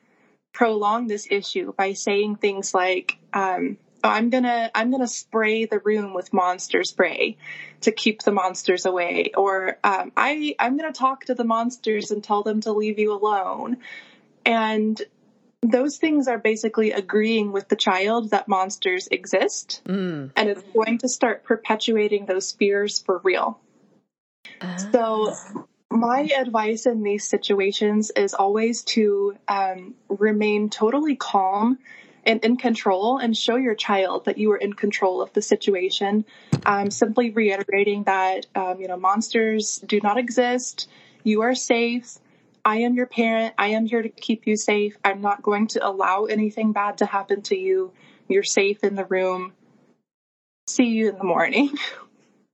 prolong 0.53 1.07
this 1.07 1.27
issue 1.29 1.73
by 1.73 1.93
saying 1.93 2.37
things 2.37 2.73
like, 2.73 3.17
um, 3.33 3.77
oh, 4.03 4.09
I'm 4.09 4.29
gonna, 4.29 4.71
I'm 4.73 4.91
gonna 4.91 5.07
spray 5.07 5.65
the 5.65 5.79
room 5.79 6.13
with 6.13 6.33
monster 6.33 6.83
spray 6.83 7.37
to 7.81 7.91
keep 7.91 8.23
the 8.23 8.31
monsters 8.31 8.85
away. 8.85 9.31
Or, 9.35 9.77
um, 9.83 10.11
I, 10.15 10.55
I'm 10.59 10.77
gonna 10.77 10.93
talk 10.93 11.25
to 11.25 11.35
the 11.35 11.43
monsters 11.43 12.11
and 12.11 12.23
tell 12.23 12.43
them 12.43 12.61
to 12.61 12.71
leave 12.71 12.99
you 12.99 13.13
alone. 13.13 13.77
And 14.45 15.01
those 15.61 15.97
things 15.97 16.27
are 16.27 16.37
basically 16.37 16.91
agreeing 16.91 17.51
with 17.51 17.67
the 17.67 17.75
child 17.75 18.31
that 18.31 18.47
monsters 18.47 19.07
exist. 19.11 19.81
Mm. 19.85 20.31
And 20.35 20.49
it's 20.49 20.63
going 20.73 20.99
to 20.99 21.09
start 21.09 21.43
perpetuating 21.43 22.25
those 22.25 22.51
fears 22.51 22.99
for 22.99 23.19
real. 23.23 23.59
So, 24.91 25.35
my 25.91 26.29
advice 26.37 26.85
in 26.85 27.03
these 27.03 27.27
situations 27.27 28.11
is 28.11 28.33
always 28.33 28.83
to 28.83 29.35
um, 29.47 29.95
remain 30.07 30.69
totally 30.69 31.15
calm 31.15 31.79
and 32.25 32.43
in 32.43 32.57
control 32.57 33.17
and 33.17 33.35
show 33.35 33.55
your 33.55 33.75
child 33.75 34.25
that 34.25 34.37
you 34.37 34.51
are 34.51 34.57
in 34.57 34.73
control 34.73 35.21
of 35.21 35.33
the 35.33 35.41
situation. 35.41 36.25
Um, 36.65 36.91
simply 36.91 37.31
reiterating 37.31 38.03
that, 38.03 38.45
um, 38.55 38.79
you 38.79 38.87
know, 38.87 38.97
monsters 38.97 39.77
do 39.85 39.99
not 40.01 40.17
exist. 40.17 40.87
You 41.23 41.41
are 41.41 41.55
safe. 41.55 42.19
I 42.69 42.81
am 42.81 42.93
your 42.93 43.07
parent. 43.07 43.55
I 43.57 43.69
am 43.69 43.87
here 43.87 44.03
to 44.03 44.09
keep 44.09 44.45
you 44.45 44.55
safe. 44.55 44.95
I'm 45.03 45.21
not 45.21 45.41
going 45.41 45.65
to 45.69 45.83
allow 45.83 46.25
anything 46.25 46.71
bad 46.71 46.99
to 46.99 47.07
happen 47.07 47.41
to 47.43 47.57
you. 47.57 47.93
You're 48.27 48.43
safe 48.43 48.83
in 48.83 48.93
the 48.93 49.05
room. 49.05 49.53
See 50.67 50.85
you 50.85 51.09
in 51.09 51.17
the 51.17 51.23
morning. 51.23 51.71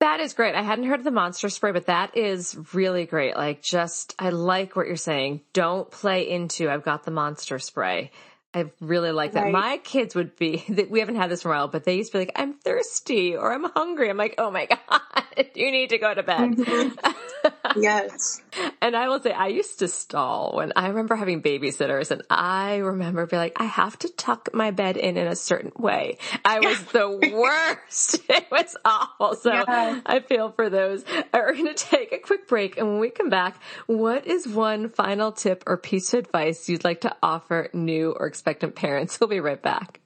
That 0.01 0.19
is 0.19 0.33
great. 0.33 0.55
I 0.55 0.61
hadn't 0.61 0.85
heard 0.85 0.99
of 0.99 1.05
the 1.05 1.09
monster 1.09 1.47
spray, 1.47 1.71
but 1.71 1.85
that 1.85 2.17
is 2.17 2.55
really 2.73 3.05
great. 3.05 3.37
Like, 3.37 3.63
just, 3.63 4.13
I 4.19 4.29
like 4.29 4.75
what 4.75 4.87
you're 4.87 4.97
saying. 4.97 5.41
Don't 5.53 5.89
play 5.89 6.29
into, 6.29 6.69
I've 6.69 6.83
got 6.83 7.05
the 7.05 7.11
monster 7.11 7.57
spray. 7.59 8.11
I 8.55 8.71
really 8.79 9.11
like 9.11 9.33
that. 9.33 9.43
Right. 9.43 9.51
My 9.51 9.77
kids 9.83 10.15
would 10.15 10.37
be, 10.37 10.63
we 10.89 11.01
haven't 11.01 11.17
had 11.17 11.29
this 11.29 11.41
for 11.41 11.49
a 11.49 11.55
while, 11.55 11.67
but 11.67 11.83
they 11.83 11.97
used 11.97 12.13
to 12.13 12.19
be 12.19 12.21
like, 12.25 12.31
I'm 12.37 12.53
thirsty 12.53 13.35
or 13.35 13.51
I'm 13.51 13.65
hungry. 13.65 14.09
I'm 14.09 14.15
like, 14.15 14.35
oh 14.37 14.49
my 14.49 14.65
God, 14.89 15.45
you 15.53 15.71
need 15.71 15.89
to 15.89 15.97
go 15.97 16.13
to 16.13 16.23
bed. 16.23 16.55
Mm-hmm. 16.55 17.81
yes. 17.81 18.41
And 18.81 18.95
I 18.95 19.09
will 19.09 19.19
say, 19.19 19.31
I 19.31 19.47
used 19.47 19.79
to 19.79 19.87
stall 19.87 20.57
when 20.57 20.71
I 20.75 20.89
remember 20.89 21.15
having 21.15 21.41
babysitters, 21.41 22.11
and 22.11 22.21
I 22.29 22.77
remember 22.77 23.25
being 23.25 23.41
like, 23.41 23.59
I 23.59 23.65
have 23.65 23.97
to 23.99 24.09
tuck 24.09 24.49
my 24.53 24.71
bed 24.71 24.95
in 24.95 25.17
in 25.17 25.27
a 25.27 25.35
certain 25.35 25.71
way. 25.75 26.19
I 26.45 26.59
was 26.59 26.81
the 26.85 27.09
worst. 27.33 28.21
it 28.29 28.45
was 28.51 28.77
awful. 28.85 29.35
So. 29.35 29.51
I 29.67 30.19
feel 30.19 30.51
for 30.51 30.69
those. 30.69 31.03
We're 31.33 31.53
going 31.53 31.73
to 31.73 31.73
take 31.73 32.13
a 32.13 32.19
quick 32.19 32.47
break, 32.47 32.77
and 32.77 32.87
when 32.87 32.99
we 32.99 33.09
come 33.09 33.29
back, 33.29 33.59
what 33.87 34.27
is 34.27 34.47
one 34.47 34.89
final 34.89 35.31
tip 35.31 35.63
or 35.65 35.77
piece 35.77 36.13
of 36.13 36.19
advice 36.19 36.69
you'd 36.69 36.83
like 36.83 37.01
to 37.01 37.15
offer 37.23 37.69
new 37.73 38.11
or 38.11 38.27
expectant 38.45 38.75
parents? 38.75 39.19
We'll 39.25 39.29
be 39.29 39.39
right 39.39 39.61
back. 39.61 40.01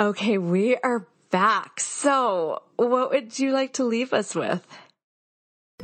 Okay, 0.00 0.36
we 0.38 0.76
are 0.76 1.06
back. 1.30 1.78
So, 1.78 2.62
what 2.76 3.10
would 3.10 3.38
you 3.38 3.52
like 3.52 3.74
to 3.74 3.84
leave 3.84 4.12
us 4.12 4.34
with? 4.34 4.66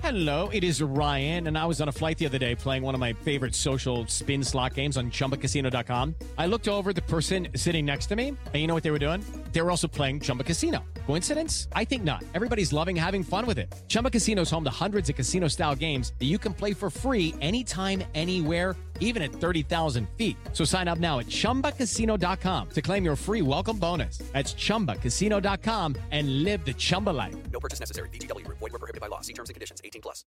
Hello, 0.03 0.49
it 0.53 0.63
is 0.63 0.83
Ryan, 0.83 1.47
and 1.47 1.57
I 1.57 1.65
was 1.65 1.81
on 1.81 1.89
a 1.89 1.93
flight 1.93 2.19
the 2.19 2.27
other 2.27 2.39
day 2.39 2.55
playing 2.55 2.83
one 2.83 2.95
of 2.95 3.01
my 3.01 3.13
favorite 3.13 3.55
social 3.55 4.07
spin 4.09 4.45
slot 4.45 4.75
games 4.75 4.97
on 4.97 5.11
chumbacasino.com. 5.11 6.15
I 6.37 6.47
looked 6.47 6.69
over 6.69 6.93
the 6.93 7.03
person 7.03 7.49
sitting 7.57 7.87
next 7.87 8.07
to 8.07 8.17
me, 8.17 8.29
and 8.29 8.55
you 8.55 8.67
know 8.67 8.75
what 8.75 8.83
they 8.83 8.91
were 8.91 8.99
doing? 8.99 9.25
They 9.53 9.63
were 9.63 9.71
also 9.71 9.89
playing 9.89 10.21
Chumba 10.21 10.45
Casino. 10.45 10.85
Coincidence? 11.07 11.69
I 11.73 11.85
think 11.85 12.05
not. 12.05 12.23
Everybody's 12.35 12.73
loving 12.73 12.97
having 12.97 13.23
fun 13.23 13.47
with 13.47 13.59
it. 13.59 13.75
Chumba 13.89 14.11
Casino 14.11 14.43
is 14.43 14.51
home 14.51 14.65
to 14.65 14.71
hundreds 14.71 15.09
of 15.09 15.17
casino 15.17 15.49
style 15.49 15.75
games 15.75 16.13
that 16.19 16.27
you 16.27 16.39
can 16.39 16.53
play 16.53 16.75
for 16.75 16.91
free 16.91 17.35
anytime, 17.41 18.05
anywhere 18.15 18.77
even 19.01 19.23
at 19.23 19.33
30,000 19.33 20.09
feet. 20.17 20.37
So 20.53 20.65
sign 20.65 20.87
up 20.87 21.01
now 21.01 21.19
at 21.19 21.27
ChumbaCasino.com 21.27 22.69
to 22.71 22.83
claim 22.83 23.05
your 23.05 23.17
free 23.17 23.43
welcome 23.43 23.79
bonus. 23.79 24.19
That's 24.33 24.55
ChumbaCasino.com 24.55 25.97
and 26.13 26.45
live 26.45 26.65
the 26.65 26.75
Chumba 26.75 27.11
life. 27.11 27.35
No 27.51 27.59
purchase 27.59 27.81
necessary. 27.81 28.11
VGW 28.11 28.45
Group. 28.45 28.59
Void 28.59 28.73
were 28.73 28.79
prohibited 28.79 29.01
by 29.01 29.09
law. 29.09 29.23
See 29.23 29.33
terms 29.33 29.49
and 29.49 29.55
conditions. 29.55 29.81
18 29.83 30.03
plus. 30.03 30.25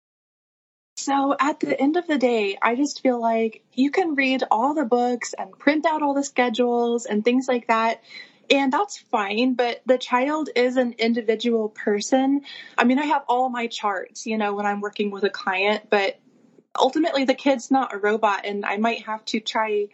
So 0.97 1.37
at 1.39 1.61
the 1.61 1.79
end 1.79 1.99
of 1.99 2.07
the 2.07 2.17
day, 2.17 2.57
I 2.61 2.75
just 2.75 3.03
feel 3.03 3.21
like 3.21 3.62
you 3.75 3.91
can 3.91 4.14
read 4.14 4.43
all 4.51 4.73
the 4.73 4.87
books 4.87 5.35
and 5.35 5.53
print 5.53 5.85
out 5.85 6.03
all 6.03 6.14
the 6.14 6.25
schedules 6.25 7.05
and 7.05 7.23
things 7.23 7.47
like 7.47 7.67
that. 7.69 8.03
And 8.51 8.73
that's 8.73 8.99
fine, 8.99 9.55
but 9.55 9.83
the 9.87 9.99
child 9.99 10.49
is 10.55 10.77
an 10.77 10.95
individual 10.99 11.69
person. 11.69 12.43
I 12.79 12.85
mean, 12.85 12.99
I 12.99 13.07
have 13.07 13.25
all 13.29 13.51
my 13.51 13.67
charts, 13.67 14.25
you 14.25 14.39
know, 14.39 14.55
when 14.55 14.64
I'm 14.67 14.81
working 14.81 15.11
with 15.11 15.25
a 15.25 15.31
client, 15.31 15.89
but 15.91 16.19
ultimately 16.79 17.24
the 17.24 17.35
kid's 17.35 17.70
not 17.70 17.95
a 17.95 17.99
robot 17.99 18.45
and 18.45 18.64
I 18.64 18.77
might 18.77 19.07
have 19.07 19.24
to 19.27 19.41
try 19.41 19.89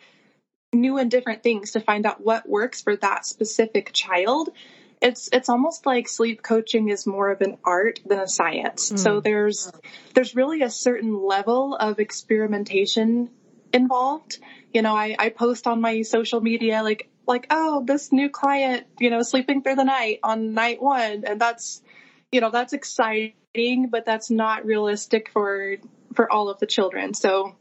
new 0.73 0.99
and 0.99 1.11
different 1.11 1.43
things 1.43 1.73
to 1.73 1.81
find 1.81 2.07
out 2.07 2.25
what 2.25 2.49
works 2.49 2.83
for 2.83 2.97
that 2.97 3.27
specific 3.27 3.93
child. 3.93 4.51
It's 5.01 5.29
it's 5.33 5.49
almost 5.49 5.85
like 5.85 6.09
sleep 6.09 6.43
coaching 6.43 6.89
is 6.89 7.07
more 7.07 7.31
of 7.31 7.41
an 7.41 7.59
art 7.65 8.01
than 8.07 8.21
a 8.21 8.29
science. 8.29 8.93
So 8.97 9.17
hmm. 9.17 9.21
there's 9.23 9.71
there's 10.15 10.35
really 10.35 10.63
a 10.63 10.71
certain 10.71 11.23
level 11.23 11.75
of 11.75 11.99
experimentation 11.99 13.31
involved. 13.73 14.39
You 14.73 14.83
know, 14.83 14.95
I, 14.95 15.17
I 15.19 15.29
post 15.31 15.67
on 15.67 15.81
my 15.81 16.03
social 16.03 16.41
media 16.41 16.83
like 16.83 17.09
like, 17.27 17.47
oh, 17.51 17.85
this 17.85 18.13
new 18.13 18.29
client, 18.29 18.87
you 18.99 19.11
know, 19.11 19.23
sleeping 19.23 19.63
through 19.63 19.77
the 19.77 19.85
night 19.85 20.21
on 20.23 20.55
night 20.55 20.83
one 20.83 21.25
and 21.27 21.41
that's 21.41 21.83
you 22.31 22.41
know, 22.41 22.51
that's 22.51 22.73
exciting, 22.73 23.89
but 23.91 24.07
that's 24.07 24.31
not 24.31 24.65
realistic 24.65 25.31
for 25.31 25.77
for 26.15 26.31
all 26.31 26.49
of 26.49 26.59
the 26.59 26.67
children. 26.67 27.15
So 27.15 27.55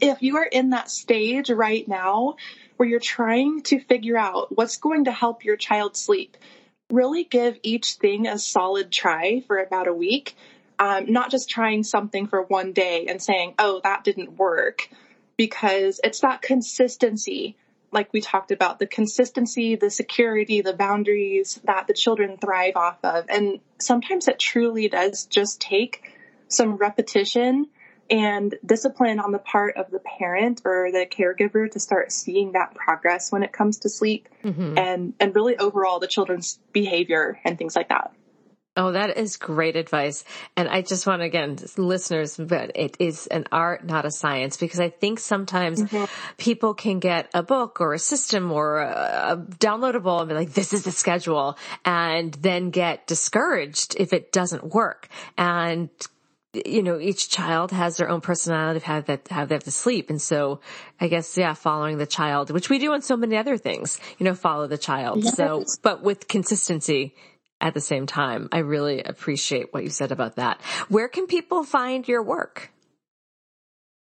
if 0.00 0.22
you 0.22 0.36
are 0.38 0.44
in 0.44 0.70
that 0.70 0.90
stage 0.90 1.50
right 1.50 1.86
now 1.86 2.36
where 2.76 2.88
you're 2.88 3.00
trying 3.00 3.62
to 3.62 3.80
figure 3.80 4.16
out 4.16 4.56
what's 4.56 4.78
going 4.78 5.04
to 5.04 5.12
help 5.12 5.44
your 5.44 5.56
child 5.56 5.96
sleep, 5.96 6.36
really 6.90 7.24
give 7.24 7.58
each 7.62 7.94
thing 7.94 8.26
a 8.26 8.38
solid 8.38 8.90
try 8.90 9.42
for 9.46 9.58
about 9.58 9.88
a 9.88 9.94
week. 9.94 10.36
Um, 10.78 11.12
not 11.12 11.30
just 11.30 11.48
trying 11.48 11.84
something 11.84 12.26
for 12.26 12.42
one 12.42 12.72
day 12.72 13.06
and 13.06 13.22
saying, 13.22 13.54
oh, 13.58 13.80
that 13.84 14.02
didn't 14.02 14.36
work, 14.36 14.88
because 15.36 16.00
it's 16.02 16.20
that 16.20 16.42
consistency, 16.42 17.56
like 17.92 18.12
we 18.12 18.20
talked 18.20 18.50
about, 18.50 18.80
the 18.80 18.86
consistency, 18.86 19.76
the 19.76 19.90
security, 19.90 20.60
the 20.60 20.72
boundaries 20.72 21.60
that 21.64 21.86
the 21.86 21.94
children 21.94 22.36
thrive 22.36 22.74
off 22.74 22.98
of. 23.04 23.26
And 23.28 23.60
sometimes 23.78 24.26
it 24.26 24.40
truly 24.40 24.88
does 24.88 25.26
just 25.26 25.60
take 25.60 26.10
some 26.52 26.76
repetition 26.76 27.66
and 28.10 28.54
discipline 28.64 29.18
on 29.18 29.32
the 29.32 29.38
part 29.38 29.76
of 29.76 29.90
the 29.90 30.00
parent 30.00 30.60
or 30.64 30.90
the 30.92 31.06
caregiver 31.06 31.70
to 31.70 31.80
start 31.80 32.12
seeing 32.12 32.52
that 32.52 32.74
progress 32.74 33.32
when 33.32 33.42
it 33.42 33.52
comes 33.52 33.78
to 33.80 33.88
sleep 33.88 34.28
mm-hmm. 34.44 34.76
and 34.76 35.14
and 35.18 35.34
really 35.34 35.56
overall 35.56 35.98
the 35.98 36.06
children's 36.06 36.58
behavior 36.72 37.38
and 37.44 37.58
things 37.58 37.74
like 37.76 37.88
that. 37.88 38.12
Oh, 38.74 38.92
that 38.92 39.18
is 39.18 39.36
great 39.36 39.76
advice. 39.76 40.24
And 40.56 40.66
I 40.66 40.80
just 40.80 41.06
want 41.06 41.20
to, 41.20 41.26
again, 41.26 41.58
listeners, 41.76 42.38
but 42.38 42.72
it 42.74 42.96
is 42.98 43.26
an 43.26 43.44
art, 43.52 43.84
not 43.84 44.06
a 44.06 44.10
science, 44.10 44.56
because 44.56 44.80
I 44.80 44.88
think 44.88 45.18
sometimes 45.18 45.82
mm-hmm. 45.82 46.06
people 46.38 46.72
can 46.72 46.98
get 46.98 47.28
a 47.34 47.42
book 47.42 47.82
or 47.82 47.92
a 47.92 47.98
system 47.98 48.50
or 48.50 48.78
a, 48.78 49.32
a 49.32 49.36
downloadable 49.36 50.20
and 50.20 50.30
be 50.30 50.34
like, 50.34 50.54
this 50.54 50.72
is 50.72 50.84
the 50.84 50.90
schedule 50.90 51.58
and 51.84 52.32
then 52.32 52.70
get 52.70 53.06
discouraged 53.06 53.94
if 53.98 54.14
it 54.14 54.32
doesn't 54.32 54.64
work. 54.64 55.08
And 55.36 55.90
you 56.52 56.82
know, 56.82 56.98
each 56.98 57.28
child 57.28 57.70
has 57.70 57.96
their 57.96 58.08
own 58.08 58.20
personality 58.20 58.76
of 58.76 58.82
how 58.82 59.00
that 59.00 59.28
how 59.28 59.44
they 59.44 59.54
have 59.54 59.64
to 59.64 59.70
sleep. 59.70 60.10
And 60.10 60.20
so 60.20 60.60
I 61.00 61.08
guess, 61.08 61.36
yeah, 61.36 61.54
following 61.54 61.98
the 61.98 62.06
child, 62.06 62.50
which 62.50 62.68
we 62.68 62.78
do 62.78 62.92
on 62.92 63.02
so 63.02 63.16
many 63.16 63.36
other 63.36 63.56
things, 63.56 63.98
you 64.18 64.24
know, 64.24 64.34
follow 64.34 64.66
the 64.66 64.78
child. 64.78 65.24
So, 65.24 65.64
but 65.82 66.02
with 66.02 66.28
consistency 66.28 67.14
at 67.62 67.72
the 67.74 67.80
same 67.80 68.06
time. 68.06 68.48
I 68.52 68.58
really 68.58 69.02
appreciate 69.02 69.72
what 69.72 69.82
you 69.84 69.90
said 69.90 70.12
about 70.12 70.36
that. 70.36 70.60
Where 70.88 71.08
can 71.08 71.26
people 71.26 71.64
find 71.64 72.06
your 72.06 72.22
work? 72.22 72.70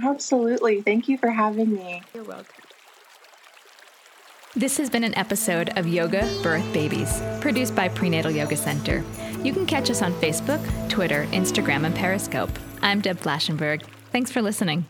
Absolutely. 0.02 0.82
Thank 0.82 1.08
you 1.08 1.18
for 1.18 1.30
having 1.30 1.72
me. 1.72 2.08
You're 2.14 2.24
welcome. 2.24 2.63
This 4.56 4.76
has 4.76 4.88
been 4.88 5.02
an 5.02 5.18
episode 5.18 5.76
of 5.76 5.88
Yoga 5.88 6.30
Birth 6.40 6.72
Babies, 6.72 7.20
produced 7.40 7.74
by 7.74 7.88
Prenatal 7.88 8.30
Yoga 8.30 8.56
Center. 8.56 9.02
You 9.42 9.52
can 9.52 9.66
catch 9.66 9.90
us 9.90 10.00
on 10.00 10.12
Facebook, 10.20 10.62
Twitter, 10.88 11.26
Instagram, 11.32 11.84
and 11.84 11.92
Periscope. 11.92 12.56
I'm 12.80 13.00
Deb 13.00 13.18
Flashenberg. 13.18 13.82
Thanks 14.12 14.30
for 14.30 14.40
listening. 14.40 14.86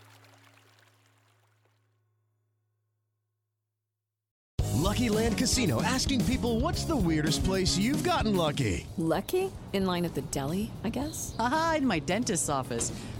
Lucky 4.74 5.08
Land 5.08 5.38
Casino 5.38 5.80
asking 5.82 6.26
people 6.26 6.60
what's 6.60 6.84
the 6.84 6.94
weirdest 6.94 7.42
place 7.42 7.78
you've 7.78 8.04
gotten 8.04 8.36
lucky? 8.36 8.86
Lucky? 8.98 9.50
In 9.72 9.86
line 9.86 10.04
at 10.04 10.14
the 10.14 10.22
deli, 10.30 10.70
I 10.84 10.90
guess? 10.90 11.34
Aha, 11.38 11.76
in 11.78 11.86
my 11.86 12.00
dentist's 12.00 12.50
office. 12.50 12.92